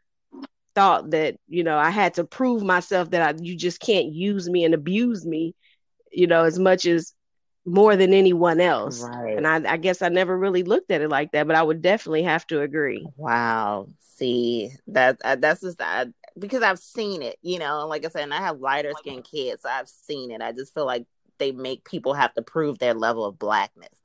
thought 0.75 1.11
that, 1.11 1.37
you 1.47 1.63
know, 1.63 1.77
I 1.77 1.89
had 1.89 2.15
to 2.15 2.23
prove 2.23 2.61
myself 2.61 3.11
that 3.11 3.21
I, 3.21 3.37
you 3.41 3.55
just 3.55 3.79
can't 3.79 4.07
use 4.07 4.49
me 4.49 4.63
and 4.65 4.73
abuse 4.73 5.25
me, 5.25 5.55
you 6.11 6.27
know, 6.27 6.43
as 6.43 6.59
much 6.59 6.85
as 6.85 7.13
more 7.65 7.95
than 7.95 8.13
anyone 8.13 8.59
else. 8.59 9.01
Right. 9.01 9.37
And 9.37 9.47
I, 9.47 9.73
I, 9.73 9.77
guess 9.77 10.01
I 10.01 10.09
never 10.09 10.37
really 10.37 10.63
looked 10.63 10.91
at 10.91 11.01
it 11.01 11.09
like 11.09 11.31
that, 11.31 11.47
but 11.47 11.55
I 11.55 11.63
would 11.63 11.81
definitely 11.81 12.23
have 12.23 12.45
to 12.47 12.61
agree. 12.61 13.07
Wow. 13.17 13.87
See, 14.17 14.71
that 14.87 15.19
uh, 15.25 15.35
that's 15.35 15.61
just 15.61 15.81
because 16.37 16.63
I've 16.63 16.79
seen 16.79 17.21
it, 17.21 17.37
you 17.41 17.59
know, 17.59 17.81
and 17.81 17.89
like 17.89 18.05
I 18.05 18.09
said, 18.09 18.23
and 18.23 18.33
I 18.33 18.41
have 18.41 18.59
lighter 18.59 18.93
skinned 18.97 19.25
kids, 19.25 19.63
so 19.63 19.69
I've 19.69 19.89
seen 19.89 20.31
it. 20.31 20.41
I 20.41 20.51
just 20.51 20.73
feel 20.73 20.85
like 20.85 21.05
they 21.37 21.51
make 21.51 21.83
people 21.83 22.13
have 22.13 22.33
to 22.35 22.41
prove 22.41 22.79
their 22.79 22.93
level 22.93 23.25
of 23.25 23.37
blackness, 23.39 23.97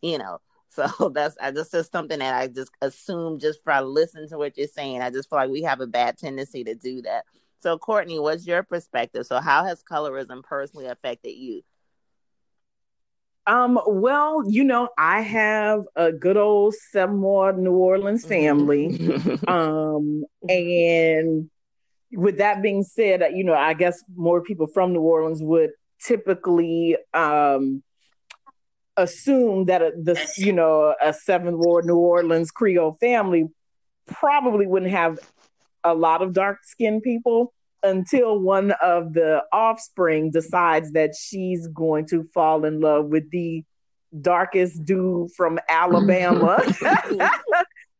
you 0.00 0.18
know. 0.18 0.40
So 0.72 1.10
that's 1.14 1.36
I 1.40 1.50
just 1.50 1.74
is 1.74 1.88
something 1.88 2.18
that 2.18 2.34
I 2.34 2.48
just 2.48 2.70
assume 2.80 3.38
just 3.38 3.62
for 3.62 3.80
listening 3.80 4.28
to 4.30 4.38
what 4.38 4.56
you're 4.56 4.66
saying. 4.66 5.02
I 5.02 5.10
just 5.10 5.28
feel 5.28 5.38
like 5.38 5.50
we 5.50 5.62
have 5.62 5.80
a 5.80 5.86
bad 5.86 6.18
tendency 6.18 6.64
to 6.64 6.74
do 6.74 7.02
that. 7.02 7.24
So 7.58 7.78
Courtney, 7.78 8.18
what's 8.18 8.46
your 8.46 8.62
perspective? 8.62 9.26
So 9.26 9.40
how 9.40 9.64
has 9.64 9.82
colorism 9.82 10.42
personally 10.42 10.86
affected 10.86 11.32
you? 11.32 11.62
Um, 13.46 13.78
well, 13.86 14.44
you 14.48 14.64
know, 14.64 14.88
I 14.96 15.20
have 15.20 15.82
a 15.96 16.12
good 16.12 16.36
old 16.36 16.74
Seventh 16.74 17.20
Ward 17.20 17.58
New 17.58 17.72
Orleans 17.72 18.24
family. 18.24 18.88
Mm-hmm. 18.98 19.48
um, 19.52 20.24
and 20.48 21.50
with 22.12 22.38
that 22.38 22.62
being 22.62 22.84
said, 22.84 23.22
you 23.34 23.44
know, 23.44 23.54
I 23.54 23.74
guess 23.74 24.02
more 24.14 24.42
people 24.42 24.68
from 24.68 24.92
New 24.92 25.00
Orleans 25.00 25.42
would 25.42 25.70
typically 26.04 26.96
um 27.14 27.82
assume 28.96 29.66
that 29.66 29.82
a, 29.82 29.92
the 29.96 30.20
you 30.36 30.52
know 30.52 30.94
a 31.00 31.12
seventh 31.12 31.56
ward 31.58 31.84
New 31.86 31.96
Orleans 31.96 32.50
Creole 32.50 32.96
family 33.00 33.48
probably 34.06 34.66
wouldn't 34.66 34.90
have 34.90 35.18
a 35.84 35.94
lot 35.94 36.22
of 36.22 36.32
dark 36.32 36.58
skinned 36.62 37.02
people 37.02 37.52
until 37.82 38.38
one 38.38 38.72
of 38.82 39.12
the 39.12 39.42
offspring 39.52 40.30
decides 40.30 40.92
that 40.92 41.14
she's 41.16 41.66
going 41.68 42.06
to 42.06 42.24
fall 42.34 42.64
in 42.64 42.80
love 42.80 43.06
with 43.06 43.30
the 43.30 43.64
darkest 44.20 44.84
dude 44.84 45.30
from 45.32 45.58
Alabama 45.68 46.62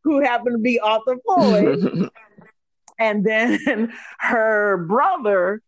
who 0.05 0.21
happened 0.21 0.55
to 0.55 0.59
be 0.59 0.79
Arthur 0.79 1.17
Floyd. 1.25 2.11
and 2.99 3.25
then 3.25 3.93
her 4.19 4.85
brother 4.89 5.63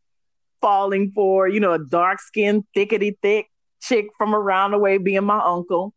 falling 0.61 1.13
for, 1.15 1.49
you 1.49 1.61
know, 1.61 1.73
a 1.73 1.79
dark 1.79 2.21
skinned, 2.21 2.65
thickety 2.77 3.17
thick 3.23 3.49
chick 3.87 4.07
from 4.17 4.35
around 4.35 4.73
the 4.73 4.79
way 4.79 4.99
being 4.99 5.25
my 5.25 5.41
uncle. 5.45 5.95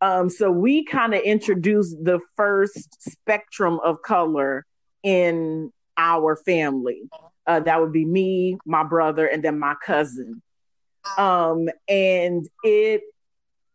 Um, 0.00 0.28
so 0.28 0.50
we 0.50 0.84
kind 0.84 1.14
of 1.14 1.22
introduced 1.22 1.96
the 2.02 2.20
first 2.36 3.10
spectrum 3.10 3.78
of 3.84 4.02
color 4.02 4.66
in 5.02 5.72
our 5.96 6.36
family. 6.36 7.02
Uh, 7.46 7.60
that 7.60 7.80
would 7.80 7.92
be 7.92 8.04
me, 8.04 8.58
my 8.64 8.82
brother, 8.82 9.26
and 9.26 9.42
then 9.42 9.58
my 9.58 9.74
cousin. 9.84 10.42
Um, 11.18 11.68
and 11.88 12.48
it 12.62 13.02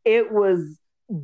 it 0.05 0.32
was 0.32 0.77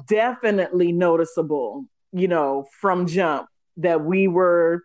definitely 0.07 0.91
noticeable, 0.91 1.85
you 2.11 2.27
know, 2.27 2.67
from 2.79 3.07
jump 3.07 3.47
that 3.77 4.03
we 4.03 4.27
were 4.27 4.83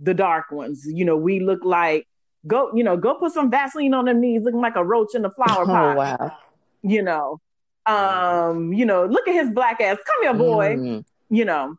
the 0.00 0.14
dark 0.14 0.50
ones. 0.50 0.84
You 0.86 1.04
know, 1.04 1.16
we 1.16 1.40
look 1.40 1.64
like 1.64 2.06
go, 2.46 2.70
you 2.74 2.82
know, 2.84 2.96
go 2.96 3.14
put 3.14 3.32
some 3.32 3.50
Vaseline 3.50 3.94
on 3.94 4.06
them 4.06 4.20
knees, 4.20 4.42
looking 4.42 4.60
like 4.60 4.76
a 4.76 4.84
roach 4.84 5.14
in 5.14 5.24
a 5.24 5.30
flower 5.30 5.62
oh, 5.62 5.66
pot. 5.66 5.94
Oh, 5.94 5.98
wow. 5.98 6.38
You 6.82 7.02
know, 7.02 7.40
um, 7.86 8.72
you 8.72 8.86
know, 8.86 9.06
look 9.06 9.26
at 9.28 9.34
his 9.34 9.50
black 9.50 9.80
ass. 9.80 9.98
Come 10.06 10.22
here, 10.22 10.34
boy. 10.34 10.76
Mm. 10.76 11.04
You 11.30 11.44
know, 11.44 11.76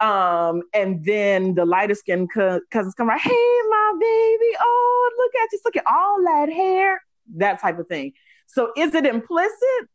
um, 0.00 0.62
and 0.72 1.04
then 1.04 1.54
the 1.54 1.64
lighter 1.64 1.94
skinned 1.94 2.32
co- 2.32 2.60
cousins 2.70 2.94
come 2.94 3.08
right, 3.08 3.20
hey, 3.20 3.58
my 3.68 3.92
baby, 4.00 4.56
oh, 4.60 5.10
look 5.18 5.42
at 5.42 5.52
you, 5.52 5.60
look 5.64 5.76
at 5.76 5.84
all 5.86 6.22
that 6.24 6.50
hair, 6.50 7.02
that 7.36 7.60
type 7.60 7.78
of 7.78 7.86
thing. 7.88 8.12
So 8.46 8.72
is 8.76 8.94
it 8.94 9.04
implicit? 9.04 9.88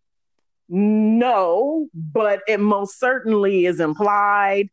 no, 0.73 1.89
but 1.93 2.39
it 2.47 2.61
most 2.61 2.97
certainly 2.97 3.65
is 3.65 3.81
implied, 3.81 4.69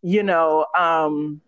you 0.00 0.22
know. 0.22 0.64
Um, 0.74 1.42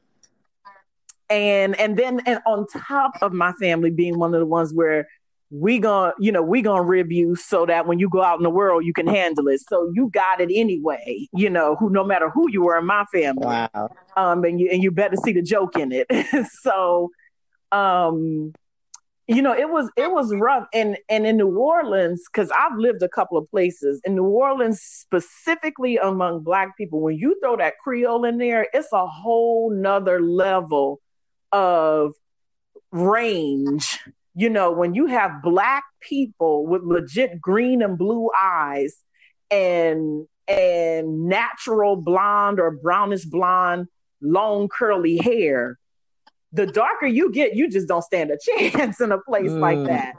and 1.31 1.75
and 1.81 1.97
then 1.99 2.21
and 2.27 2.41
on 2.47 2.67
top 2.67 3.13
of 3.23 3.33
my 3.33 3.53
family 3.53 3.91
being 3.91 4.19
one 4.19 4.35
of 4.35 4.41
the 4.41 4.47
ones 4.47 4.75
where 4.75 5.09
we 5.51 5.79
gonna 5.79 6.13
you 6.19 6.31
know 6.31 6.43
we 6.43 6.61
gonna 6.61 6.83
rib 6.83 7.11
you 7.11 7.35
so 7.35 7.65
that 7.65 7.87
when 7.87 7.99
you 7.99 8.09
go 8.09 8.23
out 8.23 8.39
in 8.39 8.43
the 8.43 8.51
world 8.51 8.85
you 8.85 8.93
can 8.93 9.07
handle 9.07 9.49
it. 9.49 9.61
So 9.67 9.91
you 9.95 10.11
got 10.11 10.41
it 10.41 10.51
anyway 10.55 11.27
you 11.33 11.49
know 11.49 11.77
who 11.77 11.91
no 11.91 12.05
matter 12.05 12.29
who 12.31 12.51
you 12.51 12.63
were 12.63 12.79
in 12.79 12.87
my 12.87 13.05
family 13.13 13.47
wow. 13.47 13.91
um 14.17 14.45
and 14.45 14.61
you 14.61 14.69
and 14.71 14.83
you 14.83 14.91
better 14.91 15.17
see 15.17 15.33
the 15.33 15.43
joke 15.43 15.77
in 15.77 15.93
it. 15.93 16.07
So 16.63 17.11
um 17.73 18.53
you 19.27 19.43
know 19.43 19.55
it 19.55 19.69
was 19.71 19.91
it 19.97 20.11
was 20.11 20.35
rough. 20.35 20.67
And 20.75 20.99
and 21.09 21.27
in 21.27 21.37
new 21.37 21.57
orleans 21.57 22.25
because 22.31 22.51
i've 22.51 22.77
lived 22.77 23.03
a 23.03 23.09
couple 23.09 23.39
of 23.39 23.49
places 23.51 24.01
in 24.05 24.15
new 24.17 24.25
orleans 24.25 24.81
specifically 24.81 25.97
among 25.97 26.41
black 26.41 26.77
people 26.77 27.01
when 27.01 27.17
you 27.17 27.39
throw 27.43 27.57
that 27.57 27.75
creole 27.79 28.25
in 28.25 28.39
there 28.39 28.67
it's 28.73 28.93
a 28.93 29.07
whole 29.07 29.71
nother 29.71 30.21
level 30.21 31.01
of 31.53 32.15
range 32.91 33.99
you 34.39 34.49
know, 34.49 34.71
when 34.71 34.95
you 34.95 35.07
have 35.07 35.43
black 35.43 35.83
people 36.01 36.65
with 36.65 36.83
legit 36.85 37.41
green 37.41 37.83
and 37.83 37.99
blue 37.99 38.31
eyes 38.41 39.03
and 39.51 40.29
and 40.47 41.27
natural 41.27 41.97
blonde 41.97 42.61
or 42.61 42.71
brownish 42.71 43.25
blonde 43.25 43.89
long 44.23 44.69
curly 44.69 45.17
hair, 45.17 45.77
the 46.53 46.67
darker 46.67 47.07
you 47.07 47.33
get, 47.33 47.57
you 47.57 47.69
just 47.69 47.89
don't 47.89 48.03
stand 48.03 48.31
a 48.31 48.39
chance 48.71 49.01
in 49.01 49.11
a 49.11 49.19
place 49.19 49.51
mm. 49.51 49.59
like 49.59 49.85
that. 49.89 50.15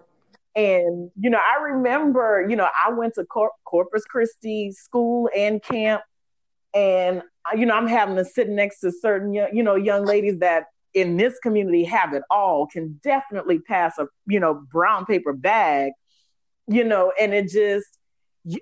And 0.53 1.09
you 1.17 1.29
know, 1.29 1.39
I 1.39 1.61
remember, 1.61 2.45
you 2.49 2.57
know, 2.57 2.67
I 2.77 2.91
went 2.91 3.13
to 3.13 3.23
Cor- 3.23 3.53
Corpus 3.63 4.03
Christi 4.03 4.73
school 4.73 5.29
and 5.33 5.63
camp, 5.63 6.01
and 6.73 7.23
you 7.55 7.65
know, 7.65 7.73
I'm 7.73 7.87
having 7.87 8.17
to 8.17 8.25
sit 8.25 8.49
next 8.49 8.81
to 8.81 8.91
certain, 8.91 9.33
you 9.33 9.63
know, 9.63 9.75
young 9.75 10.03
ladies 10.03 10.39
that 10.39 10.65
in 10.99 11.17
this 11.17 11.37
community 11.39 11.83
have 11.83 12.13
it 12.13 12.23
all 12.29 12.67
can 12.67 12.99
definitely 13.03 13.59
pass 13.59 13.97
a 13.97 14.07
you 14.27 14.39
know 14.39 14.53
brown 14.71 15.05
paper 15.05 15.33
bag 15.33 15.91
you 16.67 16.83
know 16.83 17.11
and 17.19 17.33
it 17.33 17.49
just 17.49 17.87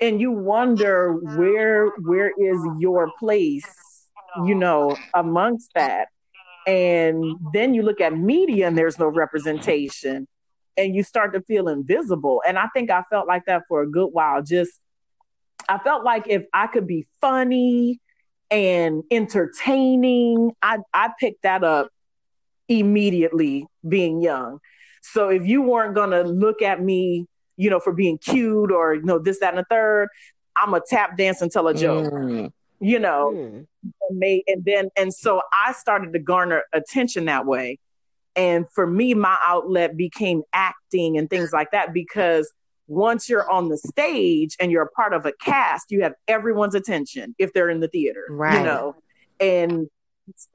and 0.02 0.20
you 0.20 0.32
wonder 0.32 1.14
where 1.14 1.90
where 2.00 2.32
is 2.38 2.60
your 2.80 3.12
place 3.20 3.66
you 4.46 4.56
know 4.56 4.96
amongst 5.14 5.74
that. 5.74 6.10
And 6.66 7.38
then 7.54 7.74
you 7.74 7.82
look 7.82 8.02
at 8.02 8.18
media 8.18 8.68
and 8.68 8.78
there's 8.78 9.00
no 9.00 9.08
representation 9.08 10.28
and 10.76 10.94
you 10.94 11.02
start 11.02 11.34
to 11.34 11.42
feel 11.42 11.70
invisible. 11.70 12.42
And 12.46 12.58
i 12.58 12.68
think 12.74 12.90
i 12.90 13.04
felt 13.10 13.28
like 13.28 13.46
that 13.46 13.64
for 13.68 13.82
a 13.82 13.90
good 13.90 14.10
while. 14.10 14.42
Just 14.44 14.72
i 15.70 15.78
felt 15.78 16.04
like 16.04 16.26
if 16.28 16.44
i 16.54 16.68
could 16.68 16.88
be 16.88 17.08
funny 17.22 18.00
and 18.50 19.04
entertaining 19.12 20.54
i 20.62 20.78
i 20.94 21.10
picked 21.20 21.44
that 21.44 21.64
up 21.66 21.90
immediately 22.70 23.66
being 23.88 24.22
young. 24.22 24.60
So 25.02 25.30
if 25.30 25.46
you 25.46 25.62
weren't 25.62 25.96
gonna 25.96 26.24
look 26.24 26.62
at 26.62 26.82
me, 26.82 27.26
you 27.56 27.70
know, 27.70 27.80
for 27.80 27.94
being 27.94 28.18
cute 28.18 28.72
or 28.72 28.96
you 28.96 29.04
know 29.04 29.20
this, 29.20 29.40
that, 29.40 29.54
and 29.54 29.60
the 29.60 29.66
third, 29.70 30.10
I'm 30.56 30.74
a 30.74 30.82
tap 30.82 31.18
dance 31.18 31.42
and 31.42 31.52
tell 31.52 31.68
a 31.68 31.74
joke. 31.74 32.12
Mm. 32.12 32.52
You 32.80 33.00
know, 33.00 33.34
mm. 33.36 33.66
and, 34.10 34.42
and 34.48 34.66
then 34.66 34.90
and 34.96 35.14
so 35.14 35.42
I 35.52 35.74
started 35.74 36.14
to 36.14 36.20
garner 36.20 36.64
attention 36.74 37.26
that 37.26 37.46
way. 37.46 37.80
And 38.36 38.66
for 38.72 38.86
me, 38.86 39.16
my 39.16 39.36
outlet 39.44 39.98
became 39.98 40.44
acting 40.54 41.18
and 41.18 41.28
things 41.28 41.52
like 41.52 41.72
that 41.72 41.92
because 41.92 42.52
once 42.88 43.28
you're 43.28 43.50
on 43.50 43.68
the 43.70 43.78
stage 43.78 44.56
and 44.60 44.72
you're 44.72 44.84
a 44.84 44.92
part 44.92 45.14
of 45.14 45.26
a 45.26 45.34
cast, 45.34 45.92
you 45.92 46.04
have 46.04 46.14
everyone's 46.28 46.76
attention 46.76 47.36
if 47.40 47.52
they're 47.52 47.70
in 47.70 47.80
the 47.80 47.88
theater. 47.88 48.26
Right. 48.30 48.60
You 48.60 48.64
know, 48.64 48.96
and 49.40 49.90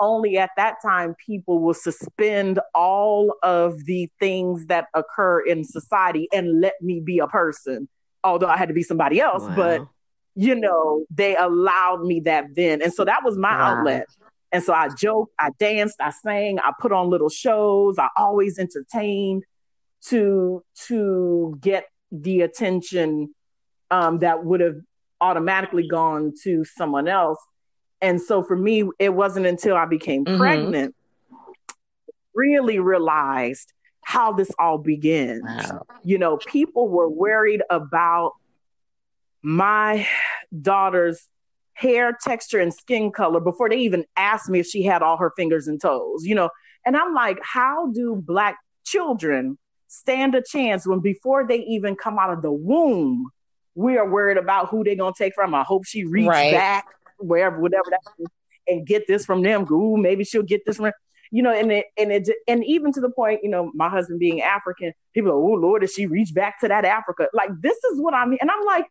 only 0.01 0.39
at 0.39 0.51
that 0.57 0.77
time 0.85 1.15
people 1.25 1.61
will 1.61 1.75
suspend 1.75 2.61
all 2.75 3.35
of 3.43 3.85
the 3.85 4.09
things 4.21 4.67
that 4.67 4.87
occur 4.95 5.41
in 5.41 5.65
society 5.65 6.29
and 6.33 6.61
let 6.61 6.75
me 6.81 7.01
be 7.01 7.19
a 7.19 7.27
person 7.27 7.89
although 8.25 8.47
i 8.47 8.57
had 8.57 8.69
to 8.69 8.75
be 8.75 8.83
somebody 8.83 9.21
else 9.21 9.43
wow. 9.43 9.57
but 9.57 9.87
you 10.35 10.55
know 10.55 11.05
they 11.11 11.37
allowed 11.37 12.03
me 12.03 12.21
that 12.21 12.45
then 12.55 12.83
and 12.83 12.93
so 12.93 13.05
that 13.05 13.21
was 13.25 13.37
my 13.37 13.57
wow. 13.57 13.79
outlet 13.79 14.07
and 14.53 14.63
so 14.63 14.73
i 14.73 14.89
joked 14.89 15.33
i 15.39 15.51
danced 15.59 15.97
i 16.01 16.11
sang 16.11 16.59
i 16.61 16.73
put 16.81 16.93
on 16.93 17.11
little 17.11 17.29
shows 17.29 17.99
i 17.99 18.09
always 18.17 18.59
entertained 18.59 19.43
to 20.03 20.63
to 20.87 21.57
get 21.61 21.87
the 22.11 22.43
attention 22.43 23.35
um, 23.91 24.19
that 24.19 24.45
would 24.45 24.61
have 24.61 24.77
automatically 25.21 25.87
gone 25.87 26.33
to 26.43 26.65
someone 26.65 27.09
else 27.09 27.39
and 28.03 28.21
so 28.21 28.43
for 28.43 28.57
me, 28.57 28.85
it 28.99 29.15
wasn't 29.15 29.47
until 29.47 29.77
I 29.77 29.87
became 29.87 30.25
mm-hmm. 30.25 30.39
pregnant 30.39 30.95
really 32.35 32.81
realized 32.81 33.73
how 34.05 34.33
this 34.33 34.51
all 34.59 34.79
begins. 34.79 35.43
Wow. 35.45 35.87
You 36.03 36.19
know, 36.19 36.37
people 36.37 36.89
were 36.89 37.09
worried 37.09 37.63
about 37.71 38.33
my 39.43 40.07
daughter's 40.61 41.29
hair 41.75 42.17
texture 42.21 42.59
and 42.59 42.75
skin 42.75 43.13
color 43.13 43.41
before 43.41 43.69
they 43.69 43.79
even 43.79 44.05
asked 44.17 44.49
me 44.49 44.59
if 44.59 44.67
she 44.67 44.83
had 44.83 45.03
all 45.03 45.17
her 45.17 45.33
fingers 45.37 45.69
and 45.69 45.81
toes, 45.81 46.25
you 46.25 46.35
know. 46.35 46.51
And 46.85 46.97
I'm 46.97 47.15
like, 47.15 47.39
how 47.43 47.93
do 47.93 48.17
black 48.17 48.57
children 48.85 49.57
stand 49.87 50.35
a 50.35 50.43
chance 50.43 50.87
when 50.87 51.01
before 51.01 51.47
they 51.47 51.59
even 51.59 51.95
come 51.95 52.19
out 52.19 52.33
of 52.33 52.43
the 52.43 52.53
womb, 52.53 53.31
we 53.75 53.97
are 53.99 54.09
worried 54.09 54.39
about 54.39 54.69
who 54.69 54.83
they're 54.83 54.97
gonna 54.97 55.15
take 55.17 55.35
from? 55.35 55.55
I 55.55 55.63
hope 55.63 55.87
she 55.87 56.05
reads 56.05 56.29
right. 56.29 56.53
back 56.53 56.87
wherever, 57.23 57.59
whatever 57.61 57.85
that 57.91 58.01
is, 58.19 58.27
and 58.69 58.87
get 58.87 59.07
this 59.07 59.25
from 59.25 59.43
them. 59.43 59.71
Ooh, 59.73 59.97
maybe 59.97 60.25
she'll 60.25 60.43
get 60.43 60.65
this 60.67 60.77
from, 60.77 60.93
you 61.31 61.43
know, 61.43 61.53
and 61.53 61.73
it, 61.73 61.87
and 61.97 62.13
it, 62.13 62.29
and 62.47 62.65
even 62.65 62.93
to 62.93 63.01
the 63.01 63.11
point, 63.11 63.41
you 63.43 63.51
know, 63.51 63.71
my 63.75 63.89
husband 63.89 64.21
being 64.21 64.43
African, 64.43 64.93
people 65.15 65.31
are, 65.31 65.35
oh 65.35 65.55
Lord, 65.55 65.83
did 65.83 65.91
she 65.91 66.07
reach 66.07 66.35
back 66.35 66.61
to 66.61 66.69
that 66.69 66.85
Africa? 66.85 67.29
Like, 67.33 67.51
this 67.61 67.77
is 67.77 68.01
what 68.01 68.15
I 68.15 68.27
mean. 68.27 68.39
And 68.41 68.51
I'm 68.51 68.65
like, 68.65 68.87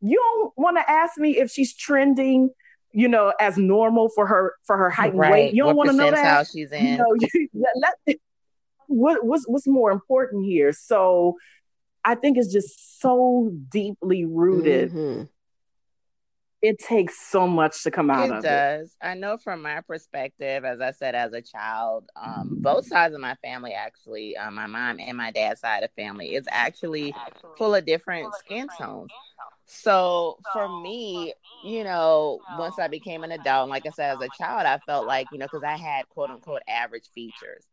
you 0.00 0.16
don't 0.16 0.52
want 0.56 0.76
to 0.76 0.90
ask 0.90 1.16
me 1.16 1.38
if 1.38 1.50
she's 1.50 1.74
trending, 1.74 2.50
you 2.92 3.08
know, 3.08 3.32
as 3.40 3.56
normal 3.56 4.08
for 4.08 4.26
her, 4.26 4.54
for 4.64 4.76
her 4.76 4.90
height 4.90 5.12
and 5.12 5.20
right. 5.20 5.32
weight. 5.32 5.54
You 5.54 5.64
don't 5.64 5.76
want 5.76 5.90
to 5.90 5.96
know 5.96 6.10
that. 6.10 6.24
How 6.24 6.44
she's 6.44 6.72
in. 6.72 6.84
You 7.34 7.48
know, 7.52 7.66
let, 7.74 8.18
what, 8.86 9.24
what's, 9.24 9.44
what's 9.46 9.66
more 9.66 9.90
important 9.90 10.44
here? 10.44 10.72
So 10.72 11.36
I 12.04 12.16
think 12.16 12.36
it's 12.36 12.52
just 12.52 13.00
so 13.00 13.50
deeply 13.70 14.24
rooted 14.24 14.90
mm-hmm 14.90 15.22
it 16.64 16.78
takes 16.78 17.20
so 17.30 17.46
much 17.46 17.82
to 17.82 17.90
come 17.90 18.10
out 18.10 18.30
it 18.30 18.32
of 18.32 18.42
does. 18.42 18.44
it. 18.44 18.48
does. 18.48 18.96
I 19.02 19.12
know 19.12 19.36
from 19.36 19.60
my 19.60 19.82
perspective, 19.82 20.64
as 20.64 20.80
I 20.80 20.92
said, 20.92 21.14
as 21.14 21.34
a 21.34 21.42
child, 21.42 22.08
um, 22.16 22.56
both 22.62 22.86
sides 22.86 23.14
of 23.14 23.20
my 23.20 23.34
family 23.44 23.74
actually, 23.74 24.34
uh, 24.34 24.50
my 24.50 24.66
mom 24.66 24.98
and 24.98 25.14
my 25.14 25.30
dad's 25.30 25.60
side 25.60 25.82
of 25.82 25.90
family, 25.92 26.34
is 26.34 26.46
actually 26.50 27.14
full 27.58 27.74
of 27.74 27.84
different 27.84 28.34
skin 28.36 28.68
tones. 28.78 29.10
So 29.66 30.38
for 30.54 30.66
me, 30.80 31.34
you 31.66 31.84
know, 31.84 32.40
once 32.56 32.78
I 32.78 32.88
became 32.88 33.24
an 33.24 33.32
adult, 33.32 33.68
like 33.68 33.86
I 33.86 33.90
said, 33.90 34.16
as 34.16 34.26
a 34.26 34.30
child, 34.42 34.64
I 34.64 34.78
felt 34.86 35.06
like, 35.06 35.28
you 35.30 35.38
know, 35.38 35.46
because 35.46 35.64
I 35.64 35.76
had 35.76 36.08
quote 36.08 36.30
unquote 36.30 36.62
average 36.66 37.10
features. 37.14 37.66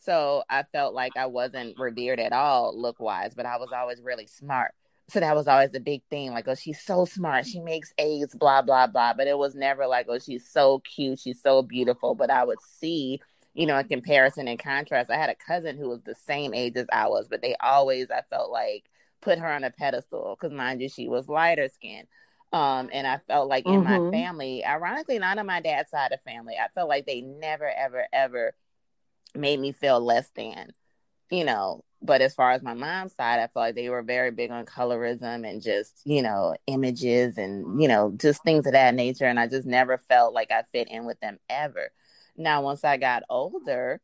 So 0.00 0.42
I 0.50 0.64
felt 0.64 0.92
like 0.92 1.16
I 1.16 1.26
wasn't 1.26 1.78
revered 1.78 2.20
at 2.20 2.34
all 2.34 2.78
look 2.78 3.00
wise, 3.00 3.32
but 3.34 3.46
I 3.46 3.56
was 3.56 3.72
always 3.72 4.02
really 4.02 4.26
smart 4.26 4.74
so 5.08 5.20
that 5.20 5.36
was 5.36 5.46
always 5.46 5.70
the 5.70 5.80
big 5.80 6.02
thing 6.10 6.30
like 6.30 6.48
oh 6.48 6.54
she's 6.54 6.80
so 6.80 7.04
smart 7.04 7.46
she 7.46 7.60
makes 7.60 7.92
a's 7.98 8.34
blah 8.34 8.62
blah 8.62 8.86
blah. 8.86 9.12
But 9.14 9.26
it 9.26 9.36
was 9.36 9.54
never 9.54 9.86
like 9.86 10.06
oh 10.08 10.18
she's 10.18 10.48
so 10.48 10.80
cute 10.80 11.20
she's 11.20 11.42
so 11.42 11.62
beautiful. 11.62 12.14
But 12.14 12.30
i 12.30 12.44
would 12.44 12.60
see 12.60 13.20
you 13.52 13.66
know 13.66 13.78
in 13.78 13.86
comparison 13.86 14.48
and 14.48 14.58
contrast 14.58 15.10
i 15.10 15.16
had 15.16 15.30
a 15.30 15.34
cousin 15.34 15.76
who 15.76 15.88
was 15.88 16.02
the 16.02 16.14
same 16.14 16.54
age 16.54 16.74
as 16.74 16.86
i 16.92 17.06
was 17.06 17.28
but 17.28 17.40
they 17.40 17.54
always 17.60 18.10
i 18.10 18.20
felt 18.28 18.50
like 18.50 18.90
put 19.24 19.38
her 19.38 19.50
on 19.50 19.64
a 19.64 19.70
pedestal 19.70 20.36
because 20.38 20.54
mind 20.54 20.80
you 20.80 20.88
she 20.88 21.08
was 21.08 21.28
lighter 21.28 21.68
skinned. 21.68 22.06
Um, 22.52 22.88
and 22.92 23.04
I 23.04 23.18
felt 23.26 23.48
like 23.48 23.66
in 23.66 23.82
mm-hmm. 23.82 24.04
my 24.04 24.10
family, 24.12 24.64
ironically, 24.64 25.18
not 25.18 25.38
on 25.38 25.46
my 25.46 25.60
dad's 25.60 25.90
side 25.90 26.12
of 26.12 26.20
family, 26.20 26.54
I 26.54 26.68
felt 26.68 26.88
like 26.88 27.04
they 27.04 27.20
never, 27.20 27.68
ever, 27.68 28.06
ever 28.12 28.54
made 29.34 29.58
me 29.58 29.72
feel 29.72 29.98
less 30.00 30.30
than, 30.36 30.72
you 31.30 31.44
know, 31.44 31.82
but 32.04 32.20
as 32.20 32.34
far 32.34 32.52
as 32.52 32.62
my 32.62 32.74
mom's 32.74 33.14
side, 33.14 33.40
I 33.40 33.46
feel 33.46 33.62
like 33.62 33.74
they 33.74 33.88
were 33.88 34.02
very 34.02 34.30
big 34.30 34.50
on 34.50 34.66
colorism 34.66 35.48
and 35.48 35.62
just, 35.62 36.02
you 36.04 36.20
know, 36.20 36.54
images 36.66 37.38
and, 37.38 37.80
you 37.80 37.88
know, 37.88 38.12
just 38.16 38.42
things 38.44 38.66
of 38.66 38.72
that 38.72 38.94
nature. 38.94 39.24
And 39.24 39.40
I 39.40 39.46
just 39.46 39.66
never 39.66 39.96
felt 39.96 40.34
like 40.34 40.50
I 40.50 40.64
fit 40.70 40.88
in 40.88 41.06
with 41.06 41.18
them 41.20 41.38
ever. 41.48 41.90
Now, 42.36 42.62
once 42.62 42.84
I 42.84 42.98
got 42.98 43.22
older, 43.30 44.02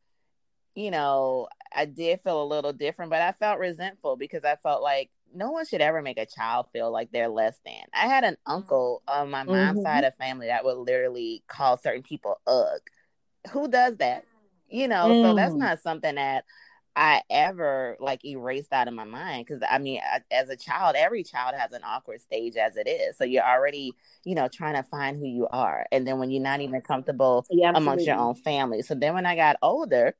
you 0.73 0.89
know, 0.89 1.47
I 1.75 1.85
did 1.85 2.21
feel 2.21 2.41
a 2.41 2.45
little 2.45 2.73
different, 2.73 3.11
but 3.11 3.21
I 3.21 3.33
felt 3.33 3.59
resentful 3.59 4.15
because 4.15 4.43
I 4.43 4.55
felt 4.55 4.81
like 4.81 5.11
no 5.31 5.51
one 5.51 5.67
should 5.67 5.81
ever 5.81 6.01
make 6.01 6.17
a 6.17 6.25
child 6.25 6.67
feel 6.73 6.91
like 6.91 7.11
they're 7.11 7.29
less 7.29 7.57
than. 7.63 7.83
I 7.93 8.07
had 8.07 8.23
an 8.23 8.37
uncle 8.47 9.03
on 9.07 9.29
my 9.29 9.43
mom's 9.43 9.77
mm-hmm. 9.77 9.81
side 9.83 10.05
of 10.05 10.15
family 10.15 10.47
that 10.47 10.65
would 10.65 10.77
literally 10.77 11.43
call 11.47 11.77
certain 11.77 12.01
people 12.01 12.41
ugh. 12.47 12.81
Who 13.51 13.67
does 13.67 13.97
that? 13.97 14.23
You 14.69 14.87
know, 14.87 15.07
mm. 15.07 15.23
so 15.23 15.35
that's 15.35 15.53
mm. 15.53 15.59
not 15.59 15.81
something 15.81 16.15
that 16.15 16.45
I 16.95 17.21
ever 17.29 17.95
like 17.99 18.25
erased 18.25 18.73
out 18.73 18.87
of 18.87 18.93
my 18.93 19.05
mind 19.05 19.45
because 19.45 19.63
I 19.69 19.77
mean, 19.77 20.01
as 20.29 20.49
a 20.49 20.57
child, 20.57 20.95
every 20.97 21.23
child 21.23 21.55
has 21.55 21.71
an 21.71 21.81
awkward 21.85 22.21
stage 22.21 22.57
as 22.57 22.75
it 22.75 22.87
is. 22.87 23.17
So 23.17 23.23
you're 23.23 23.47
already, 23.47 23.93
you 24.25 24.35
know, 24.35 24.49
trying 24.49 24.75
to 24.75 24.83
find 24.83 25.17
who 25.17 25.25
you 25.25 25.47
are, 25.47 25.85
and 25.91 26.05
then 26.05 26.19
when 26.19 26.31
you're 26.31 26.43
not 26.43 26.61
even 26.61 26.81
comfortable 26.81 27.45
yeah, 27.49 27.71
amongst 27.73 28.05
your 28.05 28.17
own 28.17 28.35
family. 28.35 28.81
So 28.81 28.95
then 28.95 29.13
when 29.13 29.25
I 29.25 29.35
got 29.35 29.55
older, 29.61 30.15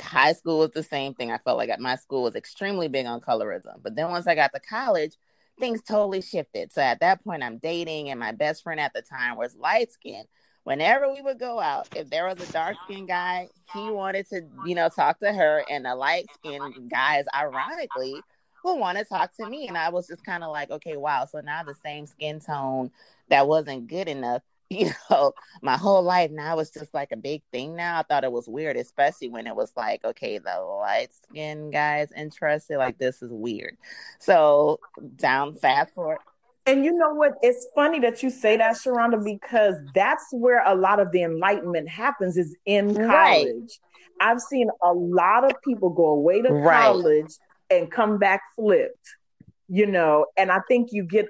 high 0.00 0.34
school 0.34 0.58
was 0.58 0.70
the 0.72 0.82
same 0.82 1.14
thing. 1.14 1.32
I 1.32 1.38
felt 1.38 1.56
like 1.56 1.70
at 1.70 1.80
my 1.80 1.96
school 1.96 2.24
was 2.24 2.34
extremely 2.36 2.88
big 2.88 3.06
on 3.06 3.20
colorism, 3.20 3.82
but 3.82 3.96
then 3.96 4.10
once 4.10 4.26
I 4.26 4.34
got 4.34 4.52
to 4.52 4.60
college, 4.60 5.16
things 5.58 5.82
totally 5.82 6.20
shifted. 6.20 6.72
So 6.72 6.82
at 6.82 7.00
that 7.00 7.24
point, 7.24 7.42
I'm 7.42 7.58
dating, 7.58 8.10
and 8.10 8.20
my 8.20 8.32
best 8.32 8.62
friend 8.62 8.78
at 8.78 8.92
the 8.92 9.02
time 9.02 9.36
was 9.36 9.56
light 9.56 9.90
skinned 9.92 10.28
whenever 10.68 11.10
we 11.10 11.22
would 11.22 11.38
go 11.38 11.58
out, 11.58 11.88
if 11.96 12.10
there 12.10 12.26
was 12.26 12.46
a 12.46 12.52
dark 12.52 12.76
skinned 12.84 13.08
guy, 13.08 13.48
he 13.72 13.90
wanted 13.90 14.28
to, 14.28 14.42
you 14.66 14.74
know, 14.74 14.90
talk 14.90 15.18
to 15.18 15.32
her, 15.32 15.64
and 15.70 15.86
the 15.86 15.94
light 15.94 16.26
skinned 16.34 16.90
guys, 16.90 17.24
ironically, 17.34 18.20
would 18.62 18.74
want 18.74 18.98
to 18.98 19.04
talk 19.04 19.34
to 19.36 19.48
me. 19.48 19.66
And 19.66 19.78
I 19.78 19.88
was 19.88 20.06
just 20.06 20.22
kind 20.26 20.44
of 20.44 20.52
like, 20.52 20.70
okay, 20.70 20.98
wow. 20.98 21.24
So 21.24 21.40
now 21.40 21.62
the 21.62 21.74
same 21.82 22.04
skin 22.04 22.38
tone 22.38 22.90
that 23.30 23.48
wasn't 23.48 23.86
good 23.86 24.08
enough, 24.08 24.42
you 24.70 24.90
know, 25.08 25.32
my 25.62 25.78
whole 25.78 26.02
life 26.02 26.30
now 26.30 26.58
it's 26.58 26.68
just 26.68 26.92
like 26.92 27.12
a 27.12 27.16
big 27.16 27.40
thing 27.50 27.74
now. 27.74 27.98
I 27.98 28.02
thought 28.02 28.24
it 28.24 28.30
was 28.30 28.46
weird, 28.46 28.76
especially 28.76 29.30
when 29.30 29.46
it 29.46 29.56
was 29.56 29.72
like, 29.74 30.04
okay, 30.04 30.36
the 30.36 30.60
light 30.60 31.08
skinned 31.14 31.72
guys 31.72 32.12
interested, 32.14 32.76
like 32.76 32.98
this 32.98 33.22
is 33.22 33.30
weird. 33.32 33.78
So 34.18 34.80
down 35.16 35.54
fast 35.54 35.94
forward 35.94 36.18
and 36.68 36.84
you 36.84 36.92
know 36.92 37.14
what? 37.14 37.32
It's 37.40 37.66
funny 37.74 37.98
that 38.00 38.22
you 38.22 38.28
say 38.28 38.58
that, 38.58 38.76
Sharonda, 38.76 39.24
because 39.24 39.76
that's 39.94 40.26
where 40.32 40.62
a 40.66 40.74
lot 40.74 41.00
of 41.00 41.10
the 41.12 41.22
enlightenment 41.22 41.88
happens 41.88 42.36
is 42.36 42.54
in 42.66 42.94
college. 42.94 43.08
Right. 43.08 43.70
I've 44.20 44.40
seen 44.40 44.68
a 44.82 44.92
lot 44.92 45.44
of 45.44 45.52
people 45.62 45.88
go 45.88 46.08
away 46.08 46.42
to 46.42 46.50
right. 46.50 46.82
college 46.82 47.32
and 47.70 47.90
come 47.90 48.18
back 48.18 48.42
flipped, 48.54 49.08
you 49.68 49.86
know, 49.86 50.26
and 50.36 50.52
I 50.52 50.60
think 50.68 50.88
you 50.92 51.04
get, 51.04 51.28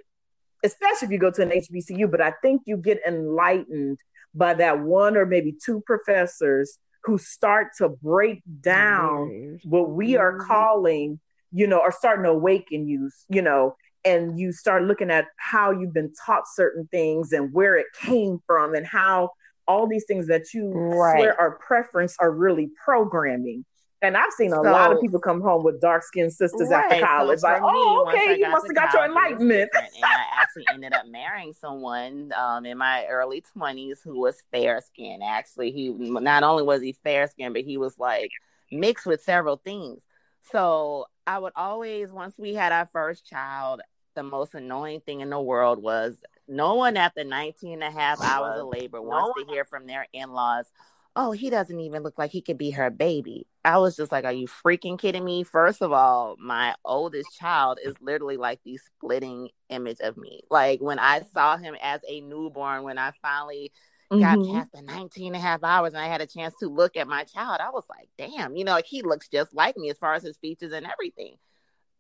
especially 0.65 1.07
if 1.07 1.13
you 1.13 1.19
go 1.19 1.31
to 1.31 1.43
an 1.43 1.51
HBCU, 1.51 2.11
but 2.11 2.21
I 2.21 2.33
think 2.43 2.63
you 2.67 2.77
get 2.77 2.99
enlightened 3.07 3.99
by 4.35 4.55
that 4.55 4.81
one 4.81 5.17
or 5.17 5.25
maybe 5.25 5.55
two 5.65 5.83
professors 5.87 6.79
who 7.05 7.17
start 7.17 7.69
to 7.79 7.89
break 7.89 8.43
down 8.61 9.61
what 9.65 9.91
we 9.91 10.17
are 10.17 10.33
mm-hmm. 10.33 10.49
calling, 10.49 11.21
you 11.53 11.69
know, 11.69 11.81
are 11.81 11.93
starting 11.93 12.25
to 12.25 12.31
awaken 12.31 12.89
you, 12.89 13.11
you 13.29 13.43
know, 13.43 13.77
and 14.05 14.39
you 14.39 14.53
start 14.53 14.85
looking 14.85 15.11
at 15.11 15.27
how 15.37 15.71
you've 15.71 15.93
been 15.93 16.13
taught 16.25 16.45
certain 16.53 16.89
things 16.91 17.33
and 17.33 17.53
where 17.53 17.77
it 17.77 17.87
came 18.01 18.39
from 18.47 18.75
and 18.75 18.87
how 18.87 19.31
all 19.67 19.87
these 19.87 20.05
things 20.07 20.27
that 20.29 20.55
you 20.55 20.71
right. 20.71 21.19
swear 21.19 21.39
are 21.39 21.59
preference 21.59 22.17
are 22.19 22.31
really 22.31 22.71
programming. 22.85 23.65
And 24.01 24.17
I've 24.17 24.33
seen 24.33 24.53
a 24.53 24.57
so, 24.57 24.63
lot 24.63 24.93
of 24.93 25.01
people 25.01 25.19
come 25.19 25.41
home 25.41 25.65
with 25.65 25.81
dark 25.81 26.05
skinned 26.05 26.33
sisters 26.33 26.69
right. 26.71 26.85
after 26.85 27.05
college. 27.05 27.41
So 27.41 27.49
like, 27.49 27.61
me, 27.61 27.69
oh, 27.69 28.07
okay, 28.09 28.39
you 28.39 28.49
must 28.49 28.67
have 28.67 28.77
got 28.77 28.93
your 28.95 29.05
enlightenment. 29.05 29.71
and 29.75 30.05
I 30.05 30.25
actually 30.41 30.67
ended 30.73 30.93
up 30.93 31.07
marrying 31.09 31.53
someone 31.53 32.33
um, 32.37 32.65
in 32.65 32.79
my 32.79 33.07
early 33.07 33.43
20s 33.57 33.99
who 34.05 34.21
was 34.21 34.41
fair 34.53 34.81
skinned. 34.81 35.25
Actually, 35.25 35.73
he 35.73 35.89
not 35.89 36.45
only 36.45 36.63
was 36.63 36.81
he 36.81 36.93
fair 36.93 37.27
skinned, 37.27 37.55
but 37.55 37.65
he 37.65 37.77
was 37.77 37.99
like 37.99 38.31
mixed 38.71 39.05
with 39.05 39.21
several 39.21 39.57
things. 39.57 40.05
So 40.53 41.07
I 41.29 41.39
would 41.39 41.53
always, 41.57 42.11
once 42.11 42.39
we 42.39 42.55
had 42.55 42.73
our 42.73 42.87
first 42.87 43.27
child, 43.27 43.83
the 44.15 44.23
most 44.23 44.55
annoying 44.55 45.01
thing 45.01 45.21
in 45.21 45.29
the 45.29 45.39
world 45.41 45.83
was 45.83 46.17
no 46.49 46.75
one 46.75 46.97
after 46.97 47.23
19 47.23 47.75
and 47.75 47.83
a 47.83 47.91
half 47.91 48.19
hours 48.23 48.61
of 48.63 48.69
labor 48.69 49.03
wants 49.03 49.39
to 49.39 49.53
hear 49.53 49.67
from 49.67 49.87
their 49.87 50.07
in-laws 50.15 50.73
oh 51.15 51.33
he 51.33 51.51
doesn't 51.51 51.81
even 51.81 52.03
look 52.03 52.17
like 52.17 52.31
he 52.31 52.41
could 52.41 52.57
be 52.57 52.71
her 52.71 52.91
baby. 52.91 53.47
I 53.65 53.79
was 53.79 53.97
just 53.97 54.13
like 54.13 54.25
are 54.25 54.33
you 54.33 54.47
freaking 54.47 54.99
kidding 54.99 55.25
me? 55.25 55.43
First 55.43 55.83
of 55.83 55.93
all 55.93 56.37
my 56.39 56.75
oldest 56.85 57.37
child 57.37 57.79
is 57.85 57.95
literally 58.01 58.37
like 58.37 58.61
the 58.65 58.79
splitting 58.79 59.51
image 59.69 60.01
of 60.01 60.17
me. 60.17 60.43
Like 60.51 60.81
when 60.81 60.99
i 60.99 61.23
saw 61.35 61.57
him 61.57 61.77
as 61.83 62.01
a 62.09 62.21
newborn 62.21 62.85
when 62.85 62.99
i 62.99 63.13
finally 63.21 63.73
mm-hmm. 64.11 64.21
got 64.21 64.55
past 64.55 64.73
the 64.73 64.83
19 64.83 65.29
and 65.29 65.37
a 65.37 65.39
half 65.39 65.63
hours 65.63 65.93
and 65.93 66.03
i 66.03 66.07
had 66.07 66.21
a 66.21 66.27
chance 66.27 66.55
to 66.61 66.69
look 66.69 66.97
at 66.97 67.09
my 67.09 67.25
child 67.25 67.61
i 67.61 67.71
was 67.71 67.85
like 67.89 68.09
damn 68.19 68.57
you 68.57 68.65
know 68.65 68.73
like 68.73 68.87
he 68.87 69.03
looks 69.03 69.29
just 69.29 69.55
like 69.55 69.77
me 69.77 69.91
as 69.91 69.99
far 69.99 70.15
as 70.15 70.23
his 70.23 70.37
features 70.39 70.73
and 70.73 70.87
everything 70.87 71.37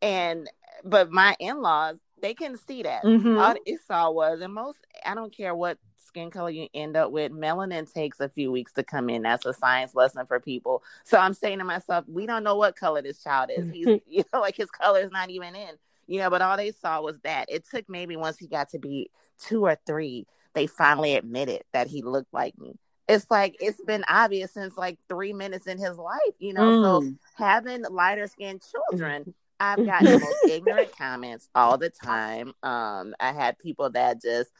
and 0.01 0.49
but 0.85 1.11
my 1.11 1.37
in-laws 1.41 1.97
they 2.21 2.35
can 2.35 2.57
see 2.57 2.83
that. 2.83 3.05
Mm-hmm. 3.05 3.39
All 3.39 3.55
it 3.65 3.81
saw 3.87 4.11
was, 4.11 4.41
and 4.41 4.53
most, 4.53 4.79
I 5.05 5.15
don't 5.15 5.35
care 5.35 5.55
what 5.55 5.79
skin 6.07 6.31
color 6.31 6.51
you 6.51 6.69
end 6.75 6.97
up 6.97 7.11
with, 7.11 7.33
melanin 7.33 7.93
takes 7.93 8.21
a 8.21 8.29
few 8.29 8.51
weeks 8.51 8.73
to 8.75 8.83
come 8.83 9.09
in. 9.09 9.23
That's 9.23 9.47
a 9.47 9.53
science 9.53 9.95
lesson 9.95 10.27
for 10.27 10.41
people. 10.41 10.83
So 11.05 11.19
I'm 11.19 11.35
saying 11.35 11.59
to 11.59 11.65
myself, 11.65 12.05
we 12.09 12.27
don't 12.27 12.45
know 12.45 12.57
what 12.57 12.77
color 12.77 13.03
this 13.03 13.23
child 13.23 13.51
is. 13.55 13.71
He's, 13.71 13.87
you 14.07 14.25
know, 14.33 14.41
like 14.41 14.57
his 14.57 14.71
color 14.71 15.01
is 15.01 15.11
not 15.11 15.31
even 15.31 15.55
in, 15.55 15.77
you 16.07 16.19
know, 16.19 16.31
but 16.31 16.43
all 16.43 16.57
they 16.57 16.73
saw 16.73 17.01
was 17.03 17.19
that. 17.25 17.47
It 17.51 17.65
took 17.71 17.89
maybe 17.89 18.17
once 18.17 18.39
he 18.39 18.47
got 18.47 18.71
to 18.71 18.79
be 18.79 19.11
two 19.39 19.67
or 19.67 19.77
three, 19.87 20.27
they 20.55 20.66
finally 20.66 21.14
admitted 21.14 21.62
that 21.72 21.86
he 21.86 22.03
looked 22.03 22.32
like 22.32 22.59
me. 22.59 22.74
It's 23.09 23.26
like 23.30 23.57
it's 23.61 23.80
been 23.86 24.05
obvious 24.09 24.53
since 24.53 24.76
like 24.76 24.99
three 25.09 25.32
minutes 25.32 25.66
in 25.66 25.78
his 25.78 25.96
life, 25.96 26.34
you 26.38 26.53
know. 26.53 26.62
Mm. 26.62 26.82
So 26.82 27.14
having 27.36 27.84
lighter 27.90 28.26
skinned 28.26 28.62
children 28.90 29.34
I've 29.61 29.84
gotten 29.84 30.12
the 30.12 30.18
most 30.18 30.49
ignorant 30.49 30.96
comments 30.96 31.49
all 31.55 31.78
the 31.78 31.90
time. 31.90 32.53
Um, 32.62 33.14
I 33.18 33.32
had 33.32 33.59
people 33.59 33.90
that 33.90 34.22
just, 34.22 34.51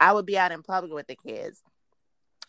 I 0.00 0.12
would 0.12 0.26
be 0.26 0.38
out 0.38 0.52
in 0.52 0.62
public 0.62 0.92
with 0.92 1.06
the 1.06 1.16
kids. 1.16 1.62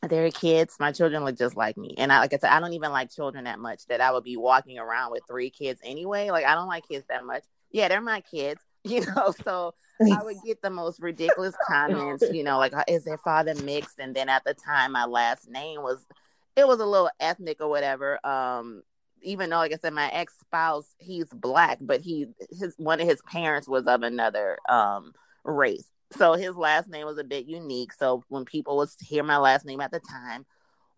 They're 0.01 0.31
kids. 0.31 0.75
My 0.79 0.91
children 0.91 1.23
look 1.23 1.37
just 1.37 1.55
like 1.55 1.77
me, 1.77 1.95
and 1.97 2.11
I, 2.11 2.19
like 2.19 2.33
I 2.33 2.37
said, 2.37 2.49
I 2.49 2.59
don't 2.59 2.73
even 2.73 2.91
like 2.91 3.09
children 3.09 3.45
that 3.45 3.57
much. 3.57 3.85
That 3.85 4.01
I 4.01 4.11
would 4.11 4.25
be 4.25 4.35
walking 4.35 4.77
around 4.77 5.11
with 5.11 5.23
three 5.29 5.49
kids 5.49 5.79
anyway. 5.81 6.29
Like 6.29 6.45
I 6.45 6.55
don't 6.55 6.67
like 6.67 6.85
kids 6.89 7.05
that 7.07 7.25
much. 7.25 7.43
Yeah, 7.71 7.87
they're 7.87 8.01
my 8.01 8.19
kids, 8.19 8.61
you 8.89 9.01
know. 9.05 9.33
So 9.43 9.73
I 9.99 10.23
would 10.23 10.37
get 10.45 10.61
the 10.61 10.69
most 10.69 11.01
ridiculous 11.01 11.55
comments, 11.67 12.23
you 12.31 12.43
know, 12.43 12.57
like 12.57 12.73
is 12.87 13.03
their 13.03 13.17
father 13.17 13.55
mixed? 13.55 13.99
And 13.99 14.15
then 14.15 14.29
at 14.29 14.43
the 14.43 14.53
time, 14.53 14.91
my 14.91 15.05
last 15.05 15.49
name 15.49 15.81
was, 15.81 16.05
it 16.55 16.67
was 16.67 16.79
a 16.79 16.85
little 16.85 17.09
ethnic 17.19 17.61
or 17.61 17.69
whatever. 17.69 18.25
Um, 18.25 18.83
even 19.21 19.49
though, 19.49 19.57
like 19.57 19.73
I 19.73 19.77
said, 19.77 19.93
my 19.93 20.09
ex 20.09 20.33
spouse, 20.39 20.93
he's 20.97 21.29
black, 21.29 21.77
but 21.79 22.01
he 22.01 22.27
his 22.51 22.75
one 22.77 22.99
of 22.99 23.07
his 23.07 23.21
parents 23.21 23.67
was 23.67 23.87
of 23.87 24.03
another 24.03 24.57
um 24.67 25.13
race. 25.43 25.87
So 26.11 26.33
his 26.33 26.55
last 26.55 26.89
name 26.89 27.05
was 27.05 27.17
a 27.17 27.23
bit 27.23 27.47
unique. 27.47 27.93
So 27.93 28.23
when 28.27 28.45
people 28.45 28.77
was 28.77 28.95
hear 28.99 29.23
my 29.23 29.37
last 29.37 29.65
name 29.65 29.81
at 29.81 29.91
the 29.91 29.99
time, 29.99 30.45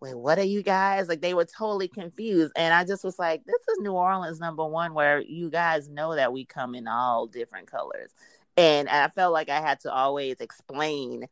wait, 0.00 0.16
what 0.16 0.38
are 0.38 0.44
you 0.44 0.62
guys? 0.62 1.08
Like 1.08 1.20
they 1.20 1.34
were 1.34 1.44
totally 1.44 1.88
confused. 1.88 2.52
And 2.56 2.74
I 2.74 2.84
just 2.84 3.04
was 3.04 3.18
like, 3.18 3.44
this 3.44 3.62
is 3.68 3.78
New 3.80 3.92
Orleans 3.92 4.40
number 4.40 4.64
one, 4.64 4.94
where 4.94 5.20
you 5.20 5.50
guys 5.50 5.88
know 5.88 6.14
that 6.14 6.32
we 6.32 6.44
come 6.44 6.74
in 6.74 6.86
all 6.86 7.26
different 7.26 7.70
colors. 7.70 8.12
And 8.56 8.88
I 8.88 9.08
felt 9.08 9.32
like 9.32 9.48
I 9.48 9.60
had 9.60 9.80
to 9.80 9.92
always 9.92 10.40
explain, 10.40 11.26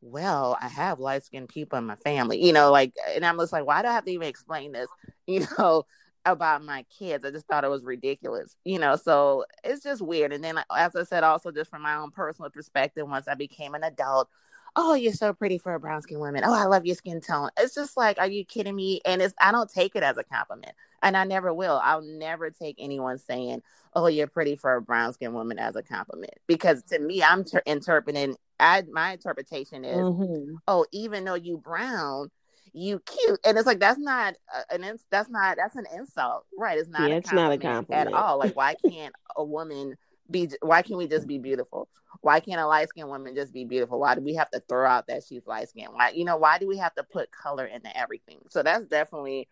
well, 0.00 0.56
I 0.60 0.68
have 0.68 1.00
light 1.00 1.24
skinned 1.24 1.48
people 1.48 1.78
in 1.78 1.86
my 1.86 1.96
family, 1.96 2.44
you 2.44 2.52
know, 2.52 2.70
like, 2.70 2.92
and 3.14 3.24
I'm 3.24 3.38
just 3.38 3.52
like, 3.52 3.66
why 3.66 3.82
do 3.82 3.88
I 3.88 3.92
have 3.92 4.04
to 4.04 4.12
even 4.12 4.28
explain 4.28 4.72
this? 4.72 4.88
You 5.26 5.46
know, 5.58 5.86
about 6.26 6.64
my 6.64 6.84
kids. 6.98 7.24
I 7.24 7.30
just 7.30 7.46
thought 7.46 7.64
it 7.64 7.70
was 7.70 7.84
ridiculous, 7.84 8.56
you 8.64 8.78
know. 8.78 8.96
So 8.96 9.44
it's 9.62 9.82
just 9.82 10.02
weird. 10.02 10.32
And 10.32 10.42
then, 10.42 10.58
as 10.74 10.96
I 10.96 11.04
said, 11.04 11.24
also 11.24 11.50
just 11.50 11.70
from 11.70 11.82
my 11.82 11.96
own 11.96 12.10
personal 12.10 12.50
perspective, 12.50 13.08
once 13.08 13.28
I 13.28 13.34
became 13.34 13.74
an 13.74 13.84
adult, 13.84 14.28
oh, 14.76 14.94
you're 14.94 15.12
so 15.12 15.32
pretty 15.32 15.58
for 15.58 15.74
a 15.74 15.80
brown 15.80 16.02
skin 16.02 16.18
woman. 16.18 16.42
Oh, 16.44 16.52
I 16.54 16.64
love 16.64 16.86
your 16.86 16.96
skin 16.96 17.20
tone. 17.20 17.50
It's 17.58 17.74
just 17.74 17.96
like, 17.96 18.18
are 18.18 18.26
you 18.26 18.44
kidding 18.44 18.74
me? 18.74 19.00
And 19.04 19.22
it's 19.22 19.34
I 19.40 19.52
don't 19.52 19.70
take 19.70 19.94
it 19.94 20.02
as 20.02 20.16
a 20.16 20.24
compliment, 20.24 20.74
and 21.02 21.16
I 21.16 21.24
never 21.24 21.52
will. 21.52 21.80
I'll 21.82 22.02
never 22.02 22.50
take 22.50 22.76
anyone 22.78 23.18
saying, 23.18 23.62
oh, 23.94 24.06
you're 24.06 24.26
pretty 24.26 24.56
for 24.56 24.74
a 24.74 24.82
brown 24.82 25.12
skin 25.12 25.32
woman 25.32 25.58
as 25.58 25.76
a 25.76 25.82
compliment 25.82 26.34
because 26.46 26.82
to 26.84 26.98
me, 26.98 27.22
I'm 27.22 27.44
ter- 27.44 27.62
interpreting. 27.66 28.36
I 28.60 28.82
my 28.90 29.12
interpretation 29.12 29.84
is, 29.84 29.96
mm-hmm. 29.96 30.56
oh, 30.68 30.86
even 30.92 31.24
though 31.24 31.34
you 31.34 31.58
brown 31.58 32.30
you 32.74 33.00
cute 33.06 33.38
and 33.44 33.56
it's 33.56 33.68
like 33.68 33.78
that's 33.78 34.00
not 34.00 34.34
an 34.70 34.82
ins- 34.82 35.06
that's 35.08 35.30
not 35.30 35.56
that's 35.56 35.76
an 35.76 35.86
insult 35.94 36.44
right 36.58 36.76
it's 36.76 36.88
not 36.88 37.08
yeah, 37.08 37.16
it's 37.16 37.32
not 37.32 37.52
a 37.52 37.56
compliment 37.56 38.08
at 38.08 38.12
all 38.12 38.36
like 38.36 38.56
why 38.56 38.74
can't 38.90 39.14
a 39.36 39.44
woman 39.44 39.96
be 40.30 40.50
why 40.62 40.82
can't 40.82 40.98
we 40.98 41.06
just 41.06 41.26
be 41.26 41.38
beautiful? 41.38 41.88
Why 42.20 42.40
can't 42.40 42.60
a 42.60 42.66
light 42.66 42.88
skinned 42.88 43.08
woman 43.08 43.34
just 43.34 43.52
be 43.52 43.64
beautiful? 43.64 44.00
Why 44.00 44.14
do 44.14 44.20
we 44.22 44.34
have 44.34 44.50
to 44.50 44.60
throw 44.68 44.88
out 44.88 45.06
that 45.08 45.24
she's 45.24 45.46
light 45.46 45.68
skinned 45.68 45.92
why 45.92 46.10
you 46.10 46.24
know 46.24 46.36
why 46.36 46.58
do 46.58 46.66
we 46.66 46.78
have 46.78 46.94
to 46.94 47.02
put 47.02 47.30
color 47.30 47.66
into 47.66 47.94
everything? 47.96 48.38
So 48.48 48.62
that's 48.62 48.86
definitely 48.86 49.48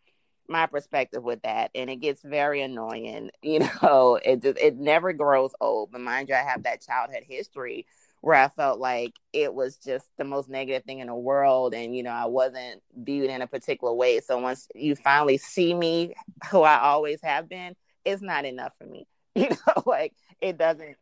my 0.48 0.66
perspective 0.66 1.22
with 1.22 1.42
that. 1.42 1.70
And 1.74 1.88
it 1.90 1.96
gets 1.96 2.22
very 2.22 2.62
annoying 2.62 3.30
you 3.42 3.60
know 3.60 4.18
it 4.24 4.42
just 4.42 4.58
it 4.58 4.76
never 4.76 5.12
grows 5.12 5.52
old. 5.60 5.90
But 5.92 6.00
mind 6.00 6.28
you 6.28 6.34
i 6.34 6.38
have 6.38 6.62
that 6.64 6.82
childhood 6.82 7.24
history 7.28 7.86
where 8.20 8.36
I 8.36 8.48
felt 8.48 8.78
like 8.78 9.14
it 9.32 9.52
was 9.52 9.76
just 9.78 10.06
the 10.16 10.22
most 10.22 10.48
negative 10.48 10.84
thing 10.84 11.00
in 11.00 11.08
the 11.08 11.14
world. 11.14 11.74
And 11.74 11.94
you 11.94 12.02
know 12.02 12.10
I 12.10 12.26
wasn't 12.26 12.82
viewed 12.96 13.30
in 13.30 13.42
a 13.42 13.46
particular 13.46 13.92
way. 13.92 14.20
So 14.20 14.38
once 14.38 14.68
you 14.74 14.96
finally 14.96 15.38
see 15.38 15.74
me 15.74 16.14
who 16.50 16.62
I 16.62 16.80
always 16.80 17.20
have 17.22 17.48
been 17.48 17.74
it's 18.04 18.22
not 18.22 18.44
enough 18.44 18.72
for 18.78 18.86
me. 18.86 19.06
You 19.34 19.48
know 19.48 19.82
like 19.86 20.12
it 20.42 20.58
doesn't 20.58 20.96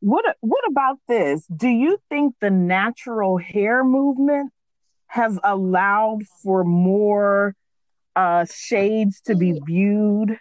what 0.00 0.24
what 0.40 0.64
about 0.68 0.98
this 1.06 1.46
do 1.54 1.68
you 1.68 1.98
think 2.08 2.34
the 2.40 2.50
natural 2.50 3.36
hair 3.36 3.84
movement 3.84 4.50
has 5.06 5.38
allowed 5.44 6.22
for 6.42 6.64
more 6.64 7.54
uh, 8.16 8.44
shades 8.50 9.20
to 9.22 9.34
be 9.34 9.60
viewed 9.64 10.38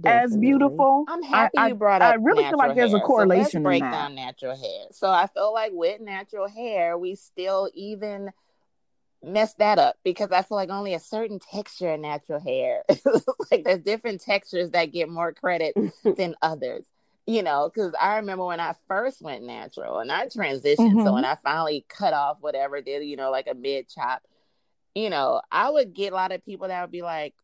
Definitely. 0.00 0.24
as 0.24 0.36
beautiful. 0.36 1.04
I'm 1.08 1.22
happy 1.22 1.58
I, 1.58 1.68
you 1.68 1.74
brought 1.74 2.02
up. 2.02 2.12
I 2.12 2.14
really 2.16 2.44
feel 2.48 2.58
like 2.58 2.74
there's 2.74 2.92
hair. 2.92 3.00
a 3.00 3.02
correlation. 3.02 3.62
So 3.62 3.68
let's 3.68 3.80
break 3.80 3.82
down 3.82 4.14
natural 4.14 4.56
hair. 4.56 4.86
So 4.90 5.08
I 5.08 5.26
feel 5.28 5.52
like 5.52 5.72
with 5.72 6.00
natural 6.00 6.48
hair, 6.48 6.98
we 6.98 7.14
still 7.14 7.70
even 7.74 8.32
mess 9.26 9.54
that 9.54 9.78
up 9.78 9.96
because 10.04 10.30
I 10.30 10.42
feel 10.42 10.56
like 10.56 10.70
only 10.70 10.94
a 10.94 11.00
certain 11.00 11.38
texture 11.38 11.90
in 11.90 12.02
natural 12.02 12.40
hair, 12.40 12.82
like 13.50 13.64
there's 13.64 13.82
different 13.82 14.20
textures 14.20 14.70
that 14.70 14.92
get 14.92 15.08
more 15.08 15.32
credit 15.32 15.74
than 16.16 16.34
others. 16.42 16.84
You 17.26 17.42
know, 17.42 17.70
because 17.72 17.94
I 17.98 18.16
remember 18.16 18.44
when 18.44 18.60
I 18.60 18.74
first 18.86 19.22
went 19.22 19.44
natural 19.44 20.00
and 20.00 20.12
I 20.12 20.26
transitioned. 20.26 20.76
Mm-hmm. 20.76 21.06
So 21.06 21.14
when 21.14 21.24
I 21.24 21.36
finally 21.36 21.86
cut 21.88 22.12
off 22.12 22.36
whatever 22.40 22.82
did, 22.82 23.02
you 23.04 23.16
know, 23.16 23.30
like 23.30 23.46
a 23.50 23.54
mid 23.54 23.88
chop, 23.88 24.22
you 24.94 25.08
know, 25.08 25.40
I 25.50 25.70
would 25.70 25.94
get 25.94 26.12
a 26.12 26.16
lot 26.16 26.32
of 26.32 26.44
people 26.44 26.68
that 26.68 26.82
would 26.82 26.90
be 26.90 27.00
like, 27.00 27.34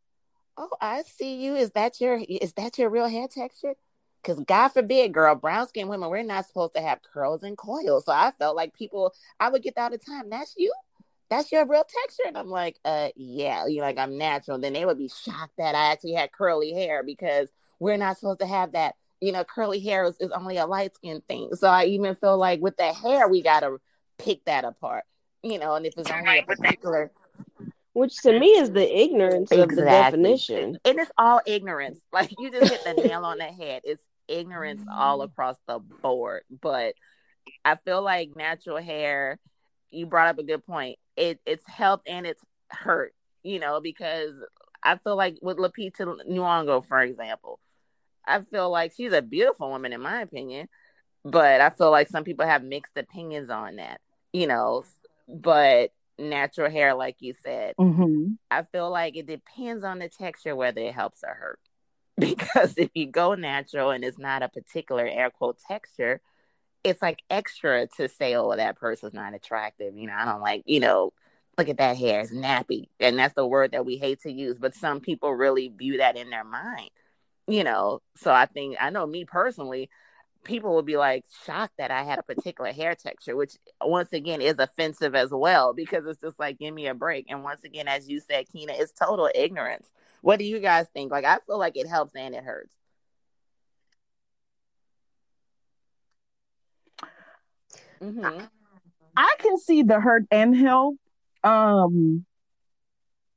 "Oh, 0.59 0.69
I 0.83 1.03
see 1.03 1.43
you. 1.43 1.57
Is 1.57 1.71
that 1.71 1.99
your 1.99 2.21
is 2.29 2.53
that 2.55 2.77
your 2.77 2.91
real 2.91 3.09
hair 3.09 3.27
texture?" 3.27 3.75
Because 4.23 4.41
God 4.41 4.69
forbid, 4.69 5.15
girl, 5.15 5.35
brown 5.35 5.67
skin 5.67 5.89
women, 5.89 6.11
we're 6.11 6.23
not 6.23 6.47
supposed 6.47 6.75
to 6.75 6.83
have 6.83 7.01
curls 7.03 7.43
and 7.43 7.57
coils. 7.57 8.05
So 8.05 8.13
I 8.13 8.33
felt 8.33 8.55
like 8.55 8.75
people, 8.75 9.15
I 9.39 9.49
would 9.49 9.63
get 9.63 9.77
that 9.77 9.85
all 9.85 9.91
the 9.91 9.97
time. 9.97 10.29
That's 10.29 10.53
you 10.59 10.71
that's 11.31 11.53
your 11.53 11.65
real 11.65 11.85
texture. 11.85 12.25
And 12.27 12.37
I'm 12.37 12.49
like, 12.49 12.77
uh, 12.85 13.09
yeah, 13.17 13.67
you 13.67 13.81
like 13.81 13.99
I'm 13.99 14.19
natural. 14.19 14.57
And 14.57 14.65
then 14.65 14.73
they 14.73 14.85
would 14.85 14.99
be 14.99 15.09
shocked 15.09 15.57
that 15.59 15.75
I 15.75 15.93
actually 15.93 16.15
had 16.15 16.33
curly 16.33 16.73
hair 16.73 17.03
because 17.03 17.49
we're 17.79 17.97
not 17.97 18.19
supposed 18.19 18.41
to 18.41 18.47
have 18.47 18.73
that. 18.73 18.97
You 19.21 19.33
know, 19.33 19.45
curly 19.45 19.81
hair 19.81 20.05
is, 20.05 20.17
is 20.19 20.31
only 20.31 20.57
a 20.57 20.67
light 20.67 20.95
skin 20.95 21.23
thing. 21.29 21.51
So 21.55 21.69
I 21.69 21.85
even 21.85 22.15
feel 22.15 22.39
like 22.39 22.61
with 22.61 22.77
the 22.77 22.93
hair, 22.93 23.29
we 23.29 23.43
got 23.43 23.61
to 23.61 23.79
pick 24.19 24.45
that 24.47 24.65
apart, 24.65 25.05
you 25.43 25.59
know, 25.59 25.75
and 25.75 25.87
if 25.87 25.95
it's 25.97 26.11
only 26.11 26.39
a 26.39 26.43
particular. 26.43 27.11
Which 27.93 28.17
to 28.23 28.39
me 28.39 28.47
is 28.47 28.71
the 28.71 29.01
ignorance 29.03 29.51
exactly. 29.51 29.63
of 29.63 29.77
the 29.77 29.85
definition. 29.85 30.79
And 30.85 30.99
it's 30.99 31.11
all 31.19 31.41
ignorance. 31.47 31.99
Like 32.13 32.33
you 32.39 32.51
just 32.51 32.73
hit 32.73 32.85
the 32.85 33.03
nail 33.03 33.25
on 33.25 33.39
the 33.39 33.45
head. 33.45 33.83
It's 33.85 34.03
ignorance 34.27 34.83
all 34.91 35.23
across 35.23 35.57
the 35.67 35.79
board. 35.79 36.43
But 36.63 36.95
I 37.65 37.77
feel 37.77 38.03
like 38.03 38.37
natural 38.37 38.79
hair, 38.79 39.39
you 39.91 40.07
brought 40.07 40.29
up 40.29 40.39
a 40.39 40.43
good 40.43 40.65
point 40.65 40.99
it 41.21 41.39
it's 41.47 41.67
helped 41.67 42.09
and 42.09 42.27
it's 42.27 42.43
hurt, 42.71 43.15
you 43.43 43.61
know, 43.61 43.81
because 43.81 44.35
I 44.83 44.97
feel 44.97 45.17
like 45.17 45.39
with 45.43 45.59
Lupita 45.59 46.17
Nyong'o, 46.29 46.85
for 46.87 47.01
example, 47.01 47.61
I 48.27 48.41
feel 48.41 48.71
like 48.71 48.93
she's 48.97 49.13
a 49.13 49.23
beautiful 49.23 49.71
woman 49.71 49.93
in 49.93 50.01
my 50.01 50.23
opinion, 50.23 50.69
but 51.25 51.61
I 51.61 51.71
feel 51.71 51.91
like 51.91 52.09
some 52.09 52.25
people 52.25 52.47
have 52.47 52.65
mixed 52.65 52.97
opinions 52.97 53.51
on 53.51 53.77
that, 53.77 54.01
you 54.33 54.47
know. 54.47 54.85
But 55.29 55.91
natural 56.19 56.71
hair, 56.71 56.95
like 56.95 57.17
you 57.21 57.35
said, 57.43 57.75
mm-hmm. 57.79 58.33
I 58.51 58.63
feel 58.63 58.91
like 58.91 59.17
it 59.17 59.27
depends 59.27 59.85
on 59.85 59.99
the 59.99 60.09
texture 60.09 60.57
whether 60.57 60.81
it 60.81 60.95
helps 60.95 61.23
or 61.23 61.35
hurt. 61.35 61.61
Because 62.21 62.75
if 62.77 62.91
you 62.93 63.07
go 63.07 63.35
natural 63.35 63.93
and 63.93 64.05
it's 64.05 64.19
not 64.19 64.43
a 64.43 64.49
particular 64.49 65.07
air 65.07 65.31
quote 65.31 65.59
texture, 65.67 66.21
it's 66.85 67.03
like 67.03 67.23
extra 67.29 67.87
to 67.97 68.09
say, 68.09 68.35
oh, 68.35 68.55
that 68.55 68.79
person's 68.79 69.15
not 69.15 69.35
attractive. 69.35 69.97
You 69.97 70.07
know, 70.07 70.15
I 70.17 70.25
don't 70.25 70.41
like, 70.41 70.63
you 70.67 70.81
know, 70.81 71.13
look 71.59 71.69
at 71.69 71.79
that 71.79 71.97
hair, 71.97 72.21
it's 72.21 72.33
nappy. 72.33 72.89
And 72.99 73.19
that's 73.19 73.35
the 73.35 73.47
word 73.47 73.73
that 73.73 73.85
we 73.85 73.97
hate 73.97 74.23
to 74.23 74.33
use. 74.33 74.59
But 74.59 74.75
some 74.75 75.01
people 75.01 75.33
really 75.33 75.69
view 75.69 75.99
that 75.99 76.17
in 76.17 76.31
their 76.31 76.45
mind, 76.45 76.91
you 77.47 77.65
know. 77.65 78.01
So 78.17 78.33
I 78.33 78.47
think, 78.47 78.77
I 78.81 78.91
know 78.91 79.07
me 79.07 79.25
personally, 79.25 79.91
people 80.43 80.75
will 80.75 80.83
be 80.83 80.97
like 80.97 81.25
shocked 81.45 81.75
that 81.79 81.91
I 81.91 82.03
had 82.03 82.19
a 82.19 82.23
particular 82.23 82.73
hair 82.73 82.95
texture, 82.95 83.37
which 83.37 83.57
once 83.83 84.13
again 84.13 84.41
is 84.41 84.59
offensive 84.59 85.15
as 85.15 85.31
well 85.31 85.75
because 85.75 86.07
it's 86.07 86.21
just 86.21 86.39
like, 86.39 86.59
give 86.59 86.73
me 86.73 86.87
a 86.87 86.95
break. 86.95 87.27
And 87.29 87.45
once 87.45 87.63
again, 87.65 87.89
as 87.89 88.09
you 88.09 88.21
said, 88.21 88.47
Keena, 88.51 88.73
it's 88.77 88.93
total 88.93 89.31
ignorance. 89.35 89.91
What 90.23 90.39
do 90.39 90.45
you 90.45 90.61
guys 90.61 90.87
think? 90.95 91.13
Like, 91.13 91.25
I 91.25 91.39
feel 91.47 91.59
like 91.59 91.77
it 91.77 91.87
helps 91.87 92.15
and 92.15 92.35
it 92.35 92.45
hurts. 92.45 92.75
Mm-hmm. 98.03 98.45
I 99.17 99.35
can 99.39 99.59
see 99.59 99.83
the 99.83 100.01
hurt 100.01 100.25
and 100.31 100.57
help. 100.57 100.97
Um, 101.43 102.25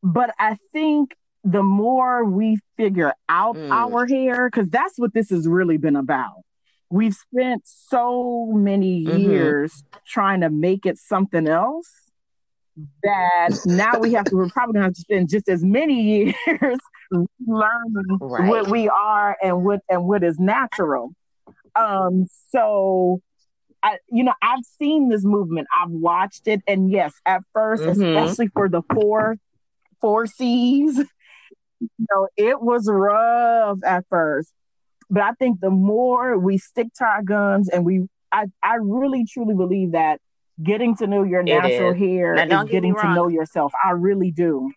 but 0.01 0.34
I 0.39 0.57
think 0.72 1.16
the 1.43 1.64
more 1.64 2.24
we 2.26 2.59
figure 2.78 3.14
out 3.28 3.55
mm. 3.55 3.70
our 3.70 4.05
hair, 4.05 4.49
because 4.49 4.70
that's 4.70 4.97
what 4.97 5.14
this 5.14 5.30
has 5.30 5.47
really 5.47 5.78
been 5.78 5.95
about. 5.95 6.43
We've 6.89 7.14
spent 7.14 7.64
so 7.66 8.51
many 8.53 9.05
mm-hmm. 9.05 9.18
years 9.18 9.84
trying 10.05 10.41
to 10.41 10.49
make 10.49 10.86
it 10.86 10.97
something 10.97 11.47
else 11.47 11.89
that 13.03 13.59
now 13.66 13.99
we 13.99 14.14
have 14.14 14.26
to, 14.26 14.36
we're 14.36 14.49
probably 14.49 14.74
going 14.74 14.82
to 14.82 14.88
have 14.88 14.93
to 14.93 15.01
spend 15.01 15.30
just 15.30 15.49
as 15.49 15.64
many 15.64 16.34
years 16.47 16.80
learning 17.45 18.18
right. 18.20 18.47
what 18.47 18.68
we 18.68 18.89
are 18.89 19.38
and 19.41 19.64
what 19.64 19.82
and 19.89 20.05
what 20.05 20.24
is 20.24 20.39
natural. 20.39 21.14
Um, 21.76 22.28
so 22.51 23.22
I, 23.84 23.97
you 24.09 24.23
know, 24.23 24.34
I've 24.41 24.63
seen 24.79 25.09
this 25.09 25.25
movement. 25.25 25.67
I've 25.75 25.91
watched 25.91 26.47
it, 26.47 26.61
and 26.67 26.89
yes, 26.89 27.13
at 27.25 27.41
1st 27.55 27.79
mm-hmm. 27.79 28.03
especially 28.03 28.47
for 28.47 28.69
the 28.69 28.81
four 28.93 29.38
four 30.03 30.25
C's, 30.25 30.97
you 30.97 31.89
know, 32.11 32.27
it 32.36 32.61
was 32.61 32.89
rough 32.89 33.79
at 33.86 34.05
first. 34.09 34.51
But 35.09 35.23
I 35.23 35.31
think 35.34 35.61
the 35.61 35.69
more 35.69 36.38
we 36.38 36.57
stick 36.57 36.88
to 36.97 37.05
our 37.05 37.23
guns, 37.23 37.69
and 37.69 37.86
we, 37.86 38.07
I, 38.31 38.45
I 38.61 38.75
really 38.75 39.25
truly 39.25 39.53
believe 39.53 39.93
that 39.93 40.19
getting 40.61 40.95
to 40.97 41.07
know 41.07 41.23
your 41.23 41.41
natural 41.41 41.93
hair 41.93 42.36
now, 42.45 42.63
is 42.63 42.69
getting 42.69 42.95
to 42.95 43.13
know 43.13 43.27
yourself. 43.27 43.71
I 43.84 43.91
really 43.91 44.31
do. 44.31 44.71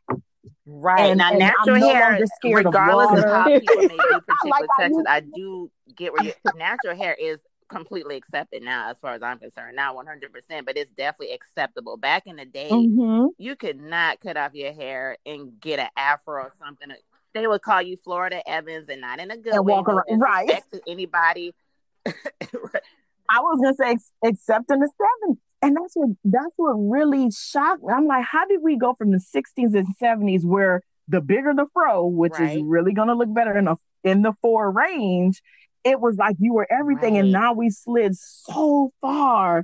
Right 0.65 1.11
and, 1.11 1.19
now, 1.19 1.31
and 1.31 1.39
natural 1.39 1.79
no 1.79 1.89
hair, 1.89 2.19
regardless 2.45 3.19
of, 3.19 3.25
of, 3.25 3.25
how 3.25 3.45
people 3.45 3.75
may 3.77 3.87
be 3.87 3.97
particular 3.97 4.51
like 4.51 4.69
textures, 4.79 5.05
I 5.09 5.21
do 5.21 5.71
get 5.97 6.13
where 6.13 6.25
you 6.25 6.33
natural 6.57 6.97
hair 6.97 7.17
is 7.19 7.41
completely 7.69 8.17
accepted 8.17 8.63
now 8.63 8.91
as 8.91 8.99
far 8.99 9.15
as 9.15 9.23
I'm 9.23 9.39
concerned. 9.39 9.77
Now 9.77 9.95
100%, 9.95 10.65
but 10.65 10.77
it's 10.77 10.91
definitely 10.91 11.35
acceptable. 11.35 11.97
Back 11.97 12.25
in 12.27 12.37
the 12.37 12.45
day, 12.45 12.71
mm-hmm. 12.71 13.27
you 13.39 13.57
could 13.57 13.81
not 13.81 14.21
cut 14.21 14.37
off 14.37 14.55
your 14.55 14.73
hair 14.73 15.17
and 15.27 15.61
get 15.61 15.79
an 15.79 15.89
afro 15.97 16.43
or 16.43 16.53
something. 16.59 16.89
They 17.35 17.47
would 17.47 17.63
call 17.63 17.83
you 17.83 17.97
Florida 17.97 18.47
Evans 18.49 18.89
and 18.89 19.01
not 19.01 19.21
in 19.21 19.31
a 19.31 19.37
good 19.37 19.55
and 19.55 19.65
way. 19.65 19.75
Walk 19.75 19.89
around, 19.89 20.05
no 20.09 20.17
right. 20.17 20.63
To 20.73 20.81
anybody. 20.89 21.55
I 22.07 23.41
was 23.41 23.61
gonna 23.61 23.75
say 23.75 23.99
except 24.23 24.71
in 24.71 24.81
the 24.81 24.89
70s. 24.89 25.37
And 25.63 25.77
that's 25.77 25.95
what 25.95 26.11
that's 26.25 26.53
what 26.57 26.73
really 26.75 27.31
shocked 27.31 27.83
me. 27.83 27.93
I'm 27.93 28.07
like, 28.07 28.25
how 28.25 28.47
did 28.47 28.61
we 28.63 28.77
go 28.79 28.95
from 28.95 29.11
the 29.11 29.19
60s 29.19 29.75
and 29.75 29.87
70s 30.01 30.45
where 30.45 30.83
the 31.09 31.21
bigger 31.21 31.55
the 31.55 31.67
fro, 31.73 32.07
which 32.07 32.35
right. 32.39 32.59
is 32.59 32.63
really 32.63 32.93
gonna 32.93 33.15
look 33.15 33.33
better 33.33 33.57
in 33.57 33.67
a 33.69 33.77
in 34.05 34.23
the 34.23 34.33
four 34.41 34.71
range, 34.71 35.43
it 35.87 36.01
was 36.01 36.17
like 36.17 36.37
you 36.41 36.53
were 36.53 36.67
everything. 36.71 37.15
Right. 37.15 37.21
And 37.21 37.33
now 37.33 37.53
we 37.53 37.71
slid 37.71 38.17
so 38.17 38.93
far 39.01 39.63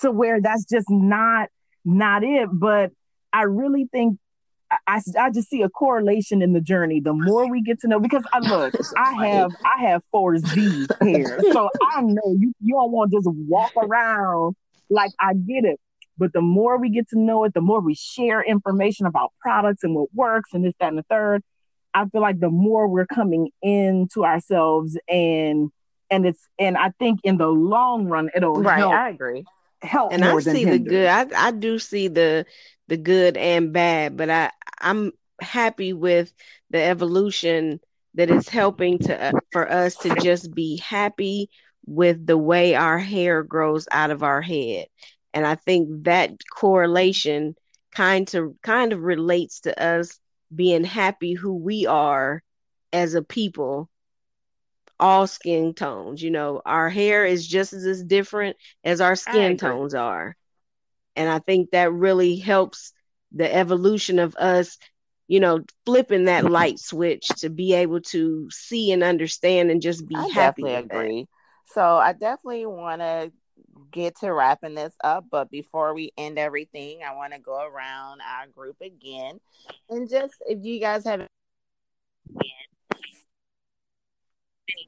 to 0.00 0.10
where 0.10 0.40
that's 0.40 0.64
just 0.64 0.90
not 0.90 1.48
not 1.84 2.24
it. 2.24 2.48
But 2.52 2.90
I 3.32 3.42
really 3.42 3.86
think 3.90 4.18
I, 4.88 5.00
I 5.18 5.30
just 5.30 5.48
see 5.48 5.62
a 5.62 5.68
correlation 5.68 6.42
in 6.42 6.52
the 6.52 6.60
journey. 6.60 6.98
The 6.98 7.12
more 7.12 7.48
we 7.48 7.62
get 7.62 7.80
to 7.82 7.88
know, 7.88 8.00
because 8.00 8.24
uh, 8.32 8.40
I 8.44 8.48
look, 8.48 8.74
I 8.96 9.26
have 9.28 9.52
I 9.64 9.82
have 9.82 10.02
four 10.10 10.36
C 10.38 10.86
hair, 11.00 11.40
so 11.52 11.70
I 11.94 12.00
know 12.02 12.36
you 12.38 12.52
you 12.60 12.74
don't 12.74 12.90
want 12.90 13.12
to 13.12 13.18
just 13.18 13.28
walk 13.30 13.72
around 13.76 14.56
like 14.90 15.12
I 15.20 15.34
get 15.34 15.64
it. 15.64 15.78
But 16.18 16.32
the 16.32 16.40
more 16.40 16.78
we 16.78 16.90
get 16.90 17.08
to 17.10 17.18
know 17.18 17.44
it, 17.44 17.54
the 17.54 17.60
more 17.60 17.80
we 17.80 17.94
share 17.94 18.42
information 18.42 19.06
about 19.06 19.32
products 19.40 19.84
and 19.84 19.94
what 19.94 20.08
works 20.14 20.50
and 20.54 20.64
this, 20.64 20.72
that, 20.80 20.88
and 20.88 20.98
the 20.98 21.04
third. 21.10 21.42
I 21.96 22.04
feel 22.10 22.20
like 22.20 22.40
the 22.40 22.50
more 22.50 22.86
we're 22.86 23.06
coming 23.06 23.50
into 23.62 24.22
ourselves 24.22 24.98
and 25.08 25.70
and 26.10 26.26
it's 26.26 26.46
and 26.58 26.76
I 26.76 26.90
think 26.98 27.20
in 27.24 27.38
the 27.38 27.48
long 27.48 28.06
run 28.06 28.28
it'll 28.34 28.60
right. 28.60 28.80
Help, 28.80 28.92
I 28.92 29.08
agree. 29.08 29.44
Help 29.80 30.12
and 30.12 30.22
I 30.22 30.38
see 30.40 30.66
the 30.66 30.78
good. 30.78 31.06
I 31.06 31.26
I 31.34 31.50
do 31.52 31.78
see 31.78 32.08
the 32.08 32.44
the 32.88 32.98
good 32.98 33.38
and 33.38 33.72
bad, 33.72 34.18
but 34.18 34.28
I 34.28 34.50
I'm 34.78 35.12
happy 35.40 35.94
with 35.94 36.34
the 36.68 36.82
evolution 36.82 37.80
that 38.14 38.30
is 38.30 38.46
helping 38.46 38.98
to 38.98 39.28
uh, 39.28 39.32
for 39.50 39.70
us 39.70 39.96
to 39.96 40.14
just 40.16 40.54
be 40.54 40.76
happy 40.76 41.48
with 41.86 42.26
the 42.26 42.36
way 42.36 42.74
our 42.74 42.98
hair 42.98 43.42
grows 43.42 43.88
out 43.90 44.10
of 44.10 44.22
our 44.22 44.42
head. 44.42 44.86
And 45.32 45.46
I 45.46 45.54
think 45.54 46.04
that 46.04 46.32
correlation 46.54 47.54
kind 47.94 48.28
to 48.28 48.54
kind 48.62 48.92
of 48.92 49.00
relates 49.02 49.60
to 49.60 49.82
us 49.82 50.18
being 50.56 50.84
happy 50.84 51.34
who 51.34 51.54
we 51.54 51.86
are 51.86 52.42
as 52.92 53.14
a 53.14 53.22
people 53.22 53.90
all 54.98 55.26
skin 55.26 55.74
tones 55.74 56.22
you 56.22 56.30
know 56.30 56.62
our 56.64 56.88
hair 56.88 57.26
is 57.26 57.46
just 57.46 57.72
as 57.72 58.02
different 58.04 58.56
as 58.84 59.00
our 59.00 59.16
skin 59.16 59.56
tones 59.56 59.94
are. 59.94 60.36
And 61.16 61.28
i 61.30 61.38
think 61.38 61.70
that 61.70 61.92
really 61.92 62.36
helps 62.36 62.92
the 63.32 63.52
evolution 63.54 64.18
of 64.18 64.34
us 64.36 64.78
you 65.28 65.40
know 65.40 65.60
flipping 65.84 66.26
that 66.26 66.44
light 66.50 66.78
switch 66.78 67.28
to 67.28 67.50
be 67.50 67.74
able 67.74 68.00
to 68.00 68.48
see 68.50 68.92
and 68.92 69.02
understand 69.02 69.70
and 69.70 69.82
just 69.82 70.06
be 70.08 70.16
I 70.16 70.28
happy 70.28 70.62
definitely 70.62 70.74
agree. 70.74 71.22
That. 71.22 71.72
so 71.74 71.82
i 71.96 72.12
definitely 72.12 72.66
want 72.66 73.00
to 73.00 73.32
get 73.90 74.16
to 74.20 74.32
wrapping 74.32 74.74
this 74.74 74.94
up, 75.02 75.26
but 75.30 75.50
before 75.50 75.94
we 75.94 76.12
end 76.16 76.38
everything, 76.38 77.00
I 77.06 77.14
want 77.14 77.32
to 77.32 77.38
go 77.38 77.66
around 77.66 78.20
our 78.20 78.46
group 78.48 78.76
again 78.80 79.40
and 79.88 80.08
just 80.08 80.34
if 80.46 80.64
you 80.64 80.80
guys 80.80 81.04
have 81.04 81.26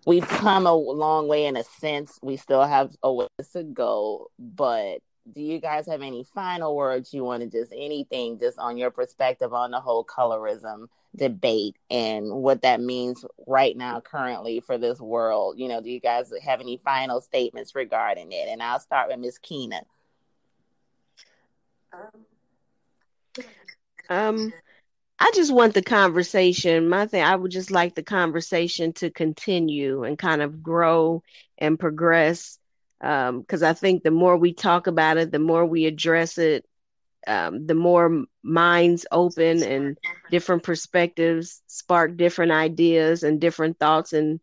we've 0.06 0.26
come 0.26 0.66
a 0.66 0.74
long 0.74 1.28
way 1.28 1.46
in 1.46 1.56
a 1.56 1.64
sense. 1.64 2.18
We 2.22 2.36
still 2.36 2.64
have 2.64 2.94
a 3.02 3.12
ways 3.12 3.28
to 3.52 3.62
go, 3.62 4.30
but 4.38 5.00
do 5.34 5.40
you 5.40 5.60
guys 5.60 5.86
have 5.86 6.02
any 6.02 6.24
final 6.24 6.74
words 6.74 7.12
you 7.12 7.24
want 7.24 7.42
to 7.42 7.48
just 7.48 7.72
anything 7.76 8.38
just 8.38 8.58
on 8.58 8.76
your 8.76 8.90
perspective 8.90 9.52
on 9.52 9.70
the 9.70 9.80
whole 9.80 10.04
colorism 10.04 10.88
debate 11.16 11.76
and 11.90 12.30
what 12.30 12.62
that 12.62 12.80
means 12.80 13.24
right 13.46 13.76
now 13.76 14.00
currently 14.00 14.60
for 14.60 14.78
this 14.78 15.00
world? 15.00 15.58
You 15.58 15.68
know 15.68 15.80
do 15.80 15.90
you 15.90 16.00
guys 16.00 16.32
have 16.44 16.60
any 16.60 16.76
final 16.78 17.20
statements 17.20 17.74
regarding 17.74 18.32
it? 18.32 18.48
And 18.48 18.62
i'll 18.62 18.80
start 18.80 19.08
with 19.08 19.18
miss 19.18 19.38
keena. 19.38 19.82
Um 24.08 24.52
i 25.20 25.30
just 25.34 25.52
want 25.52 25.74
the 25.74 25.82
conversation. 25.82 26.88
My 26.88 27.06
thing 27.06 27.22
i 27.22 27.34
would 27.34 27.50
just 27.50 27.70
like 27.70 27.94
the 27.94 28.02
conversation 28.02 28.92
to 28.94 29.10
continue 29.10 30.04
and 30.04 30.18
kind 30.18 30.42
of 30.42 30.62
grow 30.62 31.22
and 31.58 31.78
progress 31.78 32.58
because 33.00 33.62
um, 33.62 33.68
I 33.68 33.72
think 33.72 34.02
the 34.02 34.10
more 34.10 34.36
we 34.36 34.52
talk 34.52 34.86
about 34.86 35.16
it, 35.18 35.30
the 35.30 35.38
more 35.38 35.64
we 35.64 35.86
address 35.86 36.38
it, 36.38 36.64
um, 37.26 37.66
the 37.66 37.74
more 37.74 38.24
minds 38.42 39.06
open 39.12 39.62
and 39.62 39.96
different 40.30 40.62
perspectives 40.62 41.62
spark 41.66 42.16
different 42.16 42.52
ideas 42.52 43.22
and 43.22 43.40
different 43.40 43.78
thoughts 43.78 44.12
and 44.12 44.40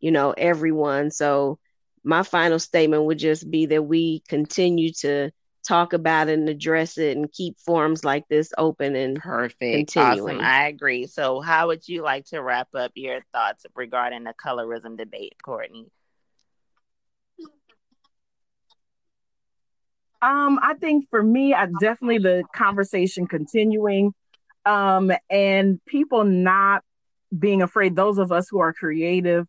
you 0.00 0.10
know 0.10 0.32
everyone. 0.32 1.10
So 1.10 1.58
my 2.04 2.22
final 2.22 2.58
statement 2.58 3.04
would 3.04 3.18
just 3.18 3.48
be 3.50 3.66
that 3.66 3.82
we 3.82 4.22
continue 4.28 4.92
to 4.92 5.30
talk 5.66 5.92
about 5.92 6.28
it 6.28 6.38
and 6.38 6.48
address 6.48 6.98
it 6.98 7.16
and 7.16 7.30
keep 7.30 7.58
forums 7.60 8.04
like 8.04 8.26
this 8.28 8.52
open 8.58 8.96
and 8.96 9.16
perfect 9.16 9.94
continuing. 9.94 10.36
awesome 10.36 10.44
i 10.44 10.66
agree 10.66 11.06
so 11.06 11.40
how 11.40 11.68
would 11.68 11.86
you 11.86 12.02
like 12.02 12.24
to 12.24 12.40
wrap 12.40 12.68
up 12.74 12.90
your 12.96 13.20
thoughts 13.32 13.64
regarding 13.76 14.24
the 14.24 14.34
colorism 14.34 14.96
debate 14.96 15.34
courtney 15.42 15.86
Um, 20.22 20.60
I 20.62 20.74
think 20.74 21.08
for 21.10 21.20
me, 21.20 21.52
I 21.52 21.66
definitely 21.80 22.18
the 22.18 22.44
conversation 22.54 23.26
continuing, 23.26 24.14
um, 24.64 25.10
and 25.28 25.84
people 25.84 26.22
not 26.22 26.84
being 27.36 27.60
afraid. 27.60 27.96
Those 27.96 28.18
of 28.18 28.30
us 28.30 28.48
who 28.48 28.60
are 28.60 28.72
creative 28.72 29.46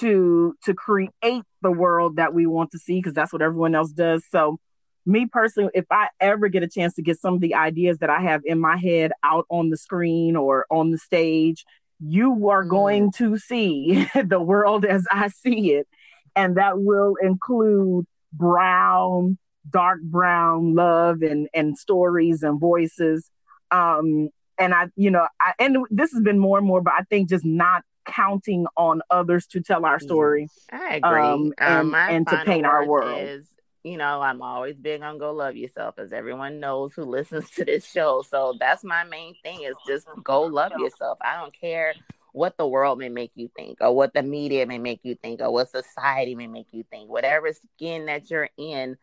to 0.00 0.56
to 0.64 0.74
create 0.74 1.44
the 1.62 1.70
world 1.70 2.16
that 2.16 2.34
we 2.34 2.46
want 2.46 2.72
to 2.72 2.78
see, 2.78 2.98
because 2.98 3.14
that's 3.14 3.32
what 3.32 3.40
everyone 3.40 3.76
else 3.76 3.92
does. 3.92 4.24
So, 4.28 4.58
me 5.06 5.26
personally, 5.26 5.70
if 5.74 5.84
I 5.92 6.08
ever 6.20 6.48
get 6.48 6.64
a 6.64 6.68
chance 6.68 6.94
to 6.94 7.02
get 7.02 7.20
some 7.20 7.34
of 7.34 7.40
the 7.40 7.54
ideas 7.54 7.98
that 7.98 8.10
I 8.10 8.20
have 8.20 8.42
in 8.44 8.58
my 8.58 8.76
head 8.76 9.12
out 9.22 9.46
on 9.48 9.70
the 9.70 9.76
screen 9.76 10.34
or 10.34 10.66
on 10.72 10.90
the 10.90 10.98
stage, 10.98 11.64
you 12.00 12.48
are 12.48 12.64
mm. 12.64 12.70
going 12.70 13.12
to 13.12 13.38
see 13.38 14.08
the 14.24 14.40
world 14.40 14.84
as 14.84 15.06
I 15.08 15.28
see 15.28 15.74
it, 15.74 15.86
and 16.34 16.56
that 16.56 16.80
will 16.80 17.14
include 17.22 18.06
brown 18.32 19.38
dark 19.70 20.00
brown 20.02 20.74
love 20.74 21.22
and 21.22 21.48
and 21.54 21.76
stories 21.76 22.42
and 22.42 22.60
voices. 22.60 23.30
Um 23.70 24.30
and 24.58 24.74
i 24.74 24.86
you 24.96 25.10
know 25.10 25.26
i 25.40 25.52
and 25.58 25.76
this 25.90 26.12
has 26.12 26.22
been 26.22 26.38
more 26.38 26.58
and 26.58 26.66
more 26.66 26.80
but 26.80 26.94
i 26.94 27.02
think 27.04 27.28
just 27.28 27.44
not 27.44 27.82
counting 28.06 28.66
on 28.76 29.02
others 29.10 29.46
to 29.46 29.60
tell 29.60 29.84
our 29.84 29.98
story 29.98 30.48
i 30.70 30.96
agree. 30.96 31.10
um, 31.10 31.22
um 31.22 31.52
and, 31.58 31.94
um, 31.94 31.94
and 31.94 32.26
to 32.26 32.42
paint 32.44 32.64
our 32.64 32.86
world. 32.86 33.20
is, 33.20 33.46
you 33.82 33.96
know 33.96 34.20
i'm 34.20 34.42
always 34.42 34.76
big 34.76 35.02
on 35.02 35.18
go 35.18 35.32
love 35.32 35.56
yourself 35.56 35.98
as 35.98 36.12
everyone 36.12 36.60
knows 36.60 36.94
who 36.94 37.02
listens 37.16 37.50
to 37.50 37.64
this 37.64 37.84
show. 37.90 38.22
So 38.28 38.54
that's 38.58 38.84
my 38.84 39.04
main 39.04 39.34
thing 39.42 39.62
is 39.62 39.76
just 39.86 40.06
go 40.22 40.42
love 40.42 40.72
yourself. 40.78 41.18
I 41.20 41.40
don't 41.40 41.54
care 41.58 41.94
what 42.32 42.56
the 42.58 42.66
world 42.66 42.98
may 42.98 43.08
make 43.08 43.32
you 43.34 43.50
think 43.56 43.78
or 43.80 43.94
what 43.94 44.12
the 44.12 44.22
media 44.22 44.66
may 44.66 44.78
make 44.78 45.00
you 45.02 45.14
think 45.14 45.40
or 45.40 45.50
what 45.50 45.70
society 45.70 46.34
may 46.34 46.46
make 46.46 46.66
you 46.70 46.84
think. 46.90 47.08
Whatever 47.08 47.50
skin 47.52 48.06
that 48.06 48.30
you're 48.30 48.50
in 48.58 48.96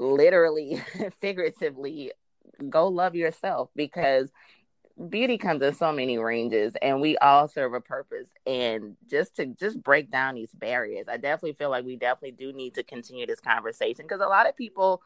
literally, 0.00 0.82
figuratively, 1.20 2.12
go 2.68 2.88
love 2.88 3.14
yourself 3.14 3.70
because 3.76 4.30
beauty 5.08 5.38
comes 5.38 5.62
in 5.62 5.74
so 5.74 5.92
many 5.92 6.18
ranges 6.18 6.74
and 6.82 7.00
we 7.00 7.16
all 7.18 7.48
serve 7.48 7.72
a 7.74 7.80
purpose. 7.80 8.28
And 8.46 8.96
just 9.08 9.36
to 9.36 9.46
just 9.46 9.82
break 9.82 10.10
down 10.10 10.34
these 10.34 10.52
barriers 10.52 11.06
i 11.08 11.16
definitely 11.16 11.54
feel 11.54 11.70
like 11.70 11.84
we 11.84 11.96
definitely 11.96 12.32
do 12.32 12.52
need 12.52 12.74
to 12.74 12.82
continue 12.82 13.26
this 13.26 13.40
conversation 13.40 14.04
because 14.04 14.20
a 14.20 14.26
lot 14.26 14.48
of 14.48 14.56
people 14.56 15.00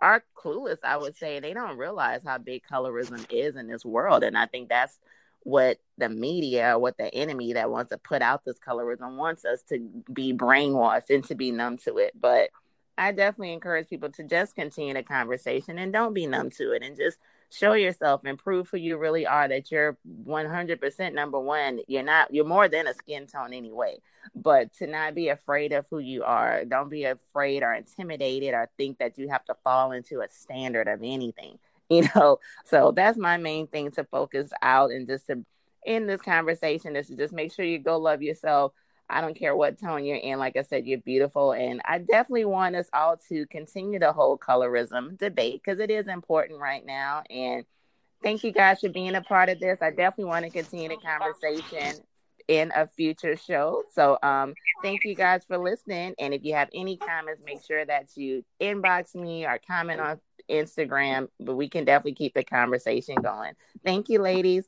are 0.00 0.22
clueless 0.36 0.78
i 0.84 0.96
would 0.96 1.16
say. 1.16 1.40
They 1.40 1.54
don't 1.54 1.78
realize 1.78 2.22
how 2.24 2.38
big 2.38 2.62
colorism 2.70 3.24
is 3.30 3.56
in 3.56 3.68
this 3.68 3.84
world 3.84 4.22
and 4.22 4.36
i 4.36 4.46
think 4.46 4.68
that's 4.68 4.98
what 5.44 5.78
the 5.96 6.08
media 6.08 6.78
what 6.78 6.98
the 6.98 7.12
enemy 7.14 7.54
that 7.54 7.70
wants 7.70 7.90
to 7.90 7.98
put 7.98 8.22
out 8.22 8.44
this 8.44 8.58
colorism 8.58 9.16
wants 9.16 9.44
us 9.44 9.62
to 9.62 9.78
be 10.12 10.34
brainwashed 10.34 11.10
and 11.10 11.24
to 11.24 11.34
be 11.34 11.50
numb 11.50 11.78
to 11.78 11.96
it. 11.98 12.12
But 12.20 12.50
I 12.98 13.12
definitely 13.12 13.52
encourage 13.52 13.88
people 13.88 14.10
to 14.10 14.24
just 14.24 14.56
continue 14.56 14.92
the 14.92 15.04
conversation 15.04 15.78
and 15.78 15.92
don't 15.92 16.14
be 16.14 16.26
numb 16.26 16.50
to 16.50 16.72
it 16.72 16.82
and 16.82 16.96
just 16.96 17.18
show 17.48 17.74
yourself 17.74 18.22
and 18.24 18.36
prove 18.36 18.68
who 18.68 18.76
you 18.76 18.98
really 18.98 19.24
are 19.24 19.46
that 19.48 19.70
you're 19.70 19.96
100% 20.26 21.14
number 21.14 21.38
one. 21.38 21.78
You're 21.86 22.02
not, 22.02 22.34
you're 22.34 22.44
more 22.44 22.68
than 22.68 22.88
a 22.88 22.94
skin 22.94 23.28
tone 23.28 23.54
anyway. 23.54 23.98
But 24.34 24.74
to 24.74 24.88
not 24.88 25.14
be 25.14 25.28
afraid 25.28 25.72
of 25.72 25.86
who 25.88 26.00
you 26.00 26.24
are, 26.24 26.64
don't 26.64 26.90
be 26.90 27.04
afraid 27.04 27.62
or 27.62 27.72
intimidated 27.72 28.52
or 28.52 28.68
think 28.76 28.98
that 28.98 29.16
you 29.16 29.28
have 29.28 29.44
to 29.44 29.54
fall 29.62 29.92
into 29.92 30.20
a 30.20 30.28
standard 30.28 30.88
of 30.88 31.00
anything, 31.02 31.58
you 31.88 32.06
know. 32.14 32.40
So 32.64 32.90
that's 32.90 33.16
my 33.16 33.36
main 33.36 33.68
thing 33.68 33.92
to 33.92 34.04
focus 34.04 34.50
out 34.60 34.90
and 34.90 35.06
just 35.06 35.28
to 35.28 35.44
end 35.86 36.08
this 36.08 36.20
conversation 36.20 36.96
is 36.96 37.06
to 37.06 37.16
just 37.16 37.32
make 37.32 37.52
sure 37.52 37.64
you 37.64 37.78
go 37.78 37.96
love 37.96 38.22
yourself 38.22 38.72
I 39.10 39.20
don't 39.20 39.34
care 39.34 39.56
what 39.56 39.80
tone 39.80 40.04
you're 40.04 40.16
in. 40.16 40.38
Like 40.38 40.56
I 40.56 40.62
said, 40.62 40.86
you're 40.86 40.98
beautiful. 40.98 41.52
And 41.52 41.80
I 41.84 41.98
definitely 41.98 42.44
want 42.44 42.76
us 42.76 42.88
all 42.92 43.16
to 43.28 43.46
continue 43.46 43.98
the 43.98 44.12
whole 44.12 44.38
colorism 44.38 45.18
debate 45.18 45.62
because 45.64 45.78
it 45.78 45.90
is 45.90 46.08
important 46.08 46.60
right 46.60 46.84
now. 46.84 47.22
And 47.30 47.64
thank 48.22 48.44
you 48.44 48.52
guys 48.52 48.80
for 48.80 48.88
being 48.88 49.14
a 49.14 49.22
part 49.22 49.48
of 49.48 49.60
this. 49.60 49.80
I 49.80 49.90
definitely 49.90 50.26
want 50.26 50.44
to 50.44 50.50
continue 50.50 50.88
the 50.88 50.96
conversation 50.96 52.02
in 52.48 52.72
a 52.74 52.86
future 52.86 53.36
show. 53.36 53.82
So 53.94 54.18
um 54.22 54.54
thank 54.82 55.04
you 55.04 55.14
guys 55.14 55.44
for 55.46 55.58
listening. 55.58 56.14
And 56.18 56.32
if 56.32 56.44
you 56.44 56.54
have 56.54 56.68
any 56.74 56.96
comments, 56.96 57.42
make 57.44 57.62
sure 57.62 57.84
that 57.84 58.16
you 58.16 58.44
inbox 58.60 59.14
me 59.14 59.46
or 59.46 59.58
comment 59.66 60.00
on 60.00 60.20
Instagram. 60.50 61.28
But 61.38 61.56
we 61.56 61.68
can 61.68 61.84
definitely 61.84 62.14
keep 62.14 62.34
the 62.34 62.44
conversation 62.44 63.16
going. 63.16 63.52
Thank 63.84 64.08
you, 64.08 64.20
ladies. 64.20 64.66